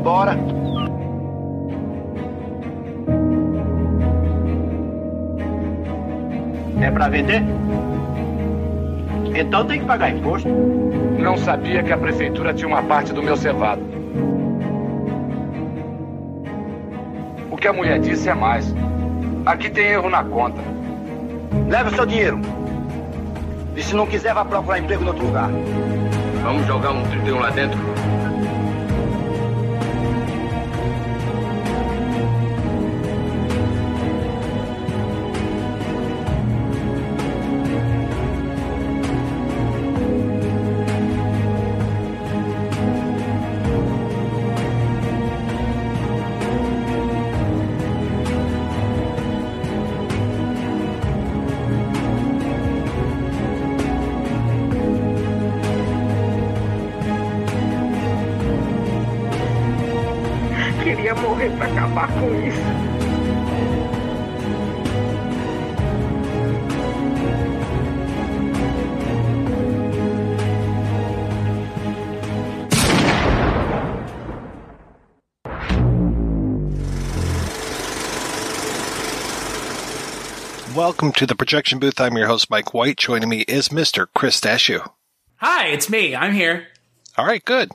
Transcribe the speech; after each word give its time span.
Embora? 0.00 0.34
É 6.80 6.90
pra 6.90 7.08
vender? 7.08 7.42
Então 9.34 9.66
tem 9.66 9.80
que 9.80 9.86
pagar 9.86 10.10
imposto. 10.10 10.48
Não 11.18 11.36
sabia 11.36 11.82
que 11.82 11.92
a 11.92 11.98
prefeitura 11.98 12.54
tinha 12.54 12.66
uma 12.66 12.82
parte 12.82 13.12
do 13.12 13.22
meu 13.22 13.36
cevado. 13.36 13.82
O 17.50 17.56
que 17.56 17.68
a 17.68 17.72
mulher 17.72 18.00
disse 18.00 18.28
é 18.28 18.34
mais. 18.34 18.74
Aqui 19.44 19.68
tem 19.68 19.84
erro 19.88 20.08
na 20.08 20.24
conta. 20.24 20.60
Leve 21.68 21.90
o 21.90 21.94
seu 21.94 22.06
dinheiro. 22.06 22.40
E 23.76 23.82
se 23.82 23.94
não 23.94 24.06
quiser, 24.06 24.32
vá 24.32 24.44
procurar 24.44 24.78
emprego 24.78 25.04
em 25.04 25.08
outro 25.08 25.26
lugar. 25.26 25.50
Vamos 26.42 26.66
jogar 26.66 26.90
um 26.92 27.02
31 27.02 27.38
lá 27.38 27.50
dentro? 27.50 27.89
Welcome 80.80 81.12
to 81.12 81.26
the 81.26 81.34
projection 81.34 81.78
booth. 81.78 82.00
I'm 82.00 82.16
your 82.16 82.26
host, 82.26 82.48
Mike 82.48 82.72
White. 82.72 82.96
Joining 82.96 83.28
me 83.28 83.42
is 83.42 83.68
Mr. 83.68 84.06
Chris 84.14 84.40
Stachiw. 84.40 84.90
Hi, 85.36 85.66
it's 85.66 85.90
me. 85.90 86.16
I'm 86.16 86.32
here. 86.32 86.68
All 87.18 87.26
right, 87.26 87.44
good. 87.44 87.70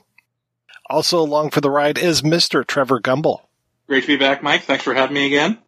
Also 0.90 1.20
along 1.20 1.50
for 1.50 1.60
the 1.60 1.70
ride 1.70 1.98
is 1.98 2.22
Mr. 2.22 2.66
Trevor 2.66 3.00
Gumbel. 3.00 3.42
Great 3.86 4.00
to 4.00 4.06
be 4.08 4.16
back, 4.16 4.42
Mike. 4.42 4.64
Thanks 4.64 4.82
for 4.82 4.92
having 4.92 5.14
me 5.14 5.26
again. 5.26 5.58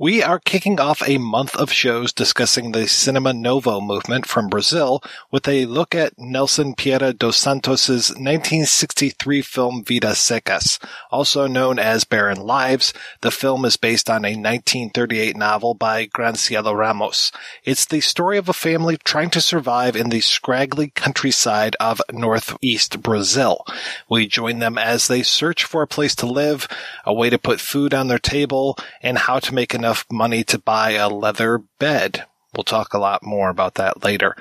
We 0.00 0.22
are 0.22 0.38
kicking 0.38 0.78
off 0.78 1.02
a 1.08 1.18
month 1.18 1.56
of 1.56 1.72
shows 1.72 2.12
discussing 2.12 2.70
the 2.70 2.86
Cinema 2.86 3.32
Novo 3.32 3.80
movement 3.80 4.26
from 4.26 4.46
Brazil 4.46 5.02
with 5.32 5.48
a 5.48 5.66
look 5.66 5.92
at 5.92 6.16
Nelson 6.16 6.74
Pereira 6.74 7.12
dos 7.12 7.36
Santos' 7.36 8.10
1963 8.10 9.42
film 9.42 9.82
Vidas 9.82 10.18
Secas, 10.18 10.78
also 11.10 11.48
known 11.48 11.80
as 11.80 12.04
Barren 12.04 12.38
Lives. 12.38 12.94
The 13.22 13.32
film 13.32 13.64
is 13.64 13.76
based 13.76 14.08
on 14.08 14.24
a 14.24 14.38
1938 14.38 15.36
novel 15.36 15.74
by 15.74 16.06
Graciliano 16.06 16.76
Ramos. 16.78 17.32
It's 17.64 17.84
the 17.84 17.98
story 17.98 18.38
of 18.38 18.48
a 18.48 18.52
family 18.52 18.98
trying 18.98 19.30
to 19.30 19.40
survive 19.40 19.96
in 19.96 20.10
the 20.10 20.20
scraggly 20.20 20.92
countryside 20.94 21.74
of 21.80 22.00
northeast 22.12 23.02
Brazil. 23.02 23.64
We 24.08 24.28
join 24.28 24.60
them 24.60 24.78
as 24.78 25.08
they 25.08 25.24
search 25.24 25.64
for 25.64 25.82
a 25.82 25.88
place 25.88 26.14
to 26.14 26.26
live, 26.26 26.68
a 27.04 27.12
way 27.12 27.30
to 27.30 27.38
put 27.38 27.58
food 27.58 27.92
on 27.92 28.06
their 28.06 28.20
table, 28.20 28.78
and 29.02 29.18
how 29.18 29.40
to 29.40 29.52
make 29.52 29.74
enough 29.74 29.87
money 30.10 30.44
to 30.44 30.58
buy 30.58 30.92
a 30.92 31.08
leather 31.08 31.58
bed. 31.78 32.24
We'll 32.56 32.64
talk 32.64 32.94
a 32.94 32.98
lot 32.98 33.22
more 33.22 33.50
about 33.50 33.74
that 33.74 34.02
later. 34.02 34.34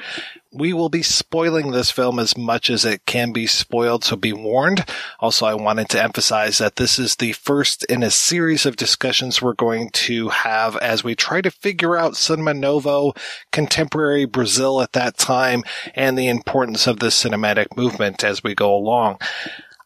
We 0.53 0.72
will 0.72 0.88
be 0.88 1.03
spoiling 1.03 1.72
this 1.72 1.91
film 1.91 2.19
as 2.19 2.38
much 2.38 2.69
as 2.69 2.85
it 2.85 3.06
can 3.06 3.34
be 3.34 3.46
spoiled, 3.47 4.06
so 4.06 4.16
be 4.16 4.31
warned. 4.31 4.86
Also, 5.19 5.46
I 5.46 5.53
wanted 5.53 5.90
to 5.90 6.02
emphasize 6.02 6.57
that 6.57 6.78
this 6.78 6.97
is 6.97 7.18
the 7.18 7.34
first 7.34 7.84
in 7.84 8.02
a 8.02 8.09
series 8.09 8.66
of 8.66 8.78
discussions 8.78 9.41
we're 9.41 9.53
going 9.53 9.90
to 9.90 10.30
have 10.30 10.78
as 10.78 11.03
we 11.03 11.16
try 11.16 11.41
to 11.41 11.52
figure 11.52 11.97
out 11.97 12.16
Cinema 12.16 12.53
Novo, 12.53 13.13
contemporary 13.52 14.25
Brazil 14.25 14.81
at 14.81 14.94
that 14.94 15.18
time, 15.18 15.63
and 15.94 16.18
the 16.18 16.30
importance 16.30 16.88
of 16.88 17.00
the 17.00 17.07
cinematic 17.07 17.75
movement 17.75 18.24
as 18.24 18.41
we 18.41 18.56
go 18.56 18.74
along. 18.74 19.19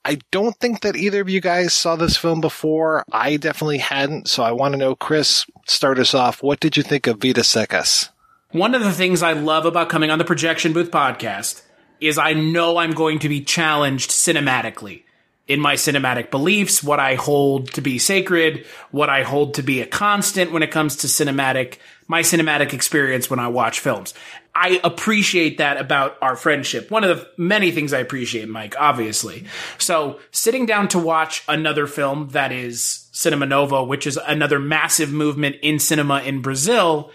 I 0.04 0.20
don't 0.32 0.56
think 0.58 0.82
that 0.82 0.96
either 0.96 1.22
of 1.22 1.30
you 1.30 1.42
guys 1.42 1.74
saw 1.74 1.96
this 1.96 2.18
film 2.18 2.42
before. 2.42 3.04
I 3.12 3.38
definitely 3.38 3.78
hadn't, 3.78 4.28
so 4.28 4.42
I 4.42 4.52
want 4.52 4.74
to 4.74 4.78
know, 4.78 4.96
Chris, 4.96 5.46
start 5.68 6.00
us 6.00 6.14
off. 6.14 6.42
What 6.42 6.60
did 6.60 6.76
you 6.76 6.84
think 6.84 7.06
of 7.06 7.20
Vidas 7.20 7.48
Secas? 7.48 8.10
One 8.52 8.74
of 8.74 8.84
the 8.84 8.92
things 8.92 9.22
I 9.22 9.34
love 9.34 9.66
about 9.66 9.90
coming 9.90 10.10
on 10.10 10.18
the 10.18 10.26
Projection 10.26 10.74
Booth 10.74 10.92
podcast 10.92 11.62
is 12.00 12.18
I 12.18 12.34
know 12.34 12.78
I'm 12.78 12.92
going 12.92 13.20
to 13.20 13.30
be 13.30 13.42
challenged 13.42 14.10
cinematically 14.10 15.04
in 15.52 15.60
my 15.60 15.76
cinematic 15.76 16.32
beliefs, 16.32 16.82
what 16.82 17.00
I 17.00 17.16
hold 17.16 17.74
to 17.74 17.82
be 17.82 18.00
sacred, 18.00 18.66
what 18.92 19.10
I 19.10 19.24
hold 19.24 19.56
to 19.56 19.62
be 19.62 19.82
a 19.82 19.86
constant 19.86 20.54
when 20.54 20.64
it 20.64 20.72
comes 20.72 20.96
to 20.98 21.08
cinematic, 21.08 21.80
my 22.08 22.22
cinematic 22.22 22.72
experience 22.72 23.30
when 23.30 23.40
I 23.40 23.50
watch 23.50 23.82
films. 23.82 24.14
I 24.56 24.80
appreciate 24.82 25.58
that 25.58 25.76
about 25.76 26.18
our 26.22 26.38
friendship. 26.38 26.90
One 26.90 27.04
of 27.04 27.18
the 27.18 27.28
many 27.38 27.72
things 27.72 27.92
I 27.92 28.00
appreciate, 28.00 28.48
Mike, 28.48 28.76
obviously. 28.80 29.44
So 29.78 30.22
sitting 30.32 30.66
down 30.66 30.88
to 30.90 31.00
watch 31.00 31.44
another 31.50 31.86
film 31.86 32.30
that 32.30 32.54
is 32.54 33.10
Cinema 33.12 33.46
Novo, 33.46 33.84
which 33.84 34.08
is 34.08 34.18
another 34.26 34.58
massive 34.58 35.12
movement 35.12 35.58
in 35.62 35.80
cinema 35.80 36.22
in 36.22 36.42
Brazil, 36.42 37.12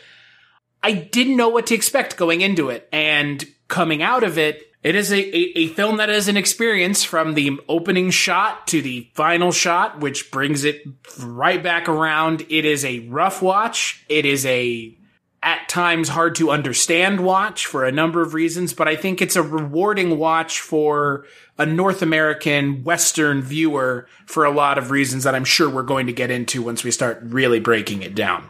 I 0.82 0.92
didn't 0.92 1.38
know 1.38 1.48
what 1.48 1.68
to 1.68 1.74
expect 1.74 2.18
going 2.18 2.42
into 2.42 2.68
it. 2.68 2.86
And 2.92 3.42
coming 3.68 4.02
out 4.02 4.24
of 4.24 4.36
it, 4.36 4.62
it 4.86 4.94
is 4.94 5.10
a, 5.10 5.18
a, 5.18 5.58
a, 5.58 5.66
film 5.66 5.96
that 5.96 6.10
is 6.10 6.28
an 6.28 6.36
experience 6.36 7.02
from 7.02 7.34
the 7.34 7.58
opening 7.68 8.10
shot 8.10 8.68
to 8.68 8.80
the 8.80 9.10
final 9.14 9.50
shot, 9.50 9.98
which 9.98 10.30
brings 10.30 10.62
it 10.62 10.84
right 11.18 11.60
back 11.60 11.88
around. 11.88 12.46
It 12.48 12.64
is 12.64 12.84
a 12.84 13.00
rough 13.00 13.42
watch. 13.42 14.04
It 14.08 14.24
is 14.24 14.46
a 14.46 14.96
at 15.42 15.68
times 15.68 16.10
hard 16.10 16.36
to 16.36 16.52
understand 16.52 17.18
watch 17.18 17.66
for 17.66 17.84
a 17.84 17.90
number 17.90 18.22
of 18.22 18.32
reasons, 18.32 18.74
but 18.74 18.86
I 18.86 18.94
think 18.94 19.20
it's 19.20 19.34
a 19.34 19.42
rewarding 19.42 20.18
watch 20.18 20.60
for 20.60 21.24
a 21.58 21.66
North 21.66 22.00
American 22.00 22.84
Western 22.84 23.42
viewer 23.42 24.06
for 24.26 24.44
a 24.44 24.52
lot 24.52 24.78
of 24.78 24.92
reasons 24.92 25.24
that 25.24 25.34
I'm 25.34 25.44
sure 25.44 25.68
we're 25.68 25.82
going 25.82 26.06
to 26.06 26.12
get 26.12 26.30
into 26.30 26.62
once 26.62 26.84
we 26.84 26.92
start 26.92 27.18
really 27.24 27.58
breaking 27.58 28.02
it 28.02 28.14
down. 28.14 28.48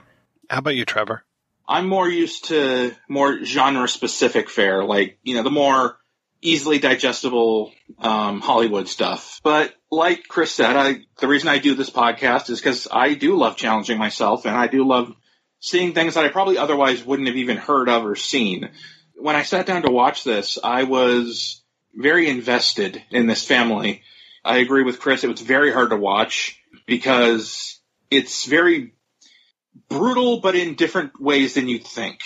How 0.50 0.58
about 0.58 0.76
you, 0.76 0.84
Trevor? 0.84 1.24
I'm 1.66 1.88
more 1.88 2.10
used 2.10 2.44
to 2.46 2.94
more 3.08 3.42
genre 3.42 3.88
specific 3.88 4.50
fare, 4.50 4.84
like, 4.84 5.18
you 5.22 5.34
know, 5.34 5.42
the 5.42 5.50
more 5.50 5.96
easily 6.42 6.78
digestible 6.78 7.72
um, 7.98 8.40
Hollywood 8.40 8.88
stuff. 8.88 9.40
But 9.42 9.74
like 9.90 10.28
Chris 10.28 10.52
said, 10.52 10.76
I 10.76 11.00
the 11.18 11.28
reason 11.28 11.48
I 11.48 11.58
do 11.58 11.74
this 11.74 11.90
podcast 11.90 12.50
is 12.50 12.60
because 12.60 12.88
I 12.90 13.14
do 13.14 13.36
love 13.36 13.56
challenging 13.56 13.98
myself, 13.98 14.44
and 14.44 14.56
I 14.56 14.66
do 14.66 14.86
love 14.86 15.14
seeing 15.60 15.94
things 15.94 16.14
that 16.14 16.24
I 16.24 16.28
probably 16.28 16.58
otherwise 16.58 17.04
wouldn't 17.04 17.28
have 17.28 17.36
even 17.36 17.56
heard 17.56 17.88
of 17.88 18.04
or 18.04 18.16
seen. 18.16 18.70
When 19.16 19.36
I 19.36 19.42
sat 19.42 19.66
down 19.66 19.82
to 19.82 19.90
watch 19.90 20.24
this, 20.24 20.58
I 20.62 20.84
was 20.84 21.62
very 21.94 22.28
invested 22.28 23.02
in 23.10 23.26
this 23.26 23.44
family. 23.44 24.02
I 24.44 24.58
agree 24.58 24.82
with 24.82 25.00
Chris; 25.00 25.24
it 25.24 25.30
was 25.30 25.40
very 25.40 25.72
hard 25.72 25.90
to 25.90 25.96
watch 25.96 26.60
because 26.86 27.80
it's 28.10 28.46
very 28.46 28.92
brutal, 29.88 30.40
but 30.40 30.54
in 30.54 30.74
different 30.74 31.20
ways 31.20 31.54
than 31.54 31.68
you'd 31.68 31.86
think 31.86 32.20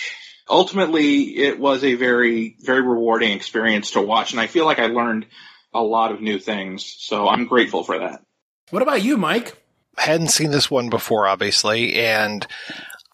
ultimately 0.49 1.37
it 1.37 1.59
was 1.59 1.83
a 1.83 1.95
very, 1.95 2.55
very 2.59 2.81
rewarding 2.81 3.31
experience 3.31 3.91
to 3.91 4.01
watch. 4.01 4.31
And 4.31 4.41
I 4.41 4.47
feel 4.47 4.65
like 4.65 4.79
I 4.79 4.87
learned 4.87 5.27
a 5.73 5.81
lot 5.81 6.11
of 6.11 6.21
new 6.21 6.39
things. 6.39 6.95
So 6.99 7.27
I'm 7.27 7.45
grateful 7.45 7.83
for 7.83 7.99
that. 7.99 8.21
What 8.69 8.81
about 8.81 9.03
you, 9.03 9.17
Mike? 9.17 9.57
I 9.97 10.03
hadn't 10.03 10.29
seen 10.29 10.51
this 10.51 10.71
one 10.71 10.89
before, 10.89 11.27
obviously. 11.27 11.95
And 11.95 12.45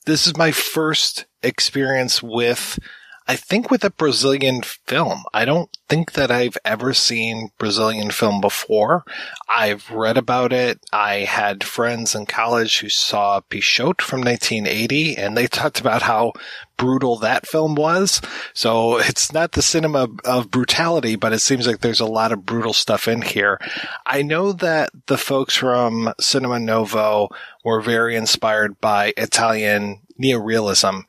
this 0.05 0.27
is 0.27 0.37
my 0.37 0.51
first 0.51 1.25
experience 1.43 2.21
with 2.21 2.79
I 3.27 3.35
think 3.35 3.69
with 3.69 3.83
a 3.83 3.89
Brazilian 3.89 4.61
film. 4.61 5.23
I 5.33 5.43
don't 5.43 5.69
think 5.89 6.13
that 6.13 6.31
I've 6.31 6.57
ever 6.63 6.93
seen 6.93 7.49
Brazilian 7.57 8.09
film 8.11 8.39
before. 8.39 9.03
I've 9.49 9.89
read 9.91 10.17
about 10.17 10.53
it. 10.53 10.79
I 10.93 11.19
had 11.19 11.63
friends 11.63 12.15
in 12.15 12.25
college 12.25 12.79
who 12.79 12.87
saw 12.87 13.41
Pixote 13.41 14.01
from 14.01 14.21
1980 14.21 15.17
and 15.17 15.35
they 15.35 15.47
talked 15.47 15.79
about 15.79 16.03
how 16.03 16.33
brutal 16.77 17.17
that 17.17 17.47
film 17.47 17.75
was. 17.75 18.21
So 18.53 18.97
it's 18.97 19.33
not 19.33 19.51
the 19.51 19.61
cinema 19.61 20.07
of 20.23 20.51
brutality, 20.51 21.17
but 21.17 21.33
it 21.33 21.39
seems 21.39 21.67
like 21.67 21.81
there's 21.81 21.99
a 21.99 22.05
lot 22.05 22.31
of 22.31 22.45
brutal 22.45 22.73
stuff 22.73 23.07
in 23.07 23.21
here. 23.21 23.59
I 24.05 24.21
know 24.21 24.53
that 24.53 24.91
the 25.07 25.17
folks 25.17 25.55
from 25.55 26.13
Cinema 26.19 26.59
Novo 26.59 27.29
were 27.65 27.81
very 27.81 28.15
inspired 28.15 28.79
by 28.79 29.13
Italian 29.17 30.01
neorealism. 30.21 31.03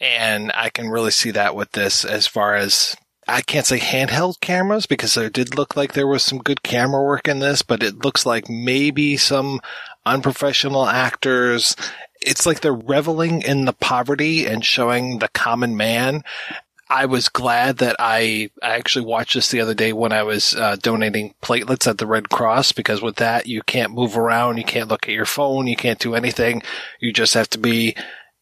And 0.00 0.52
I 0.54 0.70
can 0.70 0.88
really 0.88 1.10
see 1.10 1.30
that 1.32 1.56
with 1.56 1.72
this 1.72 2.04
as 2.04 2.26
far 2.26 2.54
as 2.54 2.96
I 3.28 3.42
can't 3.42 3.66
say 3.66 3.78
handheld 3.78 4.40
cameras 4.40 4.86
because 4.86 5.14
there 5.14 5.28
did 5.28 5.54
look 5.54 5.76
like 5.76 5.92
there 5.92 6.06
was 6.06 6.22
some 6.22 6.38
good 6.38 6.62
camera 6.62 7.02
work 7.02 7.28
in 7.28 7.40
this, 7.40 7.60
but 7.60 7.82
it 7.82 8.02
looks 8.02 8.24
like 8.24 8.48
maybe 8.48 9.18
some 9.18 9.60
unprofessional 10.06 10.86
actors. 10.86 11.76
It's 12.22 12.46
like 12.46 12.60
they're 12.60 12.72
reveling 12.72 13.42
in 13.42 13.66
the 13.66 13.74
poverty 13.74 14.46
and 14.46 14.64
showing 14.64 15.18
the 15.18 15.28
common 15.28 15.76
man. 15.76 16.24
I 16.90 17.04
was 17.04 17.28
glad 17.28 17.78
that 17.78 17.96
I, 17.98 18.50
I 18.62 18.76
actually 18.76 19.04
watched 19.04 19.34
this 19.34 19.50
the 19.50 19.60
other 19.60 19.74
day 19.74 19.92
when 19.92 20.10
I 20.10 20.22
was 20.22 20.54
uh, 20.54 20.76
donating 20.76 21.34
platelets 21.42 21.86
at 21.86 21.98
the 21.98 22.06
Red 22.06 22.30
Cross 22.30 22.72
because 22.72 23.02
with 23.02 23.16
that 23.16 23.46
you 23.46 23.60
can't 23.60 23.92
move 23.92 24.16
around, 24.16 24.56
you 24.56 24.64
can't 24.64 24.88
look 24.88 25.06
at 25.06 25.14
your 25.14 25.26
phone, 25.26 25.66
you 25.66 25.76
can't 25.76 25.98
do 25.98 26.14
anything. 26.14 26.62
You 26.98 27.12
just 27.12 27.34
have 27.34 27.50
to 27.50 27.58
be 27.58 27.94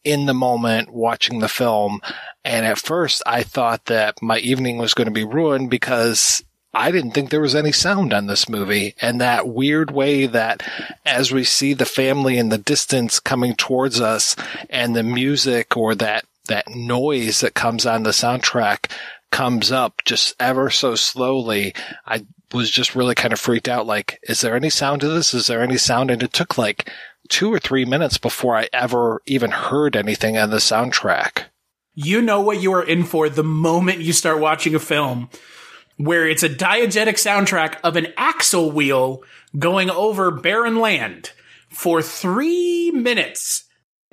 in 0.07 0.27
the 0.27 0.35
moment 0.35 0.93
watching 0.93 1.41
the 1.41 1.49
film. 1.49 2.01
And 2.45 2.65
at 2.65 2.79
first 2.79 3.25
I 3.27 3.43
thought 3.43 3.87
that 3.87 4.23
my 4.23 4.39
evening 4.39 4.79
was 4.79 4.95
going 4.95 5.07
to 5.07 5.13
be 5.13 5.25
ruined 5.25 5.69
because 5.69 6.45
I 6.73 6.93
didn't 6.93 7.11
think 7.11 7.31
there 7.31 7.41
was 7.41 7.57
any 7.57 7.73
sound 7.73 8.15
on 8.15 8.29
this 8.29 8.49
movie. 8.49 8.95
And 9.01 9.21
that 9.21 9.49
weird 9.49 9.91
way 9.91 10.27
that 10.27 10.63
as 11.05 11.33
we 11.33 11.43
see 11.43 11.75
the 11.75 11.85
family 11.85 12.39
in 12.39 12.51
the 12.51 12.59
distance 12.59 13.19
coming 13.19 13.57
towards 13.57 14.01
us 14.01 14.37
and 14.71 14.95
the 14.95 15.03
music 15.03 15.77
or 15.77 15.97
that, 15.97 16.25
that 16.47 16.69
noise 16.69 17.41
that 17.41 17.55
comes 17.55 17.85
on 17.85 18.05
the 18.05 18.11
soundtrack 18.11 18.93
comes 19.33 19.73
up 19.73 20.03
just 20.05 20.37
ever 20.39 20.71
so 20.71 20.95
slowly, 20.95 21.75
I 22.07 22.25
was 22.53 22.71
just 22.71 22.95
really 22.95 23.17
kind 23.17 23.33
of 23.33 23.41
freaked 23.41 23.69
out. 23.69 23.87
Like, 23.87 24.21
is 24.23 24.41
there 24.41 24.55
any 24.55 24.71
sound 24.71 25.01
to 25.01 25.09
this? 25.09 25.35
Is 25.35 25.49
there 25.49 25.63
any 25.63 25.79
sound? 25.79 26.13
And 26.13 26.23
it 26.23 26.33
took 26.33 26.57
like 26.57 26.93
two 27.27 27.53
or 27.53 27.59
three 27.59 27.85
minutes 27.85 28.19
before 28.19 28.57
I 28.57 28.69
ever 28.73 29.23
even 29.27 29.51
heard 29.51 29.97
anything 29.97 30.39
on 30.39 30.51
the 30.51 30.57
soundtrack. 30.57 31.45
You 31.95 32.21
know 32.21 32.41
what 32.41 32.61
you 32.61 32.73
are 32.75 32.83
in 32.83 33.05
for 33.05 33.29
the 33.29 33.45
moment 33.45 34.01
you 34.01 34.13
start 34.13 34.41
watching 34.41 34.75
a 34.75 34.79
film 34.79 35.29
where 35.97 36.29
it's 36.29 36.43
a 36.43 36.49
diegetic 36.49 37.15
soundtrack 37.15 37.79
of 37.83 37.97
an 37.97 38.09
axle 38.17 38.71
wheel 38.71 39.23
going 39.59 39.91
over 39.91 40.31
barren 40.31 40.77
land 40.77 41.33
for 41.69 42.03
three 42.03 42.91
minutes. 42.91 43.65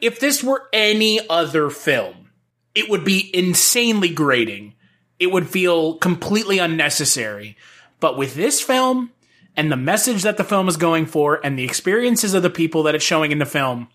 If 0.02 0.20
this 0.20 0.44
were 0.44 0.68
any 0.72 1.20
other 1.30 1.70
film, 1.70 2.30
it 2.74 2.90
would 2.90 3.04
be 3.04 3.30
insanely 3.34 4.10
grating. 4.10 4.76
It 5.20 5.32
would 5.32 5.48
feel 5.48 5.96
completely 5.98 6.60
unnecessary. 6.60 7.58
But 8.00 8.18
with 8.18 8.36
this 8.36 8.62
film, 8.62 9.12
and 9.56 9.72
the 9.72 9.78
message 9.78 10.24
that 10.24 10.38
the 10.38 10.44
film 10.44 10.68
is 10.68 10.78
going 10.78 11.06
for 11.06 11.40
and 11.44 11.58
the 11.58 11.64
experiences 11.64 12.34
of 12.34 12.44
the 12.44 12.50
people 12.50 12.84
that 12.84 12.96
it's 12.96 13.04
showing 13.04 13.32
in 13.32 13.40
the 13.40 13.46
film, 13.46 13.88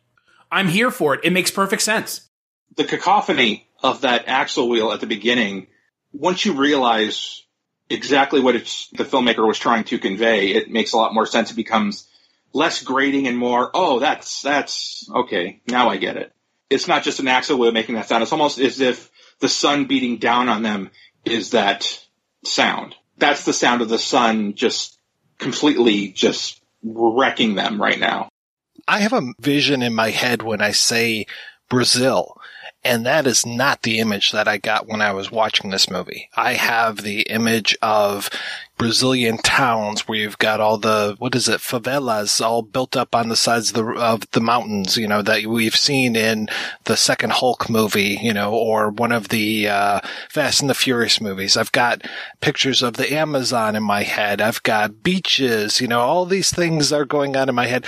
I'm 0.50 0.68
here 0.68 0.90
for 0.90 1.14
it. 1.14 1.20
It 1.24 1.32
makes 1.32 1.50
perfect 1.50 1.82
sense. 1.82 2.28
The 2.76 2.84
cacophony 2.84 3.66
of 3.82 4.02
that 4.02 4.28
axle 4.28 4.68
wheel 4.68 4.92
at 4.92 5.00
the 5.00 5.06
beginning, 5.06 5.66
once 6.12 6.44
you 6.44 6.54
realize 6.54 7.42
exactly 7.90 8.40
what 8.40 8.56
it's, 8.56 8.88
the 8.90 9.04
filmmaker 9.04 9.46
was 9.46 9.58
trying 9.58 9.84
to 9.84 9.98
convey, 9.98 10.48
it 10.48 10.70
makes 10.70 10.92
a 10.92 10.96
lot 10.96 11.14
more 11.14 11.26
sense. 11.26 11.50
It 11.50 11.56
becomes 11.56 12.08
less 12.52 12.82
grating 12.82 13.26
and 13.26 13.36
more, 13.36 13.70
oh, 13.74 13.98
that's, 13.98 14.42
that's, 14.42 15.08
okay, 15.14 15.60
now 15.66 15.88
I 15.88 15.96
get 15.96 16.16
it. 16.16 16.32
It's 16.70 16.88
not 16.88 17.02
just 17.02 17.20
an 17.20 17.28
axle 17.28 17.58
wheel 17.58 17.72
making 17.72 17.94
that 17.94 18.08
sound. 18.08 18.22
It's 18.22 18.32
almost 18.32 18.58
as 18.58 18.80
if 18.80 19.10
the 19.40 19.48
sun 19.48 19.86
beating 19.86 20.18
down 20.18 20.48
on 20.48 20.62
them 20.62 20.90
is 21.24 21.50
that 21.50 22.00
sound. 22.44 22.94
That's 23.16 23.44
the 23.44 23.52
sound 23.52 23.82
of 23.82 23.88
the 23.88 23.98
sun 23.98 24.54
just 24.54 24.97
completely 25.38 26.08
just 26.08 26.60
wrecking 26.82 27.54
them 27.54 27.80
right 27.80 27.98
now. 27.98 28.28
I 28.86 29.00
have 29.00 29.12
a 29.12 29.32
vision 29.40 29.82
in 29.82 29.94
my 29.94 30.10
head 30.10 30.42
when 30.42 30.60
I 30.60 30.70
say 30.70 31.26
Brazil. 31.68 32.37
And 32.84 33.04
that 33.06 33.26
is 33.26 33.44
not 33.44 33.82
the 33.82 33.98
image 33.98 34.30
that 34.30 34.46
I 34.46 34.56
got 34.56 34.86
when 34.86 35.02
I 35.02 35.12
was 35.12 35.32
watching 35.32 35.70
this 35.70 35.90
movie. 35.90 36.30
I 36.36 36.52
have 36.54 36.98
the 36.98 37.22
image 37.22 37.76
of 37.82 38.30
Brazilian 38.78 39.38
towns 39.38 40.06
where 40.06 40.18
you've 40.18 40.38
got 40.38 40.60
all 40.60 40.78
the, 40.78 41.16
what 41.18 41.34
is 41.34 41.48
it, 41.48 41.60
favelas 41.60 42.40
all 42.40 42.62
built 42.62 42.96
up 42.96 43.16
on 43.16 43.28
the 43.28 43.36
sides 43.36 43.70
of 43.70 43.74
the, 43.74 43.84
of 44.00 44.30
the 44.30 44.40
mountains, 44.40 44.96
you 44.96 45.08
know, 45.08 45.22
that 45.22 45.46
we've 45.46 45.74
seen 45.74 46.14
in 46.14 46.48
the 46.84 46.96
second 46.96 47.32
Hulk 47.32 47.68
movie, 47.68 48.18
you 48.22 48.32
know, 48.32 48.54
or 48.54 48.90
one 48.90 49.10
of 49.10 49.28
the, 49.28 49.68
uh, 49.68 50.00
Fast 50.30 50.60
and 50.60 50.70
the 50.70 50.74
Furious 50.74 51.20
movies. 51.20 51.56
I've 51.56 51.72
got 51.72 52.02
pictures 52.40 52.80
of 52.80 52.94
the 52.94 53.12
Amazon 53.12 53.74
in 53.74 53.82
my 53.82 54.04
head. 54.04 54.40
I've 54.40 54.62
got 54.62 55.02
beaches, 55.02 55.80
you 55.80 55.88
know, 55.88 56.00
all 56.00 56.24
these 56.24 56.50
things 56.50 56.92
are 56.92 57.04
going 57.04 57.36
on 57.36 57.48
in 57.48 57.56
my 57.56 57.66
head. 57.66 57.86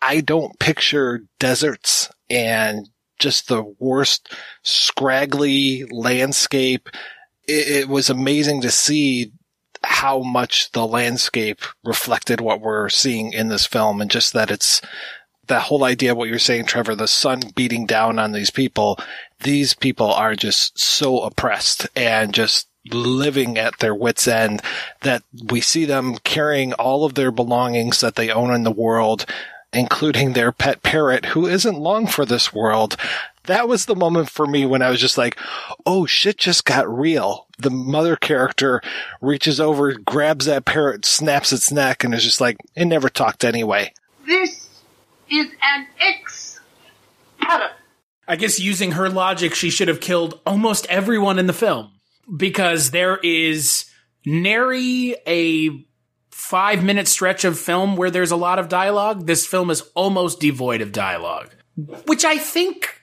I 0.00 0.22
don't 0.22 0.58
picture 0.58 1.24
deserts 1.38 2.08
and 2.30 2.88
just 3.20 3.46
the 3.46 3.62
worst 3.78 4.34
scraggly 4.62 5.84
landscape. 5.90 6.88
It, 7.46 7.68
it, 7.68 7.88
was 7.88 8.10
amazing 8.10 8.62
to 8.62 8.70
see 8.70 9.32
how 9.82 10.20
much 10.20 10.72
the 10.72 10.86
landscape 10.86 11.60
reflected 11.84 12.40
what 12.40 12.60
we're 12.60 12.88
seeing 12.88 13.32
in 13.32 13.48
this 13.48 13.66
film 13.66 14.00
and 14.00 14.10
just 14.10 14.32
that 14.32 14.50
it's 14.50 14.80
the 15.46 15.60
whole 15.60 15.84
idea 15.84 16.12
of 16.12 16.16
what 16.16 16.28
you're 16.28 16.38
saying, 16.38 16.64
Trevor, 16.64 16.94
the 16.94 17.08
sun 17.08 17.40
beating 17.54 17.86
down 17.86 18.18
on 18.18 18.32
these 18.32 18.50
people. 18.50 18.98
These 19.40 19.74
people 19.74 20.12
are 20.12 20.34
just 20.34 20.78
so 20.78 21.20
oppressed 21.22 21.88
and 21.96 22.32
just 22.32 22.68
living 22.92 23.58
at 23.58 23.78
their 23.78 23.94
wits 23.94 24.26
end 24.26 24.62
that 25.02 25.22
we 25.50 25.60
see 25.60 25.84
them 25.84 26.16
carrying 26.18 26.72
all 26.74 27.04
of 27.04 27.14
their 27.14 27.30
belongings 27.30 28.00
that 28.00 28.14
they 28.14 28.30
own 28.30 28.54
in 28.54 28.62
the 28.62 28.70
world 28.70 29.26
including 29.72 30.32
their 30.32 30.52
pet 30.52 30.82
parrot 30.82 31.26
who 31.26 31.46
isn't 31.46 31.78
long 31.78 32.06
for 32.06 32.24
this 32.24 32.52
world. 32.52 32.96
That 33.44 33.68
was 33.68 33.86
the 33.86 33.96
moment 33.96 34.28
for 34.28 34.46
me 34.46 34.66
when 34.66 34.82
I 34.82 34.90
was 34.90 35.00
just 35.00 35.16
like, 35.16 35.38
oh 35.86 36.06
shit 36.06 36.38
just 36.38 36.64
got 36.64 36.88
real. 36.88 37.46
The 37.58 37.70
mother 37.70 38.16
character 38.16 38.82
reaches 39.20 39.60
over, 39.60 39.92
grabs 39.94 40.46
that 40.46 40.64
parrot, 40.64 41.04
snaps 41.04 41.52
its 41.52 41.70
neck, 41.70 42.04
and 42.04 42.14
is 42.14 42.24
just 42.24 42.40
like, 42.40 42.56
it 42.74 42.84
never 42.84 43.08
talked 43.08 43.44
anyway. 43.44 43.92
This 44.26 44.68
is 45.30 45.46
an 45.62 45.86
ex 46.00 46.60
parrot. 47.40 47.72
I 48.28 48.36
guess 48.36 48.60
using 48.60 48.92
her 48.92 49.08
logic, 49.08 49.54
she 49.54 49.70
should 49.70 49.88
have 49.88 50.00
killed 50.00 50.40
almost 50.46 50.86
everyone 50.86 51.38
in 51.38 51.46
the 51.46 51.52
film 51.52 51.90
because 52.36 52.92
there 52.92 53.16
is 53.18 53.86
nary 54.24 55.16
a 55.26 55.84
five 56.40 56.82
minute 56.82 57.06
stretch 57.06 57.44
of 57.44 57.58
film 57.58 57.96
where 57.96 58.10
there's 58.10 58.30
a 58.30 58.36
lot 58.36 58.58
of 58.58 58.68
dialogue. 58.68 59.26
This 59.26 59.46
film 59.46 59.70
is 59.70 59.82
almost 59.94 60.40
devoid 60.40 60.80
of 60.80 60.90
dialogue, 60.90 61.50
which 62.06 62.24
I 62.24 62.38
think 62.38 63.02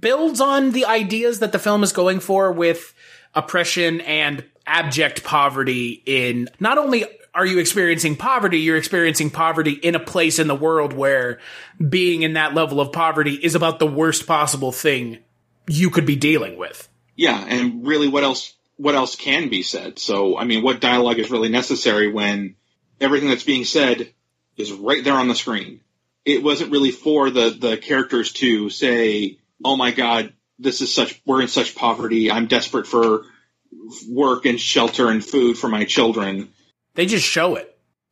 builds 0.00 0.40
on 0.40 0.72
the 0.72 0.86
ideas 0.86 1.40
that 1.40 1.52
the 1.52 1.58
film 1.58 1.82
is 1.82 1.92
going 1.92 2.18
for 2.18 2.50
with 2.50 2.94
oppression 3.34 4.00
and 4.00 4.44
abject 4.66 5.22
poverty 5.22 6.02
in 6.06 6.48
not 6.60 6.78
only 6.78 7.04
are 7.34 7.44
you 7.44 7.58
experiencing 7.58 8.16
poverty, 8.16 8.60
you're 8.60 8.76
experiencing 8.76 9.28
poverty 9.28 9.72
in 9.72 9.94
a 9.94 10.00
place 10.00 10.38
in 10.38 10.48
the 10.48 10.54
world 10.54 10.94
where 10.94 11.40
being 11.88 12.22
in 12.22 12.32
that 12.34 12.54
level 12.54 12.80
of 12.80 12.90
poverty 12.90 13.34
is 13.34 13.54
about 13.54 13.78
the 13.78 13.86
worst 13.86 14.26
possible 14.26 14.72
thing 14.72 15.18
you 15.68 15.90
could 15.90 16.06
be 16.06 16.16
dealing 16.16 16.56
with. 16.56 16.88
Yeah, 17.16 17.44
and 17.46 17.86
really 17.86 18.08
what 18.08 18.24
else 18.24 18.54
what 18.76 18.94
else 18.94 19.14
can 19.14 19.48
be 19.48 19.62
said? 19.62 19.98
So, 19.98 20.36
I 20.36 20.44
mean, 20.44 20.64
what 20.64 20.80
dialogue 20.80 21.18
is 21.18 21.30
really 21.30 21.50
necessary 21.50 22.10
when 22.10 22.56
everything 23.02 23.28
that's 23.28 23.44
being 23.44 23.64
said 23.64 24.12
is 24.56 24.72
right 24.72 25.02
there 25.02 25.14
on 25.14 25.28
the 25.28 25.34
screen. 25.34 25.80
It 26.24 26.42
wasn't 26.42 26.72
really 26.72 26.92
for 26.92 27.30
the, 27.30 27.50
the 27.50 27.76
characters 27.76 28.32
to 28.34 28.70
say, 28.70 29.38
oh 29.64 29.76
my 29.76 29.90
God, 29.90 30.32
this 30.58 30.80
is 30.80 30.94
such, 30.94 31.20
we're 31.26 31.42
in 31.42 31.48
such 31.48 31.74
poverty. 31.74 32.30
I'm 32.30 32.46
desperate 32.46 32.86
for 32.86 33.24
work 34.08 34.46
and 34.46 34.60
shelter 34.60 35.08
and 35.08 35.24
food 35.24 35.58
for 35.58 35.68
my 35.68 35.84
children. 35.84 36.52
They 36.94 37.06
just 37.06 37.26
show 37.26 37.56
it. 37.56 37.68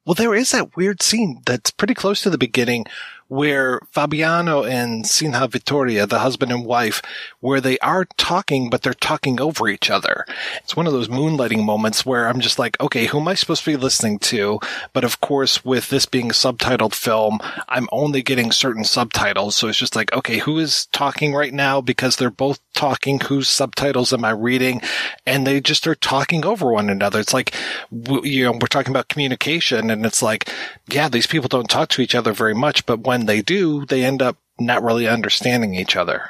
Well, 0.06 0.14
there 0.14 0.34
is 0.34 0.50
that 0.52 0.76
weird 0.76 1.02
scene 1.02 1.42
that's 1.44 1.70
pretty 1.70 1.94
close 1.94 2.22
to 2.22 2.30
the 2.30 2.38
beginning 2.38 2.86
where 3.30 3.78
Fabiano 3.92 4.64
and 4.64 5.04
Sinha 5.04 5.48
Vittoria, 5.48 6.04
the 6.04 6.18
husband 6.18 6.50
and 6.50 6.66
wife, 6.66 7.00
where 7.38 7.60
they 7.60 7.78
are 7.78 8.04
talking, 8.16 8.68
but 8.68 8.82
they're 8.82 8.92
talking 8.92 9.40
over 9.40 9.68
each 9.68 9.88
other. 9.88 10.26
It's 10.64 10.74
one 10.74 10.88
of 10.88 10.92
those 10.92 11.06
moonlighting 11.06 11.64
moments 11.64 12.04
where 12.04 12.26
I'm 12.26 12.40
just 12.40 12.58
like, 12.58 12.78
okay, 12.80 13.06
who 13.06 13.20
am 13.20 13.28
I 13.28 13.34
supposed 13.34 13.62
to 13.64 13.70
be 13.70 13.76
listening 13.76 14.18
to? 14.18 14.58
But 14.92 15.04
of 15.04 15.20
course, 15.20 15.64
with 15.64 15.90
this 15.90 16.06
being 16.06 16.30
a 16.30 16.34
subtitled 16.34 16.92
film, 16.92 17.38
I'm 17.68 17.88
only 17.92 18.20
getting 18.20 18.50
certain 18.50 18.82
subtitles. 18.82 19.54
So 19.54 19.68
it's 19.68 19.78
just 19.78 19.94
like, 19.94 20.12
okay, 20.12 20.38
who 20.38 20.58
is 20.58 20.86
talking 20.86 21.32
right 21.32 21.54
now? 21.54 21.80
Because 21.80 22.16
they're 22.16 22.30
both 22.30 22.58
talking. 22.74 23.20
Whose 23.20 23.48
subtitles 23.48 24.12
am 24.12 24.24
I 24.24 24.30
reading? 24.30 24.82
And 25.24 25.46
they 25.46 25.60
just 25.60 25.86
are 25.86 25.94
talking 25.94 26.44
over 26.44 26.72
one 26.72 26.90
another. 26.90 27.20
It's 27.20 27.32
like, 27.32 27.54
you 27.92 28.44
know, 28.44 28.52
we're 28.52 28.66
talking 28.66 28.90
about 28.90 29.06
communication 29.06 29.88
and 29.88 30.04
it's 30.04 30.20
like, 30.20 30.52
yeah, 30.90 31.08
these 31.08 31.28
people 31.28 31.48
don't 31.48 31.70
talk 31.70 31.90
to 31.90 32.02
each 32.02 32.16
other 32.16 32.32
very 32.32 32.54
much, 32.54 32.86
but 32.86 33.00
when 33.00 33.19
they 33.26 33.42
do, 33.42 33.84
they 33.86 34.04
end 34.04 34.22
up 34.22 34.36
not 34.58 34.82
really 34.82 35.08
understanding 35.08 35.74
each 35.74 35.96
other. 35.96 36.22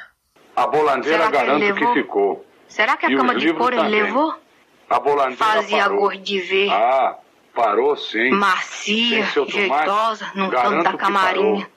A 0.55 0.67
bolandeira 0.67 1.25
Será 1.25 1.31
que 1.31 1.37
garanto 1.37 1.59
que 1.59 1.73
levou? 1.73 1.93
ficou. 1.93 2.45
Será 2.67 2.97
que 2.97 3.05
a 3.05 3.09
os 3.09 3.15
cama 3.15 3.35
de 3.35 3.53
couro 3.53 3.81
levou? 3.81 4.33
A 4.89 4.99
bolandeira 4.99 5.35
Fazia 5.35 5.83
parou. 5.83 5.99
gosto 6.01 6.21
de 6.21 6.39
ver. 6.41 6.69
Ah, 6.69 7.17
parou 7.55 7.95
sim. 7.95 8.29
Macia, 8.31 9.23
Tem 9.23 9.25
seu 9.33 9.45
tomate? 9.45 9.67
jeitosa, 9.69 10.31
no 10.35 10.49
canto 10.51 10.83
da 10.83 10.97
camarinha. 10.97 11.67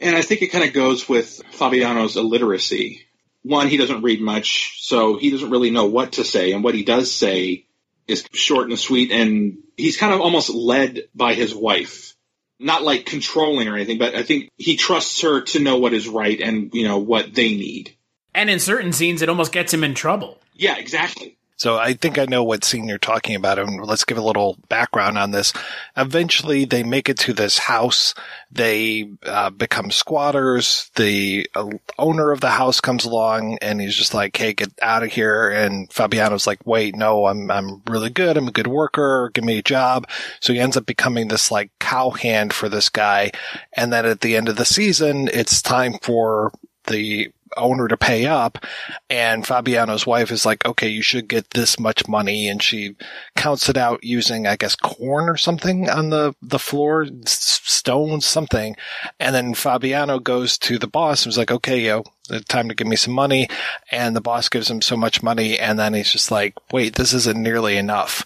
And 0.00 0.16
I 0.16 0.22
think 0.22 0.42
it 0.42 0.48
kind 0.50 0.64
of 0.64 0.72
goes 0.72 1.08
with 1.08 1.40
Fabiano's 1.52 2.16
illiteracy. 2.16 3.00
One, 3.44 3.68
he 3.68 3.76
doesn't 3.76 4.02
read 4.02 4.20
much, 4.20 4.78
so 4.82 5.16
he 5.18 5.30
doesn't 5.30 5.50
really 5.50 5.70
know 5.70 5.86
what 5.86 6.12
to 6.12 6.24
say, 6.24 6.52
and 6.52 6.64
what 6.64 6.74
he 6.74 6.82
does 6.82 7.12
say 7.12 7.66
is 8.08 8.24
short 8.32 8.68
and 8.68 8.78
sweet, 8.78 9.10
and 9.12 9.58
he's 9.76 9.96
kind 9.96 10.12
of 10.12 10.20
almost 10.20 10.50
led 10.50 11.08
by 11.14 11.34
his 11.34 11.54
wife. 11.54 12.13
Not 12.60 12.82
like 12.82 13.06
controlling 13.06 13.68
or 13.68 13.74
anything, 13.74 13.98
but 13.98 14.14
I 14.14 14.22
think 14.22 14.50
he 14.56 14.76
trusts 14.76 15.22
her 15.22 15.42
to 15.42 15.58
know 15.58 15.76
what 15.76 15.92
is 15.92 16.08
right 16.08 16.40
and, 16.40 16.72
you 16.72 16.86
know, 16.86 16.98
what 16.98 17.34
they 17.34 17.48
need. 17.48 17.96
And 18.34 18.48
in 18.48 18.60
certain 18.60 18.92
scenes, 18.92 19.22
it 19.22 19.28
almost 19.28 19.52
gets 19.52 19.72
him 19.72 19.84
in 19.84 19.94
trouble. 19.94 20.38
Yeah, 20.54 20.76
exactly. 20.76 21.36
So 21.56 21.76
I 21.76 21.94
think 21.94 22.18
I 22.18 22.24
know 22.24 22.42
what 22.42 22.64
scene 22.64 22.88
you're 22.88 22.98
talking 22.98 23.36
about, 23.36 23.58
and 23.58 23.80
let's 23.84 24.04
give 24.04 24.18
a 24.18 24.22
little 24.22 24.58
background 24.68 25.16
on 25.18 25.30
this. 25.30 25.52
Eventually, 25.96 26.64
they 26.64 26.82
make 26.82 27.08
it 27.08 27.18
to 27.20 27.32
this 27.32 27.58
house. 27.58 28.14
They 28.50 29.10
uh, 29.24 29.50
become 29.50 29.92
squatters. 29.92 30.90
The 30.96 31.48
uh, 31.54 31.70
owner 31.96 32.32
of 32.32 32.40
the 32.40 32.50
house 32.50 32.80
comes 32.80 33.04
along, 33.04 33.58
and 33.62 33.80
he's 33.80 33.94
just 33.96 34.14
like, 34.14 34.36
"Hey, 34.36 34.52
get 34.52 34.72
out 34.82 35.04
of 35.04 35.12
here!" 35.12 35.50
And 35.50 35.92
Fabiano's 35.92 36.46
like, 36.46 36.66
"Wait, 36.66 36.96
no, 36.96 37.26
I'm 37.26 37.50
I'm 37.50 37.82
really 37.88 38.10
good. 38.10 38.36
I'm 38.36 38.48
a 38.48 38.52
good 38.52 38.66
worker. 38.66 39.30
Give 39.32 39.44
me 39.44 39.58
a 39.58 39.62
job." 39.62 40.08
So 40.40 40.52
he 40.52 40.58
ends 40.58 40.76
up 40.76 40.86
becoming 40.86 41.28
this 41.28 41.50
like 41.52 41.70
cowhand 41.78 42.52
for 42.52 42.68
this 42.68 42.88
guy. 42.88 43.30
And 43.72 43.92
then 43.92 44.06
at 44.06 44.22
the 44.22 44.36
end 44.36 44.48
of 44.48 44.56
the 44.56 44.64
season, 44.64 45.28
it's 45.32 45.62
time 45.62 45.94
for 46.02 46.52
the 46.86 47.30
owner 47.56 47.88
to 47.88 47.96
pay 47.96 48.26
up 48.26 48.64
and 49.10 49.46
Fabiano's 49.46 50.06
wife 50.06 50.30
is 50.30 50.46
like, 50.46 50.66
okay, 50.66 50.88
you 50.88 51.02
should 51.02 51.28
get 51.28 51.50
this 51.50 51.78
much 51.78 52.08
money. 52.08 52.48
And 52.48 52.62
she 52.62 52.96
counts 53.36 53.68
it 53.68 53.76
out 53.76 54.02
using, 54.02 54.46
I 54.46 54.56
guess, 54.56 54.76
corn 54.76 55.28
or 55.28 55.36
something 55.36 55.88
on 55.88 56.10
the, 56.10 56.34
the 56.42 56.58
floor, 56.58 57.06
s- 57.24 57.60
stones, 57.64 58.26
something. 58.26 58.76
And 59.20 59.34
then 59.34 59.54
Fabiano 59.54 60.18
goes 60.18 60.58
to 60.58 60.78
the 60.78 60.86
boss 60.86 61.24
and 61.24 61.30
was 61.30 61.38
like, 61.38 61.50
okay, 61.50 61.80
yo, 61.80 62.04
time 62.48 62.68
to 62.68 62.74
give 62.74 62.86
me 62.86 62.96
some 62.96 63.14
money. 63.14 63.48
And 63.90 64.16
the 64.16 64.20
boss 64.20 64.48
gives 64.48 64.70
him 64.70 64.82
so 64.82 64.96
much 64.96 65.22
money. 65.22 65.58
And 65.58 65.78
then 65.78 65.94
he's 65.94 66.12
just 66.12 66.30
like, 66.30 66.54
wait, 66.72 66.94
this 66.94 67.12
isn't 67.12 67.40
nearly 67.40 67.76
enough. 67.76 68.24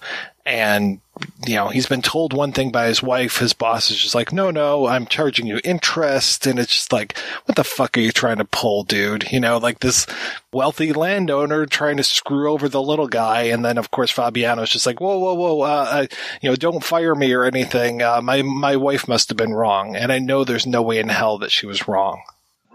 And, 0.48 1.00
you 1.46 1.56
know, 1.56 1.68
he's 1.68 1.86
been 1.86 2.00
told 2.00 2.32
one 2.32 2.52
thing 2.52 2.70
by 2.72 2.86
his 2.86 3.02
wife. 3.02 3.36
His 3.36 3.52
boss 3.52 3.90
is 3.90 3.98
just 3.98 4.14
like, 4.14 4.32
no, 4.32 4.50
no, 4.50 4.86
I'm 4.86 5.04
charging 5.04 5.46
you 5.46 5.60
interest. 5.62 6.46
And 6.46 6.58
it's 6.58 6.72
just 6.72 6.90
like, 6.90 7.18
what 7.44 7.54
the 7.54 7.64
fuck 7.64 7.98
are 7.98 8.00
you 8.00 8.12
trying 8.12 8.38
to 8.38 8.46
pull, 8.46 8.82
dude? 8.84 9.30
You 9.30 9.40
know, 9.40 9.58
like 9.58 9.80
this 9.80 10.06
wealthy 10.50 10.94
landowner 10.94 11.66
trying 11.66 11.98
to 11.98 12.02
screw 12.02 12.50
over 12.50 12.66
the 12.66 12.80
little 12.80 13.08
guy. 13.08 13.42
And 13.42 13.62
then, 13.62 13.76
of 13.76 13.90
course, 13.90 14.10
Fabiano's 14.10 14.70
just 14.70 14.86
like, 14.86 15.02
whoa, 15.02 15.18
whoa, 15.18 15.34
whoa, 15.34 15.60
uh, 15.60 15.86
uh, 15.90 16.06
you 16.40 16.48
know, 16.48 16.56
don't 16.56 16.82
fire 16.82 17.14
me 17.14 17.34
or 17.34 17.44
anything. 17.44 18.00
Uh, 18.00 18.22
my, 18.22 18.40
my 18.40 18.76
wife 18.76 19.06
must 19.06 19.28
have 19.28 19.36
been 19.36 19.52
wrong. 19.52 19.96
And 19.96 20.10
I 20.10 20.18
know 20.18 20.44
there's 20.44 20.66
no 20.66 20.80
way 20.80 20.98
in 20.98 21.10
hell 21.10 21.38
that 21.40 21.50
she 21.50 21.66
was 21.66 21.86
wrong. 21.86 22.22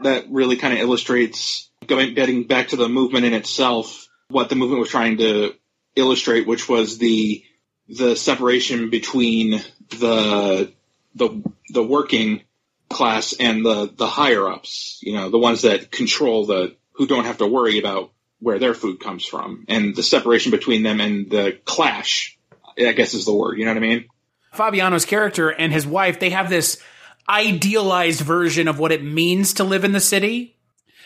that 0.04 0.26
really 0.30 0.58
kind 0.58 0.74
of 0.74 0.80
illustrates 0.80 1.70
going 1.88 2.14
getting 2.14 2.44
back 2.46 2.68
to 2.68 2.76
the 2.76 2.88
movement 2.88 3.26
in 3.26 3.34
itself 3.34 4.08
what 4.30 4.50
the 4.50 4.56
movement 4.56 4.80
was 4.80 4.90
trying 4.90 5.18
to 5.18 5.54
illustrate 5.96 6.48
which 6.48 6.70
was 6.70 6.98
the 6.98 7.44
the 7.90 8.16
separation 8.16 8.90
between 8.90 9.62
the 9.90 10.72
the 11.16 11.44
the 11.70 11.84
working 11.84 12.42
class 12.90 13.34
and 13.40 13.66
the 13.66 13.92
the 13.96 14.08
higher 14.08 14.48
ups 14.48 15.00
you 15.02 15.14
know 15.14 15.30
the 15.30 15.38
ones 15.38 15.64
that 15.64 15.92
control 15.92 16.46
the 16.46 16.76
who 16.94 17.08
don't 17.08 17.26
have 17.26 17.40
to 17.40 17.48
worry 17.48 17.80
about 17.80 18.12
where 18.40 18.60
their 18.60 18.74
food 18.74 19.00
comes 19.00 19.26
from 19.26 19.66
and 19.68 19.96
the 19.96 20.04
separation 20.04 20.52
between 20.52 20.84
them 20.84 21.02
and 21.02 21.30
the 21.30 21.58
clash 21.66 22.38
i 22.78 22.92
guess 22.92 23.14
is 23.14 23.26
the 23.26 23.34
word 23.34 23.58
you 23.58 23.66
know 23.66 23.72
what 23.72 23.78
i 23.78 23.86
mean 23.86 24.06
Fabiano's 24.54 25.06
character 25.06 25.50
and 25.50 25.74
his 25.74 25.86
wife, 25.86 26.20
they 26.20 26.30
have 26.30 26.50
this 26.50 26.82
idealized 27.28 28.22
version 28.22 28.68
of 28.68 28.80
what 28.80 28.92
it 28.92 29.04
means 29.04 29.54
to 29.56 29.64
live 29.64 29.84
in 29.84 29.92
the 29.92 30.00
city. 30.00 30.56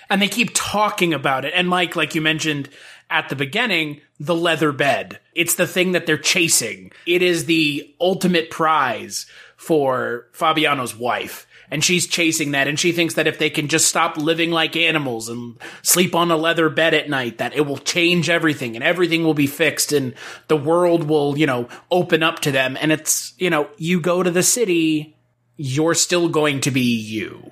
And 0.09 0.21
they 0.21 0.27
keep 0.27 0.51
talking 0.53 1.13
about 1.13 1.45
it. 1.45 1.53
And 1.55 1.67
Mike, 1.67 1.95
like 1.95 2.15
you 2.15 2.21
mentioned 2.21 2.69
at 3.09 3.29
the 3.29 3.35
beginning, 3.35 4.01
the 4.19 4.35
leather 4.35 4.71
bed. 4.71 5.19
It's 5.33 5.55
the 5.55 5.67
thing 5.67 5.93
that 5.93 6.05
they're 6.05 6.17
chasing. 6.17 6.91
It 7.05 7.21
is 7.21 7.45
the 7.45 7.93
ultimate 7.99 8.49
prize 8.49 9.25
for 9.55 10.27
Fabiano's 10.33 10.95
wife. 10.95 11.47
And 11.69 11.83
she's 11.83 12.07
chasing 12.07 12.51
that. 12.51 12.67
And 12.67 12.79
she 12.79 12.93
thinks 12.93 13.15
that 13.15 13.27
if 13.27 13.39
they 13.39 13.49
can 13.49 13.67
just 13.67 13.89
stop 13.89 14.17
living 14.17 14.51
like 14.51 14.77
animals 14.77 15.27
and 15.27 15.57
sleep 15.81 16.15
on 16.15 16.31
a 16.31 16.37
leather 16.37 16.69
bed 16.69 16.93
at 16.93 17.09
night, 17.09 17.39
that 17.39 17.55
it 17.55 17.65
will 17.65 17.77
change 17.77 18.29
everything 18.29 18.75
and 18.75 18.83
everything 18.83 19.23
will 19.23 19.33
be 19.33 19.47
fixed 19.47 19.91
and 19.91 20.13
the 20.47 20.55
world 20.55 21.03
will, 21.03 21.37
you 21.37 21.45
know, 21.45 21.67
open 21.91 22.23
up 22.23 22.39
to 22.39 22.51
them. 22.51 22.77
And 22.79 22.91
it's, 22.91 23.33
you 23.37 23.49
know, 23.49 23.69
you 23.77 23.99
go 23.99 24.23
to 24.23 24.31
the 24.31 24.43
city, 24.43 25.17
you're 25.57 25.93
still 25.93 26.29
going 26.29 26.61
to 26.61 26.71
be 26.71 26.95
you. 26.95 27.51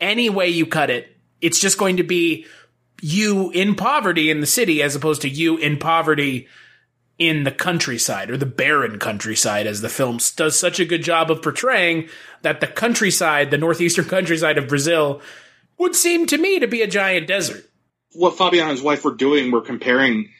Any 0.00 0.30
way 0.30 0.48
you 0.48 0.64
cut 0.64 0.88
it, 0.88 1.14
it's 1.42 1.58
just 1.58 1.76
going 1.76 1.98
to 1.98 2.02
be 2.02 2.46
you 3.02 3.50
in 3.50 3.74
poverty 3.74 4.30
in 4.30 4.40
the 4.40 4.46
city 4.46 4.80
as 4.82 4.94
opposed 4.94 5.22
to 5.22 5.28
you 5.28 5.58
in 5.58 5.76
poverty 5.76 6.46
in 7.18 7.44
the 7.44 7.50
countryside 7.50 8.30
or 8.30 8.36
the 8.36 8.46
barren 8.46 8.98
countryside 8.98 9.66
as 9.66 9.80
the 9.80 9.88
film 9.88 10.18
does 10.36 10.58
such 10.58 10.80
a 10.80 10.84
good 10.84 11.02
job 11.02 11.30
of 11.30 11.42
portraying 11.42 12.08
that 12.42 12.60
the 12.60 12.66
countryside, 12.66 13.50
the 13.50 13.58
northeastern 13.58 14.04
countryside 14.08 14.56
of 14.56 14.68
Brazil 14.68 15.20
would 15.78 15.94
seem 15.94 16.26
to 16.26 16.38
me 16.38 16.60
to 16.60 16.66
be 16.66 16.80
a 16.82 16.86
giant 16.86 17.26
desert. 17.26 17.68
what 18.12 18.36
Fabiano 18.36 18.70
and 18.70 18.78
his 18.78 18.84
wife 18.84 19.04
were 19.04 19.14
doing 19.14 19.50
were 19.50 19.60
comparing 19.60 20.30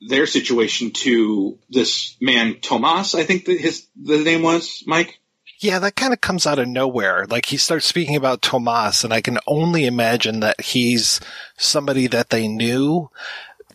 their 0.00 0.26
situation 0.26 0.90
to 0.92 1.58
this 1.70 2.16
man 2.20 2.60
Tomas. 2.60 3.14
I 3.14 3.24
think 3.24 3.46
his 3.46 3.86
the 4.00 4.18
name 4.18 4.42
was 4.42 4.84
Mike. 4.86 5.18
Yeah, 5.58 5.78
that 5.78 5.96
kind 5.96 6.12
of 6.12 6.20
comes 6.20 6.46
out 6.46 6.58
of 6.58 6.68
nowhere. 6.68 7.26
Like 7.28 7.46
he 7.46 7.56
starts 7.56 7.86
speaking 7.86 8.16
about 8.16 8.42
Tomas, 8.42 9.04
and 9.04 9.12
I 9.12 9.20
can 9.20 9.38
only 9.46 9.86
imagine 9.86 10.40
that 10.40 10.60
he's 10.60 11.20
somebody 11.56 12.06
that 12.08 12.30
they 12.30 12.46
knew 12.48 13.10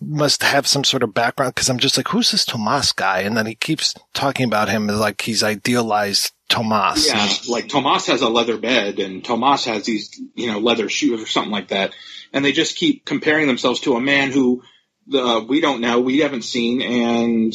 must 0.04 0.42
have 0.42 0.66
some 0.66 0.84
sort 0.84 1.04
of 1.04 1.14
background 1.14 1.54
because 1.54 1.70
I'm 1.70 1.78
just 1.78 1.96
like, 1.96 2.08
who's 2.08 2.32
this 2.32 2.46
Tomas 2.46 2.92
guy? 2.92 3.20
And 3.20 3.38
then 3.38 3.46
he 3.46 3.54
keeps 3.54 3.94
talking 4.14 4.46
about 4.46 4.70
him 4.70 4.90
as 4.90 5.00
like 5.00 5.22
he's 5.22 5.44
idealized 5.44 6.32
Tomas. 6.50 7.08
Yeah, 7.08 7.54
like 7.54 7.70
Tomas 7.70 8.08
has 8.08 8.22
a 8.22 8.30
leather 8.30 8.58
bed 8.58 9.00
and 9.00 9.24
Tomas 9.24 9.66
has 9.66 9.86
these 9.86 10.20
you 10.36 10.52
know 10.52 10.60
leather 10.60 10.90
shoes 10.90 11.22
or 11.22 11.28
something 11.28 11.52
like 11.52 11.70
that, 11.70 11.94
and 12.34 12.44
they 12.44 12.52
just 12.52 12.78
keep 12.78 13.06
comparing 13.06 13.48
themselves 13.48 13.80
to 13.82 13.96
a 13.96 14.02
man 14.02 14.32
who 14.32 14.64
we 15.08 15.62
don't 15.62 15.82
know, 15.82 16.00
we 16.00 16.20
haven't 16.20 16.44
seen, 16.44 16.82
and 16.82 17.54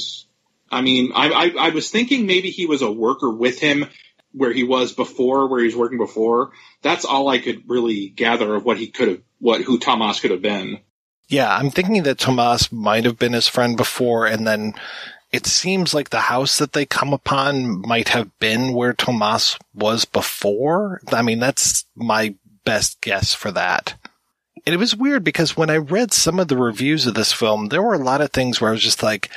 I 0.70 0.80
mean, 0.80 1.12
I, 1.14 1.28
I 1.28 1.66
I 1.66 1.70
was 1.70 1.90
thinking 1.90 2.26
maybe 2.26 2.50
he 2.50 2.66
was 2.66 2.82
a 2.82 2.90
worker 2.90 3.30
with 3.30 3.60
him 3.60 3.86
where 4.36 4.52
he 4.52 4.64
was 4.64 4.92
before, 4.92 5.48
where 5.48 5.60
he 5.60 5.66
was 5.66 5.76
working 5.76 5.98
before. 5.98 6.52
That's 6.82 7.04
all 7.04 7.28
I 7.28 7.38
could 7.38 7.68
really 7.68 8.08
gather 8.08 8.54
of 8.54 8.64
what 8.64 8.76
he 8.76 8.88
could 8.88 9.08
have, 9.08 9.22
what 9.38 9.62
who 9.62 9.78
Tomas 9.78 10.20
could 10.20 10.30
have 10.30 10.42
been. 10.42 10.80
Yeah, 11.28 11.54
I'm 11.54 11.70
thinking 11.70 12.02
that 12.04 12.18
Tomas 12.18 12.70
might 12.70 13.04
have 13.04 13.18
been 13.18 13.32
his 13.32 13.48
friend 13.48 13.76
before, 13.76 14.26
and 14.26 14.46
then 14.46 14.74
it 15.32 15.46
seems 15.46 15.92
like 15.92 16.10
the 16.10 16.20
house 16.20 16.58
that 16.58 16.72
they 16.72 16.86
come 16.86 17.12
upon 17.12 17.80
might 17.80 18.10
have 18.10 18.38
been 18.38 18.74
where 18.74 18.92
Tomas 18.92 19.58
was 19.74 20.04
before. 20.04 21.00
I 21.10 21.22
mean, 21.22 21.40
that's 21.40 21.84
my 21.96 22.34
best 22.64 23.00
guess 23.00 23.34
for 23.34 23.50
that. 23.52 23.94
And 24.66 24.74
it 24.74 24.78
was 24.78 24.96
weird 24.96 25.22
because 25.22 25.56
when 25.56 25.70
I 25.70 25.76
read 25.76 26.12
some 26.12 26.40
of 26.40 26.48
the 26.48 26.56
reviews 26.56 27.06
of 27.06 27.14
this 27.14 27.32
film, 27.32 27.68
there 27.68 27.82
were 27.82 27.94
a 27.94 27.98
lot 27.98 28.20
of 28.20 28.32
things 28.32 28.60
where 28.60 28.70
I 28.70 28.72
was 28.72 28.82
just 28.82 29.00
like, 29.00 29.30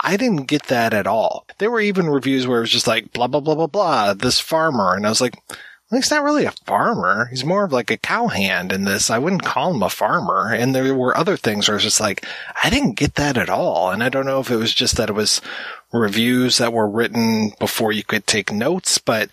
I 0.00 0.16
didn't 0.16 0.46
get 0.46 0.64
that 0.64 0.94
at 0.94 1.06
all. 1.06 1.46
There 1.58 1.70
were 1.70 1.82
even 1.82 2.08
reviews 2.08 2.46
where 2.46 2.58
it 2.58 2.62
was 2.62 2.70
just 2.70 2.86
like, 2.86 3.12
blah, 3.12 3.26
blah, 3.26 3.40
blah, 3.40 3.54
blah, 3.54 3.66
blah, 3.66 4.14
this 4.14 4.40
farmer. 4.40 4.94
And 4.94 5.04
I 5.04 5.10
was 5.10 5.20
like, 5.20 5.34
well, 5.90 6.00
he's 6.00 6.10
not 6.10 6.22
really 6.22 6.46
a 6.46 6.52
farmer. 6.52 7.26
He's 7.26 7.44
more 7.44 7.64
of 7.64 7.72
like 7.72 7.90
a 7.90 7.98
cowhand 7.98 8.72
in 8.72 8.84
this. 8.84 9.10
I 9.10 9.18
wouldn't 9.18 9.42
call 9.42 9.74
him 9.74 9.82
a 9.82 9.90
farmer. 9.90 10.50
And 10.50 10.74
there 10.74 10.94
were 10.94 11.14
other 11.14 11.36
things 11.36 11.68
where 11.68 11.74
I 11.74 11.76
was 11.76 11.82
just 11.82 12.00
like, 12.00 12.24
I 12.62 12.70
didn't 12.70 12.92
get 12.92 13.16
that 13.16 13.36
at 13.36 13.50
all. 13.50 13.90
And 13.90 14.02
I 14.02 14.08
don't 14.08 14.24
know 14.24 14.40
if 14.40 14.50
it 14.50 14.56
was 14.56 14.72
just 14.72 14.96
that 14.96 15.10
it 15.10 15.14
was 15.14 15.42
reviews 15.92 16.56
that 16.56 16.72
were 16.72 16.88
written 16.88 17.52
before 17.58 17.92
you 17.92 18.02
could 18.02 18.26
take 18.26 18.50
notes, 18.50 18.96
but 18.96 19.28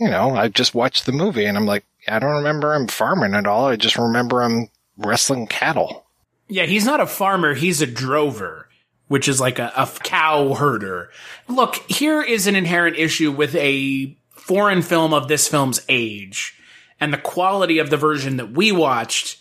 you 0.00 0.08
know, 0.08 0.34
I 0.34 0.48
just 0.48 0.74
watched 0.74 1.06
the 1.06 1.12
movie 1.12 1.44
and 1.44 1.56
I'm 1.56 1.66
like, 1.66 1.84
I 2.08 2.18
don't 2.18 2.36
remember 2.36 2.74
him 2.74 2.88
farming 2.88 3.34
at 3.34 3.46
all. 3.46 3.66
I 3.66 3.76
just 3.76 3.98
remember 3.98 4.42
him 4.42 4.68
wrestling 5.00 5.46
cattle. 5.46 6.06
Yeah, 6.48 6.66
he's 6.66 6.84
not 6.84 7.00
a 7.00 7.06
farmer, 7.06 7.54
he's 7.54 7.80
a 7.80 7.86
drover, 7.86 8.68
which 9.08 9.28
is 9.28 9.40
like 9.40 9.58
a, 9.58 9.72
a 9.76 9.86
cow 10.02 10.54
herder. 10.54 11.10
Look, 11.48 11.76
here 11.88 12.22
is 12.22 12.46
an 12.46 12.56
inherent 12.56 12.96
issue 12.96 13.30
with 13.32 13.54
a 13.54 14.16
foreign 14.30 14.82
film 14.82 15.14
of 15.14 15.28
this 15.28 15.46
film's 15.46 15.80
age 15.88 16.60
and 16.98 17.12
the 17.12 17.18
quality 17.18 17.78
of 17.78 17.90
the 17.90 17.96
version 17.96 18.36
that 18.36 18.52
we 18.52 18.72
watched. 18.72 19.38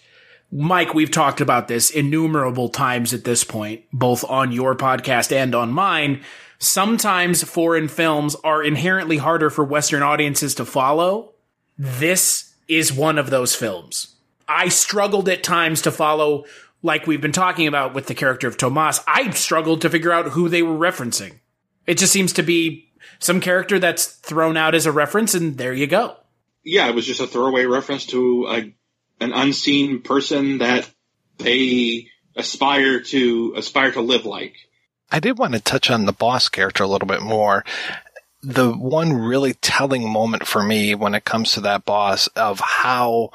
Mike, 0.52 0.94
we've 0.94 1.12
talked 1.12 1.42
about 1.42 1.68
this 1.68 1.90
innumerable 1.90 2.70
times 2.70 3.14
at 3.14 3.24
this 3.24 3.44
point, 3.44 3.84
both 3.92 4.24
on 4.24 4.52
your 4.52 4.76
podcast 4.76 5.32
and 5.32 5.54
on 5.54 5.72
mine. 5.72 6.22
Sometimes 6.58 7.44
foreign 7.44 7.88
films 7.88 8.36
are 8.44 8.64
inherently 8.64 9.18
harder 9.18 9.50
for 9.50 9.64
Western 9.64 10.04
audiences 10.04 10.56
to 10.56 10.66
follow. 10.66 11.34
This 11.78 12.54
is 12.68 12.92
one 12.92 13.18
of 13.18 13.30
those 13.30 13.56
films. 13.56 14.16
I 14.50 14.70
struggled 14.70 15.30
at 15.30 15.44
times 15.44 15.84
to 15.84 15.92
follow, 15.92 16.46
like 16.82 17.06
we've 17.06 17.22
been 17.22 17.32
talking 17.32 17.68
about 17.68 17.94
with 17.94 18.08
the 18.08 18.16
character 18.16 18.48
of 18.48 18.58
Tomas. 18.58 19.00
I 19.08 19.30
struggled 19.30 19.82
to 19.82 19.90
figure 19.90 20.12
out 20.12 20.30
who 20.30 20.50
they 20.50 20.64
were 20.64 20.78
referencing. 20.78 21.40
It 21.86 21.98
just 21.98 22.12
seems 22.12 22.34
to 22.34 22.44
be 22.44 22.92
some 23.20 23.40
character 23.42 23.80
that's 23.80 24.06
thrown 24.06 24.58
out 24.58 24.76
as 24.76 24.86
a 24.86 24.92
reference, 24.92 25.34
and 25.34 25.58
there 25.58 25.74
you 25.74 25.88
go. 25.88 26.18
Yeah, 26.64 26.90
it 26.90 26.96
was 26.96 27.06
just 27.06 27.22
a 27.22 27.28
throwaway 27.28 27.66
reference 27.66 28.08
to 28.08 28.48
a, 28.48 28.74
an 29.24 29.34
unseen 29.34 30.02
person 30.02 30.58
that 30.58 30.90
they 31.38 32.08
aspire 32.36 33.02
to 33.02 33.54
aspire 33.56 33.92
to 33.92 34.02
live 34.02 34.26
like. 34.26 34.56
I 35.12 35.20
did 35.20 35.38
want 35.38 35.54
to 35.54 35.60
touch 35.60 35.90
on 35.90 36.06
the 36.06 36.14
boss 36.14 36.50
character 36.50 36.84
a 36.84 36.88
little 36.88 37.08
bit 37.08 37.22
more. 37.22 37.66
The 38.42 38.72
one 38.72 39.14
really 39.14 39.54
telling 39.54 40.10
moment 40.10 40.48
for 40.48 40.64
me 40.64 40.96
when 40.96 41.16
it 41.16 41.26
comes 41.26 41.54
to 41.54 41.62
that 41.62 41.86
boss 41.86 42.28
of 42.28 42.60
how 42.60 43.32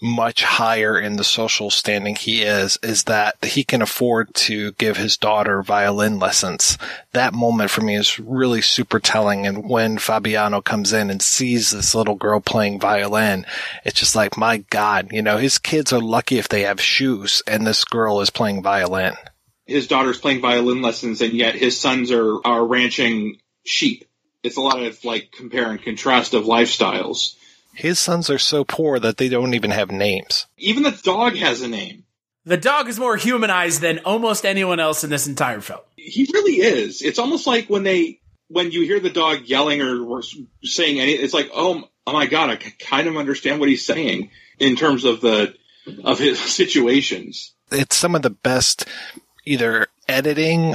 much 0.00 0.44
higher 0.44 0.98
in 0.98 1.16
the 1.16 1.24
social 1.24 1.70
standing 1.70 2.14
he 2.14 2.42
is, 2.42 2.78
is 2.82 3.04
that 3.04 3.36
he 3.44 3.64
can 3.64 3.82
afford 3.82 4.32
to 4.34 4.72
give 4.72 4.96
his 4.96 5.16
daughter 5.16 5.62
violin 5.62 6.18
lessons. 6.18 6.78
That 7.12 7.34
moment 7.34 7.70
for 7.70 7.80
me 7.80 7.96
is 7.96 8.18
really 8.18 8.60
super 8.60 9.00
telling. 9.00 9.46
And 9.46 9.68
when 9.68 9.98
Fabiano 9.98 10.60
comes 10.60 10.92
in 10.92 11.10
and 11.10 11.20
sees 11.20 11.70
this 11.70 11.94
little 11.94 12.14
girl 12.14 12.40
playing 12.40 12.78
violin, 12.78 13.44
it's 13.84 13.98
just 13.98 14.14
like, 14.14 14.36
my 14.36 14.58
God, 14.70 15.12
you 15.12 15.22
know, 15.22 15.36
his 15.36 15.58
kids 15.58 15.92
are 15.92 16.00
lucky 16.00 16.38
if 16.38 16.48
they 16.48 16.62
have 16.62 16.80
shoes 16.80 17.42
and 17.46 17.66
this 17.66 17.84
girl 17.84 18.20
is 18.20 18.30
playing 18.30 18.62
violin. 18.62 19.14
His 19.66 19.88
daughter's 19.88 20.18
playing 20.18 20.40
violin 20.40 20.80
lessons 20.80 21.20
and 21.20 21.32
yet 21.32 21.54
his 21.54 21.78
sons 21.78 22.10
are, 22.12 22.38
are 22.46 22.64
ranching 22.64 23.38
sheep. 23.64 24.04
It's 24.44 24.56
a 24.56 24.62
lot 24.62 24.82
of 24.82 25.04
like 25.04 25.32
compare 25.32 25.70
and 25.70 25.82
contrast 25.82 26.34
of 26.34 26.44
lifestyles. 26.44 27.34
His 27.78 28.00
sons 28.00 28.28
are 28.28 28.40
so 28.40 28.64
poor 28.64 28.98
that 28.98 29.18
they 29.18 29.28
don't 29.28 29.54
even 29.54 29.70
have 29.70 29.92
names. 29.92 30.46
Even 30.56 30.82
the 30.82 30.90
dog 30.90 31.36
has 31.36 31.62
a 31.62 31.68
name. 31.68 32.02
The 32.44 32.56
dog 32.56 32.88
is 32.88 32.98
more 32.98 33.16
humanized 33.16 33.82
than 33.82 34.00
almost 34.00 34.44
anyone 34.44 34.80
else 34.80 35.04
in 35.04 35.10
this 35.10 35.28
entire 35.28 35.60
film. 35.60 35.78
He 35.94 36.28
really 36.34 36.54
is. 36.54 37.02
It's 37.02 37.20
almost 37.20 37.46
like 37.46 37.70
when 37.70 37.84
they 37.84 38.18
when 38.48 38.72
you 38.72 38.82
hear 38.82 38.98
the 38.98 39.10
dog 39.10 39.42
yelling 39.44 39.80
or, 39.80 40.04
or 40.04 40.22
saying 40.64 40.98
anything, 40.98 41.24
it's 41.24 41.32
like, 41.32 41.50
oh, 41.54 41.88
oh 42.04 42.12
my 42.12 42.26
god, 42.26 42.50
I 42.50 42.56
kind 42.56 43.06
of 43.06 43.16
understand 43.16 43.60
what 43.60 43.68
he's 43.68 43.86
saying 43.86 44.32
in 44.58 44.74
terms 44.74 45.04
of 45.04 45.20
the 45.20 45.54
of 46.02 46.18
his 46.18 46.40
situations. 46.56 47.54
It's 47.70 47.94
some 47.94 48.16
of 48.16 48.22
the 48.22 48.30
best 48.30 48.86
either 49.46 49.86
editing 50.08 50.74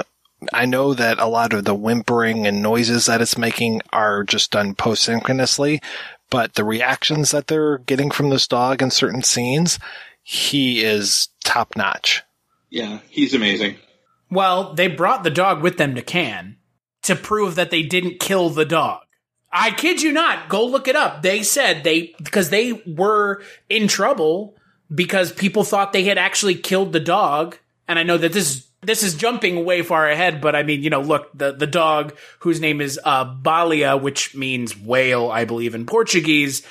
I 0.51 0.65
know 0.65 0.93
that 0.93 1.19
a 1.19 1.27
lot 1.27 1.53
of 1.53 1.63
the 1.63 1.75
whimpering 1.75 2.47
and 2.47 2.61
noises 2.61 3.05
that 3.05 3.21
it's 3.21 3.37
making 3.37 3.81
are 3.91 4.23
just 4.23 4.51
done 4.51 4.75
post 4.75 5.03
synchronously, 5.03 5.81
but 6.33 6.55
the 6.55 6.63
reactions 6.63 7.29
that 7.29 7.45
they're 7.45 7.77
getting 7.77 8.09
from 8.09 8.31
this 8.31 8.47
dog 8.47 8.81
in 8.81 8.89
certain 8.89 9.21
scenes, 9.21 9.77
he 10.23 10.83
is 10.83 11.27
top 11.45 11.75
notch. 11.75 12.23
Yeah, 12.71 13.01
he's 13.07 13.35
amazing. 13.35 13.75
Well, 14.31 14.73
they 14.73 14.87
brought 14.87 15.23
the 15.23 15.29
dog 15.29 15.61
with 15.61 15.77
them 15.77 15.93
to 15.93 16.01
Cannes 16.01 16.57
to 17.03 17.15
prove 17.15 17.53
that 17.53 17.69
they 17.69 17.83
didn't 17.83 18.19
kill 18.19 18.49
the 18.49 18.65
dog. 18.65 19.01
I 19.51 19.69
kid 19.69 20.01
you 20.01 20.11
not. 20.11 20.49
Go 20.49 20.65
look 20.65 20.87
it 20.87 20.95
up. 20.95 21.21
They 21.21 21.43
said 21.43 21.83
they, 21.83 22.15
because 22.17 22.49
they 22.49 22.81
were 22.87 23.43
in 23.69 23.87
trouble 23.87 24.57
because 24.91 25.31
people 25.31 25.63
thought 25.63 25.93
they 25.93 26.05
had 26.05 26.17
actually 26.17 26.55
killed 26.55 26.93
the 26.93 26.99
dog. 26.99 27.59
And 27.87 27.99
I 27.99 28.03
know 28.03 28.17
that 28.17 28.33
this 28.33 28.55
is 28.55 28.67
this 28.83 29.03
is 29.03 29.15
jumping 29.15 29.65
way 29.65 29.81
far 29.81 30.09
ahead, 30.09 30.41
but 30.41 30.55
I 30.55 30.63
mean, 30.63 30.83
you 30.83 30.89
know, 30.89 31.01
look, 31.01 31.29
the, 31.37 31.51
the 31.51 31.67
dog 31.67 32.15
whose 32.39 32.59
name 32.59 32.81
is, 32.81 32.99
uh, 33.03 33.25
Baleia, 33.25 34.01
which 34.01 34.35
means 34.35 34.77
whale, 34.77 35.31
I 35.31 35.45
believe 35.45 35.75
in 35.75 35.85
Portuguese, 35.85 36.65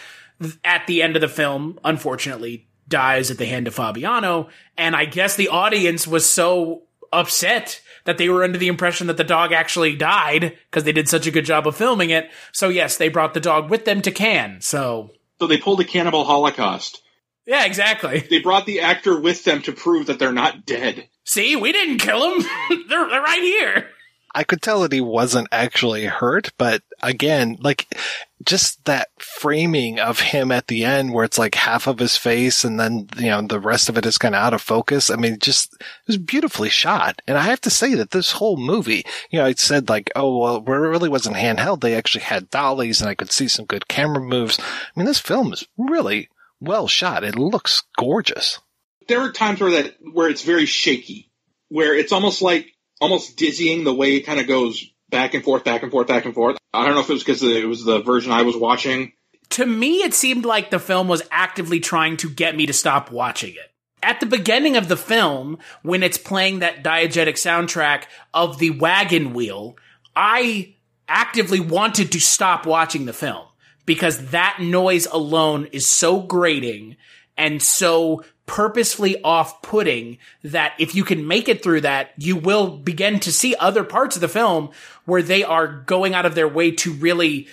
at 0.65 0.87
the 0.87 1.03
end 1.03 1.17
of 1.17 1.23
the 1.23 1.29
film, 1.29 1.79
unfortunately, 1.85 2.69
dies 2.89 3.31
at 3.31 3.39
the 3.39 3.47
hand 3.47 3.67
of 3.67 3.75
Fabiano. 3.75 4.49
And 4.77 4.95
I 4.95 5.05
guess 5.05 5.37
the 5.37 5.49
audience 5.49 6.07
was 6.07 6.29
so 6.29 6.83
upset 7.13 7.81
that 8.05 8.19
they 8.19 8.29
were 8.29 8.43
under 8.43 8.59
the 8.59 8.69
impression 8.69 9.07
that 9.07 9.17
the 9.17 9.25
dog 9.25 9.53
actually 9.53 9.97
died 9.97 10.57
because 10.71 10.85
they 10.85 10.93
did 10.93 11.09
such 11.09 11.27
a 11.27 11.31
good 11.31 11.45
job 11.45 11.67
of 11.67 11.77
filming 11.77 12.11
it. 12.11 12.31
So 12.51 12.69
yes, 12.69 12.97
they 12.97 13.09
brought 13.09 13.35
the 13.35 13.41
dog 13.41 13.71
with 13.71 13.85
them 13.85 14.03
to 14.03 14.11
Cannes. 14.11 14.65
So, 14.65 15.11
so 15.39 15.47
they 15.47 15.59
pulled 15.59 15.81
a 15.81 15.85
cannibal 15.85 16.25
holocaust. 16.25 17.03
Yeah, 17.47 17.65
exactly. 17.65 18.21
They 18.21 18.41
brought 18.41 18.67
the 18.67 18.81
actor 18.81 19.19
with 19.19 19.45
them 19.45 19.63
to 19.63 19.73
prove 19.73 20.07
that 20.07 20.19
they're 20.19 20.33
not 20.33 20.65
dead. 20.65 21.09
See, 21.25 21.57
we 21.57 21.73
didn't 21.73 21.99
kill 21.99 22.35
him. 22.35 22.43
they're, 22.89 23.09
they're 23.09 23.23
right 23.23 23.43
here. 23.43 23.89
I 24.35 24.45
could 24.45 24.63
tell 24.63 24.81
that 24.81 24.93
he 24.93 25.01
wasn't 25.01 25.49
actually 25.53 26.07
hurt, 26.07 26.53
but 26.57 26.83
again, 27.03 27.59
like 27.61 27.95
just 28.43 28.83
that 28.87 29.09
framing 29.19 30.01
of 30.01 30.21
him 30.21 30.51
at 30.51 30.69
the 30.69 30.85
end 30.85 31.13
where 31.13 31.25
it's 31.25 31.39
like 31.39 31.55
half 31.55 31.87
of 31.87 31.99
his 31.99 32.17
face 32.17 32.65
and 32.65 32.81
then, 32.81 33.09
you 33.19 33.27
know, 33.27 33.43
the 33.43 33.61
rest 33.61 33.91
of 33.91 33.99
it 33.99 34.07
is 34.07 34.17
kind 34.17 34.35
of 34.35 34.41
out 34.41 34.55
of 34.55 34.63
focus. 34.63 35.11
I 35.11 35.17
mean, 35.17 35.39
just, 35.39 35.75
it 35.75 35.85
was 36.07 36.17
beautifully 36.17 36.71
shot. 36.71 37.21
And 37.27 37.37
I 37.37 37.43
have 37.43 37.61
to 37.63 37.71
say 37.71 37.95
that 37.95 38.13
this 38.13 38.33
whole 38.33 38.57
movie, 38.57 39.05
you 39.31 39.39
know, 39.39 39.45
I 39.45 39.53
said 39.53 39.91
like, 39.91 40.11
oh, 40.17 40.39
well, 40.39 40.61
where 40.63 40.85
it 40.85 40.89
really 40.89 41.11
wasn't 41.11 41.37
handheld, 41.37 41.83
they 41.83 41.95
actually 41.95 42.25
had 42.25 42.51
dollies 42.51 43.03
and 43.03 43.11
I 43.11 43.15
could 43.15 43.31
see 43.31 43.49
some 43.49 43.67
good 43.67 43.87
camera 43.87 44.23
moves. 44.23 44.59
I 44.59 44.99
mean, 44.99 45.07
this 45.07 45.21
film 45.21 45.53
is 45.53 45.69
really 45.77 46.31
well 46.59 46.89
shot. 46.89 47.23
It 47.23 47.37
looks 47.37 47.83
gorgeous. 47.99 48.61
There 49.09 49.21
are 49.21 49.33
times 49.33 49.61
where 49.61 49.83
that 49.83 49.97
where 50.13 50.29
it's 50.29 50.43
very 50.43 50.67
shaky, 50.67 51.31
where 51.69 51.95
it's 51.95 52.13
almost 52.13 52.43
like 52.43 52.73
almost 53.01 53.37
dizzying 53.37 53.85
the 53.85 53.95
way 53.95 54.17
it 54.17 54.27
kind 54.27 54.41
of 54.41 54.47
goes 54.47 54.85
back 55.11 55.35
and 55.35 55.45
forth, 55.45 55.65
back 55.65 55.83
and 55.83 55.91
forth, 55.91 56.07
back 56.07 56.25
and 56.25 56.35
forth. 56.35 56.57
I 56.73 56.85
don't 56.85 56.95
know 56.95 57.01
if 57.01 57.11
it 57.11 57.13
was 57.13 57.23
because 57.23 57.43
it 57.43 57.69
was 57.69 57.85
the 57.85 58.01
version 58.01 58.33
I 58.33 58.43
was 58.43 58.57
watching. 58.57 59.13
To 59.51 59.67
me, 59.67 59.97
it 59.99 60.15
seemed 60.15 60.47
like 60.47 60.71
the 60.71 60.79
film 60.79 61.09
was 61.09 61.23
actively 61.31 61.79
trying 61.79 62.17
to 62.19 62.31
get 62.31 62.57
me 62.57 62.67
to 62.67 62.73
stop 62.73 63.11
watching 63.11 63.51
it. 63.51 63.71
At 64.03 64.19
the 64.19 64.27
beginning 64.27 64.77
of 64.77 64.89
the 64.89 64.97
film, 64.97 65.59
when 65.83 66.03
it's 66.03 66.19
playing 66.19 66.61
that 66.61 66.83
diegetic 66.83 67.35
soundtrack 67.35 68.05
of 68.33 68.59
the 68.59 68.71
wagon 68.71 69.35
wheel, 69.35 69.77
I 70.17 70.75
actively 71.07 71.61
wanted 71.61 72.11
to 72.13 72.21
stop 72.21 72.67
watching 72.67 73.05
the 73.05 73.13
film 73.13 73.47
because 73.85 74.31
that 74.31 74.59
noise 74.61 75.07
alone 75.07 75.69
is 75.73 75.87
so 75.87 76.21
grating 76.21 76.97
and 77.37 77.63
so 77.63 78.25
purposefully 78.47 79.23
off 79.23 79.63
putting 79.63 80.19
that 80.43 80.75
if 80.79 80.95
you 80.95 81.05
can 81.05 81.27
make 81.27 81.49
it 81.49 81.63
through 81.63 81.81
that, 81.83 82.13
you 82.17 82.37
will 82.37 82.77
begin 82.77 83.21
to 83.21 83.33
see 83.33 83.55
other 83.57 83.85
parts 83.85 84.17
of 84.17 84.21
the 84.21 84.29
film 84.29 84.71
where 85.05 85.23
they 85.23 85.43
are 85.45 85.67
going 85.67 86.15
out 86.15 86.27
of 86.27 86.35
their 86.35 86.49
way 86.49 86.71
to 86.71 86.93
really 86.93 87.47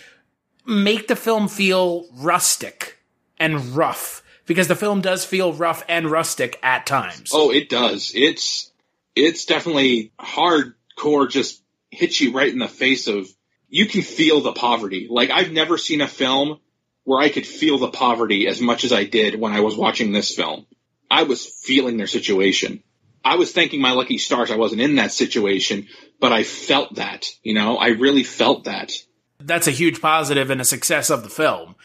make 0.65 1.07
the 1.07 1.15
film 1.15 1.47
feel 1.47 2.07
rustic 2.13 2.97
and 3.39 3.75
rough 3.75 4.23
because 4.45 4.67
the 4.67 4.75
film 4.75 5.01
does 5.01 5.25
feel 5.25 5.53
rough 5.53 5.83
and 5.87 6.09
rustic 6.09 6.59
at 6.63 6.85
times. 6.85 7.31
Oh, 7.33 7.51
it 7.51 7.69
does. 7.69 8.11
It's, 8.15 8.71
it's 9.15 9.45
definitely 9.45 10.11
hardcore, 10.19 11.29
just 11.29 11.61
hits 11.91 12.19
you 12.19 12.33
right 12.33 12.51
in 12.51 12.59
the 12.59 12.67
face 12.67 13.07
of 13.07 13.27
you 13.67 13.85
can 13.85 14.01
feel 14.01 14.41
the 14.41 14.53
poverty. 14.53 15.07
Like 15.09 15.29
I've 15.29 15.51
never 15.51 15.77
seen 15.77 16.01
a 16.01 16.07
film 16.07 16.59
where 17.03 17.21
I 17.21 17.29
could 17.29 17.45
feel 17.45 17.77
the 17.77 17.89
poverty 17.89 18.47
as 18.47 18.59
much 18.59 18.83
as 18.83 18.91
I 18.91 19.03
did 19.03 19.39
when 19.39 19.53
I 19.53 19.61
was 19.61 19.75
watching 19.75 20.11
this 20.11 20.35
film. 20.35 20.65
I 21.09 21.23
was 21.23 21.45
feeling 21.45 21.97
their 21.97 22.07
situation. 22.07 22.83
I 23.23 23.35
was 23.35 23.51
thanking 23.51 23.81
my 23.81 23.91
lucky 23.91 24.17
stars 24.17 24.51
I 24.51 24.55
wasn't 24.55 24.81
in 24.81 24.95
that 24.95 25.11
situation, 25.11 25.87
but 26.19 26.31
I 26.31 26.43
felt 26.43 26.95
that, 26.95 27.27
you 27.43 27.53
know, 27.53 27.77
I 27.77 27.89
really 27.89 28.23
felt 28.23 28.65
that. 28.65 28.91
That's 29.39 29.67
a 29.67 29.71
huge 29.71 30.01
positive 30.01 30.49
and 30.49 30.61
a 30.61 30.65
success 30.65 31.09
of 31.09 31.23
the 31.23 31.29
film. 31.29 31.75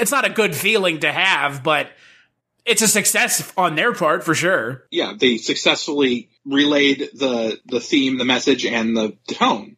It's 0.00 0.10
not 0.10 0.24
a 0.24 0.30
good 0.30 0.54
feeling 0.54 1.00
to 1.00 1.12
have, 1.12 1.62
but 1.62 1.90
it's 2.64 2.82
a 2.82 2.88
success 2.88 3.52
on 3.56 3.74
their 3.74 3.92
part 3.92 4.24
for 4.24 4.34
sure. 4.34 4.86
Yeah, 4.90 5.14
they 5.18 5.36
successfully 5.36 6.30
relayed 6.44 7.10
the 7.14 7.60
the 7.66 7.80
theme, 7.80 8.18
the 8.18 8.24
message, 8.24 8.64
and 8.64 8.96
the 8.96 9.16
tone. 9.28 9.73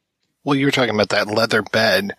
Well, 0.46 0.54
you 0.54 0.66
were 0.66 0.70
talking 0.70 0.94
about 0.94 1.08
that 1.08 1.26
leather 1.26 1.60
bed, 1.60 2.14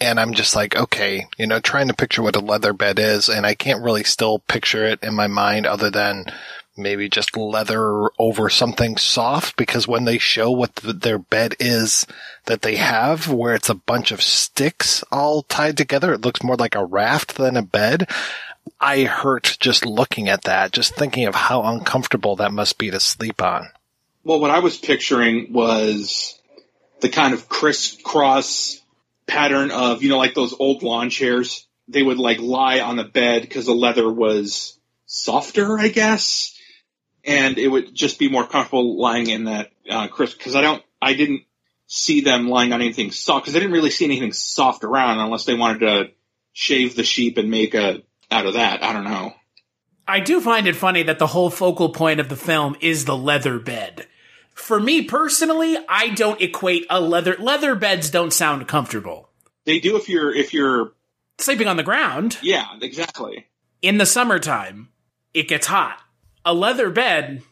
and 0.00 0.18
I'm 0.18 0.32
just 0.32 0.56
like, 0.56 0.74
okay, 0.74 1.26
you 1.36 1.46
know, 1.46 1.60
trying 1.60 1.88
to 1.88 1.94
picture 1.94 2.22
what 2.22 2.34
a 2.34 2.40
leather 2.40 2.72
bed 2.72 2.98
is, 2.98 3.28
and 3.28 3.44
I 3.44 3.54
can't 3.54 3.84
really 3.84 4.02
still 4.02 4.38
picture 4.38 4.86
it 4.86 5.02
in 5.02 5.14
my 5.14 5.26
mind 5.26 5.66
other 5.66 5.90
than 5.90 6.24
maybe 6.74 7.10
just 7.10 7.36
leather 7.36 8.08
over 8.18 8.48
something 8.48 8.96
soft 8.96 9.58
because 9.58 9.86
when 9.86 10.06
they 10.06 10.16
show 10.16 10.50
what 10.50 10.76
the, 10.76 10.94
their 10.94 11.18
bed 11.18 11.54
is 11.60 12.06
that 12.46 12.62
they 12.62 12.76
have 12.76 13.30
where 13.30 13.54
it's 13.54 13.68
a 13.68 13.74
bunch 13.74 14.10
of 14.10 14.22
sticks 14.22 15.04
all 15.12 15.42
tied 15.42 15.76
together, 15.76 16.14
it 16.14 16.22
looks 16.22 16.42
more 16.42 16.56
like 16.56 16.74
a 16.74 16.82
raft 16.82 17.36
than 17.36 17.58
a 17.58 17.62
bed. 17.62 18.08
I 18.80 19.02
hurt 19.02 19.58
just 19.60 19.84
looking 19.84 20.30
at 20.30 20.44
that, 20.44 20.72
just 20.72 20.94
thinking 20.94 21.26
of 21.26 21.34
how 21.34 21.62
uncomfortable 21.62 22.36
that 22.36 22.52
must 22.52 22.78
be 22.78 22.90
to 22.90 23.00
sleep 23.00 23.42
on. 23.42 23.68
Well, 24.24 24.40
what 24.40 24.50
I 24.50 24.60
was 24.60 24.78
picturing 24.78 25.52
was 25.52 26.35
the 27.00 27.08
kind 27.08 27.34
of 27.34 27.48
crisscross 27.48 28.80
pattern 29.26 29.70
of, 29.70 30.02
you 30.02 30.08
know, 30.08 30.18
like 30.18 30.34
those 30.34 30.54
old 30.58 30.82
lawn 30.82 31.10
chairs. 31.10 31.66
They 31.88 32.02
would 32.02 32.18
like 32.18 32.38
lie 32.38 32.80
on 32.80 32.96
the 32.96 33.04
bed 33.04 33.42
because 33.42 33.66
the 33.66 33.74
leather 33.74 34.10
was 34.10 34.78
softer, 35.06 35.78
I 35.78 35.88
guess. 35.88 36.58
And 37.24 37.58
it 37.58 37.68
would 37.68 37.94
just 37.94 38.18
be 38.18 38.28
more 38.28 38.46
comfortable 38.46 39.00
lying 39.00 39.28
in 39.28 39.44
that, 39.44 39.70
uh, 39.90 40.08
crisp, 40.08 40.40
cause 40.40 40.54
I 40.54 40.60
don't, 40.60 40.82
I 41.02 41.14
didn't 41.14 41.42
see 41.86 42.20
them 42.20 42.48
lying 42.48 42.72
on 42.72 42.80
anything 42.80 43.10
soft, 43.10 43.46
cause 43.46 43.56
I 43.56 43.58
didn't 43.58 43.72
really 43.72 43.90
see 43.90 44.04
anything 44.04 44.32
soft 44.32 44.84
around 44.84 45.18
unless 45.20 45.44
they 45.44 45.54
wanted 45.54 45.80
to 45.80 46.10
shave 46.52 46.96
the 46.96 47.04
sheep 47.04 47.36
and 47.38 47.50
make 47.50 47.74
a, 47.74 48.02
out 48.30 48.46
of 48.46 48.54
that. 48.54 48.82
I 48.82 48.92
don't 48.92 49.04
know. 49.04 49.34
I 50.08 50.20
do 50.20 50.40
find 50.40 50.66
it 50.68 50.76
funny 50.76 51.02
that 51.04 51.18
the 51.18 51.26
whole 51.26 51.50
focal 51.50 51.88
point 51.88 52.20
of 52.20 52.28
the 52.28 52.36
film 52.36 52.76
is 52.80 53.04
the 53.04 53.16
leather 53.16 53.58
bed. 53.58 54.06
For 54.56 54.80
me 54.80 55.02
personally, 55.02 55.76
I 55.88 56.08
don't 56.08 56.40
equate 56.40 56.86
a 56.90 57.00
leather 57.00 57.36
leather 57.38 57.74
beds 57.74 58.10
don't 58.10 58.32
sound 58.32 58.66
comfortable. 58.66 59.28
They 59.64 59.78
do 59.78 59.96
if 59.96 60.08
you're, 60.08 60.34
if 60.34 60.52
you're, 60.52 60.92
Sleeping 61.38 61.68
on 61.68 61.76
the 61.76 61.82
ground 61.82 62.38
yeah, 62.42 62.64
exactly. 62.80 63.46
in 63.82 63.98
the 63.98 64.06
summertime, 64.06 64.88
it 65.34 65.48
gets 65.48 65.66
hot. 65.66 66.00
A 66.44 66.54
leather 66.54 66.88
bed 66.90 67.42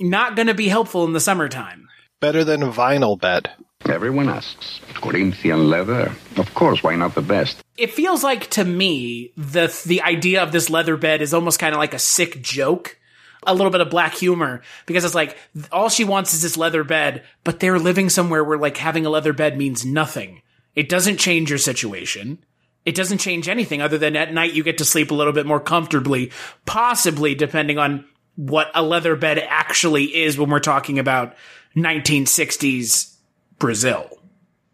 not 0.00 0.34
going 0.34 0.48
to 0.48 0.54
be 0.54 0.68
helpful 0.68 1.04
in 1.04 1.12
the 1.12 1.20
summertime. 1.20 1.88
Better 2.20 2.42
than 2.42 2.62
a 2.62 2.72
vinyl 2.72 3.20
bed. 3.20 3.50
Everyone 3.86 4.30
asks. 4.30 4.80
Corinthian 4.94 5.68
leather. 5.68 6.12
Of 6.38 6.54
course, 6.54 6.82
why 6.82 6.96
not 6.96 7.14
the 7.14 7.20
best? 7.20 7.62
It 7.76 7.92
feels 7.92 8.24
like 8.24 8.48
to 8.50 8.64
me 8.64 9.32
the 9.36 9.66
the 9.84 10.00
idea 10.00 10.42
of 10.42 10.50
this 10.50 10.70
leather 10.70 10.96
bed 10.96 11.20
is 11.20 11.34
almost 11.34 11.58
kind 11.60 11.74
of 11.74 11.78
like 11.78 11.92
a 11.92 11.98
sick 11.98 12.40
joke. 12.40 12.98
A 13.46 13.54
little 13.54 13.70
bit 13.70 13.80
of 13.80 13.90
black 13.90 14.14
humor 14.14 14.62
because 14.86 15.04
it's 15.04 15.14
like 15.14 15.36
all 15.70 15.88
she 15.88 16.04
wants 16.04 16.34
is 16.34 16.42
this 16.42 16.56
leather 16.56 16.84
bed, 16.84 17.22
but 17.42 17.60
they're 17.60 17.78
living 17.78 18.08
somewhere 18.08 18.42
where 18.42 18.58
like 18.58 18.76
having 18.76 19.06
a 19.06 19.10
leather 19.10 19.32
bed 19.32 19.58
means 19.58 19.84
nothing. 19.84 20.42
It 20.74 20.88
doesn't 20.88 21.18
change 21.18 21.50
your 21.50 21.58
situation. 21.58 22.44
It 22.84 22.94
doesn't 22.94 23.18
change 23.18 23.48
anything 23.48 23.80
other 23.80 23.98
than 23.98 24.16
at 24.16 24.34
night 24.34 24.54
you 24.54 24.62
get 24.62 24.78
to 24.78 24.84
sleep 24.84 25.10
a 25.10 25.14
little 25.14 25.32
bit 25.32 25.46
more 25.46 25.60
comfortably, 25.60 26.32
possibly 26.66 27.34
depending 27.34 27.78
on 27.78 28.04
what 28.36 28.70
a 28.74 28.82
leather 28.82 29.16
bed 29.16 29.38
actually 29.38 30.04
is 30.04 30.36
when 30.36 30.50
we're 30.50 30.60
talking 30.60 30.98
about 30.98 31.34
1960s 31.76 33.14
Brazil. 33.58 34.10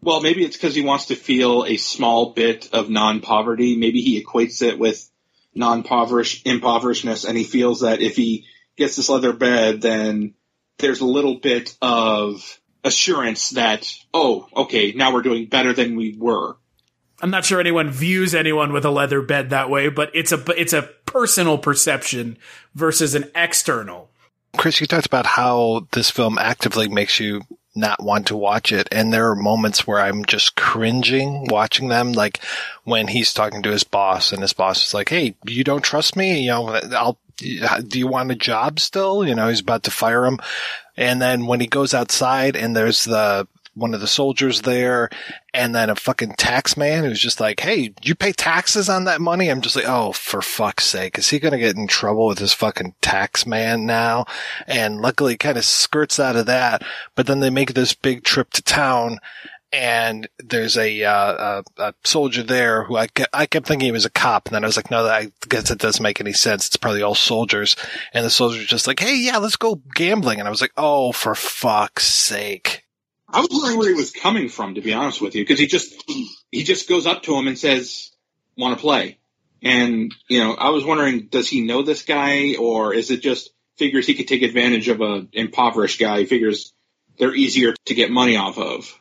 Well, 0.01 0.21
maybe 0.21 0.43
it's 0.43 0.57
because 0.57 0.73
he 0.75 0.81
wants 0.81 1.05
to 1.07 1.15
feel 1.15 1.63
a 1.63 1.77
small 1.77 2.31
bit 2.33 2.69
of 2.73 2.89
non-poverty. 2.89 3.77
Maybe 3.77 4.01
he 4.01 4.21
equates 4.23 4.61
it 4.63 4.79
with 4.79 5.07
non-poverish 5.53 6.43
impoverishedness, 6.43 7.27
and 7.27 7.37
he 7.37 7.43
feels 7.43 7.81
that 7.81 8.01
if 8.01 8.15
he 8.15 8.45
gets 8.81 8.95
this 8.95 9.09
leather 9.09 9.33
bed, 9.33 9.81
then 9.81 10.33
there's 10.79 11.01
a 11.01 11.05
little 11.05 11.35
bit 11.35 11.75
of 11.81 12.59
assurance 12.83 13.51
that 13.51 13.87
oh, 14.13 14.47
okay, 14.55 14.93
now 14.93 15.13
we're 15.13 15.21
doing 15.21 15.45
better 15.45 15.73
than 15.73 15.95
we 15.95 16.15
were. 16.17 16.57
I'm 17.21 17.29
not 17.29 17.45
sure 17.45 17.59
anyone 17.59 17.91
views 17.91 18.33
anyone 18.33 18.73
with 18.73 18.83
a 18.83 18.89
leather 18.89 19.21
bed 19.21 19.51
that 19.51 19.69
way, 19.69 19.89
but 19.89 20.09
it's 20.15 20.31
a 20.31 20.43
it's 20.59 20.73
a 20.73 20.89
personal 21.05 21.57
perception 21.57 22.37
versus 22.73 23.13
an 23.13 23.29
external. 23.35 24.09
Chris, 24.57 24.81
you 24.81 24.87
talked 24.87 25.05
about 25.05 25.25
how 25.25 25.87
this 25.91 26.09
film 26.09 26.37
actively 26.37 26.89
makes 26.89 27.19
you 27.19 27.41
not 27.75 28.03
want 28.03 28.27
to 28.27 28.35
watch 28.35 28.71
it. 28.71 28.87
And 28.91 29.13
there 29.13 29.29
are 29.29 29.35
moments 29.35 29.87
where 29.87 29.99
I'm 29.99 30.25
just 30.25 30.55
cringing 30.55 31.47
watching 31.47 31.87
them. 31.87 32.11
Like 32.11 32.39
when 32.83 33.07
he's 33.07 33.33
talking 33.33 33.63
to 33.63 33.71
his 33.71 33.83
boss 33.83 34.31
and 34.31 34.41
his 34.41 34.53
boss 34.53 34.87
is 34.87 34.93
like, 34.93 35.09
Hey, 35.09 35.35
you 35.45 35.63
don't 35.63 35.83
trust 35.83 36.15
me? 36.15 36.41
You 36.41 36.51
know, 36.51 36.79
I'll, 36.95 37.17
do 37.41 37.99
you 37.99 38.07
want 38.07 38.31
a 38.31 38.35
job 38.35 38.79
still? 38.79 39.25
You 39.25 39.35
know, 39.35 39.47
he's 39.47 39.61
about 39.61 39.83
to 39.83 39.91
fire 39.91 40.25
him. 40.25 40.39
And 40.95 41.21
then 41.21 41.47
when 41.47 41.59
he 41.59 41.67
goes 41.67 41.93
outside 41.93 42.55
and 42.55 42.75
there's 42.75 43.05
the, 43.05 43.47
one 43.73 43.93
of 43.93 44.01
the 44.01 44.07
soldiers 44.07 44.61
there 44.61 45.09
and 45.53 45.73
then 45.73 45.89
a 45.89 45.95
fucking 45.95 46.33
tax 46.37 46.75
man 46.75 47.03
who's 47.03 47.21
just 47.21 47.39
like, 47.39 47.61
Hey, 47.61 47.93
you 48.03 48.15
pay 48.15 48.33
taxes 48.33 48.89
on 48.89 49.05
that 49.05 49.21
money? 49.21 49.49
I'm 49.49 49.61
just 49.61 49.75
like, 49.75 49.87
Oh, 49.87 50.11
for 50.11 50.41
fuck's 50.41 50.85
sake. 50.85 51.17
Is 51.17 51.29
he 51.29 51.39
going 51.39 51.53
to 51.53 51.57
get 51.57 51.77
in 51.77 51.87
trouble 51.87 52.27
with 52.27 52.39
this 52.39 52.53
fucking 52.53 52.95
tax 53.01 53.45
man 53.45 53.85
now? 53.85 54.25
And 54.67 55.01
luckily 55.01 55.37
kind 55.37 55.57
of 55.57 55.65
skirts 55.65 56.19
out 56.19 56.35
of 56.35 56.47
that. 56.47 56.83
But 57.15 57.27
then 57.27 57.39
they 57.39 57.49
make 57.49 57.73
this 57.73 57.93
big 57.93 58.23
trip 58.23 58.51
to 58.51 58.61
town 58.61 59.19
and 59.71 60.27
there's 60.39 60.77
a, 60.77 61.03
uh, 61.03 61.63
a, 61.77 61.83
a 61.83 61.93
soldier 62.03 62.43
there 62.43 62.83
who 62.83 62.97
I, 62.97 63.07
ke- 63.07 63.29
I 63.33 63.45
kept 63.45 63.67
thinking 63.67 63.85
he 63.85 63.91
was 63.91 64.05
a 64.05 64.09
cop, 64.09 64.47
and 64.47 64.55
then 64.55 64.63
I 64.63 64.67
was 64.67 64.75
like, 64.75 64.91
no, 64.91 65.03
that 65.03 65.13
I 65.13 65.31
guess 65.47 65.71
it 65.71 65.79
doesn't 65.79 66.03
make 66.03 66.21
any 66.21 66.33
sense. 66.33 66.67
It's 66.67 66.77
probably 66.77 67.01
all 67.01 67.15
soldiers. 67.15 67.75
And 68.13 68.25
the 68.25 68.29
soldier's 68.29 68.67
just 68.67 68.87
like, 68.87 68.99
hey, 68.99 69.17
yeah, 69.17 69.37
let's 69.37 69.55
go 69.55 69.81
gambling. 69.95 70.39
And 70.39 70.47
I 70.47 70.51
was 70.51 70.61
like, 70.61 70.73
oh, 70.77 71.11
for 71.11 71.35
fuck's 71.35 72.07
sake. 72.07 72.83
I 73.33 73.39
was 73.39 73.49
wondering 73.51 73.77
where 73.77 73.89
he 73.89 73.95
was 73.95 74.11
coming 74.11 74.49
from, 74.49 74.75
to 74.75 74.81
be 74.81 74.93
honest 74.93 75.21
with 75.21 75.35
you, 75.35 75.43
because 75.43 75.59
he 75.59 75.67
just 75.67 76.03
he 76.51 76.63
just 76.63 76.89
goes 76.89 77.05
up 77.07 77.23
to 77.23 77.35
him 77.35 77.47
and 77.47 77.57
says, 77.57 78.11
"Want 78.57 78.77
to 78.77 78.81
play?" 78.81 79.19
And 79.63 80.13
you 80.27 80.39
know, 80.39 80.53
I 80.53 80.69
was 80.69 80.83
wondering, 80.83 81.27
does 81.27 81.47
he 81.47 81.61
know 81.61 81.81
this 81.81 82.03
guy, 82.03 82.55
or 82.59 82.93
is 82.93 83.09
it 83.09 83.21
just 83.21 83.51
figures 83.77 84.05
he 84.05 84.15
could 84.15 84.27
take 84.27 84.41
advantage 84.41 84.89
of 84.89 85.01
a 85.01 85.27
impoverished 85.31 85.99
guy? 85.99 86.19
He 86.19 86.25
figures 86.25 86.73
they're 87.17 87.35
easier 87.35 87.73
to 87.85 87.93
get 87.93 88.11
money 88.11 88.35
off 88.35 88.57
of. 88.57 88.99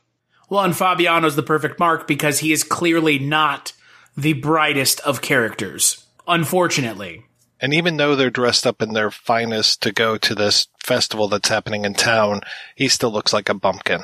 Well, 0.50 0.64
and 0.64 0.76
Fabiano's 0.76 1.36
the 1.36 1.42
perfect 1.42 1.78
mark 1.78 2.06
because 2.06 2.40
he 2.40 2.52
is 2.52 2.64
clearly 2.64 3.18
not 3.18 3.72
the 4.16 4.34
brightest 4.34 5.00
of 5.00 5.22
characters. 5.22 6.04
Unfortunately. 6.26 7.24
And 7.60 7.72
even 7.72 7.96
though 7.96 8.16
they're 8.16 8.30
dressed 8.30 8.66
up 8.66 8.82
in 8.82 8.92
their 8.92 9.10
finest 9.10 9.82
to 9.82 9.92
go 9.92 10.18
to 10.18 10.34
this 10.34 10.66
festival 10.78 11.28
that's 11.28 11.48
happening 11.48 11.84
in 11.84 11.94
town, 11.94 12.40
he 12.74 12.88
still 12.88 13.12
looks 13.12 13.32
like 13.32 13.48
a 13.48 13.54
bumpkin. 13.54 14.02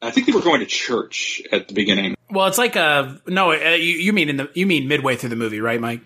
I 0.00 0.10
think 0.10 0.26
they 0.26 0.32
were 0.32 0.40
going 0.40 0.60
to 0.60 0.66
church 0.66 1.42
at 1.50 1.68
the 1.68 1.74
beginning. 1.74 2.16
Well, 2.30 2.46
it's 2.46 2.56
like 2.56 2.76
a 2.76 3.20
no. 3.26 3.52
Uh, 3.52 3.70
you, 3.70 3.94
you 3.94 4.12
mean 4.12 4.28
in 4.28 4.36
the 4.36 4.50
you 4.54 4.64
mean 4.64 4.88
midway 4.88 5.16
through 5.16 5.28
the 5.28 5.36
movie, 5.36 5.60
right, 5.60 5.80
Mike? 5.80 6.00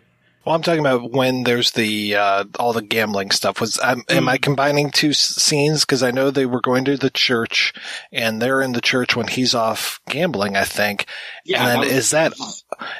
Well, 0.44 0.54
I'm 0.54 0.62
talking 0.62 0.80
about 0.80 1.10
when 1.10 1.44
there's 1.44 1.70
the 1.70 2.16
uh, 2.16 2.44
all 2.58 2.74
the 2.74 2.82
gambling 2.82 3.30
stuff. 3.30 3.60
Was 3.60 3.78
um, 3.82 4.04
am 4.10 4.28
I 4.28 4.36
combining 4.36 4.90
two 4.90 5.10
s- 5.10 5.18
scenes? 5.18 5.86
Because 5.86 6.02
I 6.02 6.10
know 6.10 6.30
they 6.30 6.44
were 6.44 6.60
going 6.60 6.84
to 6.84 6.98
the 6.98 7.10
church, 7.10 7.72
and 8.12 8.42
they're 8.42 8.60
in 8.60 8.72
the 8.72 8.82
church 8.82 9.16
when 9.16 9.26
he's 9.26 9.54
off 9.54 10.00
gambling. 10.08 10.54
I 10.56 10.64
think. 10.64 11.06
Yeah, 11.46 11.66
and 11.66 11.82
then 11.82 11.90
is 11.90 12.10
that 12.10 12.34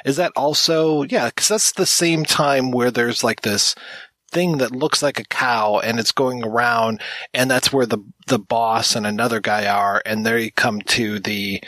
is 0.05 0.17
that 0.17 0.31
also 0.35 1.03
yeah? 1.03 1.27
Because 1.27 1.49
that's 1.49 1.71
the 1.73 1.85
same 1.85 2.25
time 2.25 2.71
where 2.71 2.89
there's 2.89 3.23
like 3.23 3.41
this 3.41 3.75
thing 4.31 4.57
that 4.57 4.75
looks 4.75 5.03
like 5.03 5.19
a 5.19 5.23
cow 5.25 5.79
and 5.79 5.99
it's 5.99 6.11
going 6.11 6.43
around, 6.43 6.99
and 7.31 7.49
that's 7.49 7.71
where 7.71 7.85
the 7.85 7.99
the 8.25 8.39
boss 8.39 8.95
and 8.95 9.05
another 9.05 9.39
guy 9.39 9.67
are, 9.67 10.01
and 10.03 10.25
there 10.25 10.39
you 10.39 10.51
come 10.51 10.81
to 10.81 11.19
the 11.19 11.61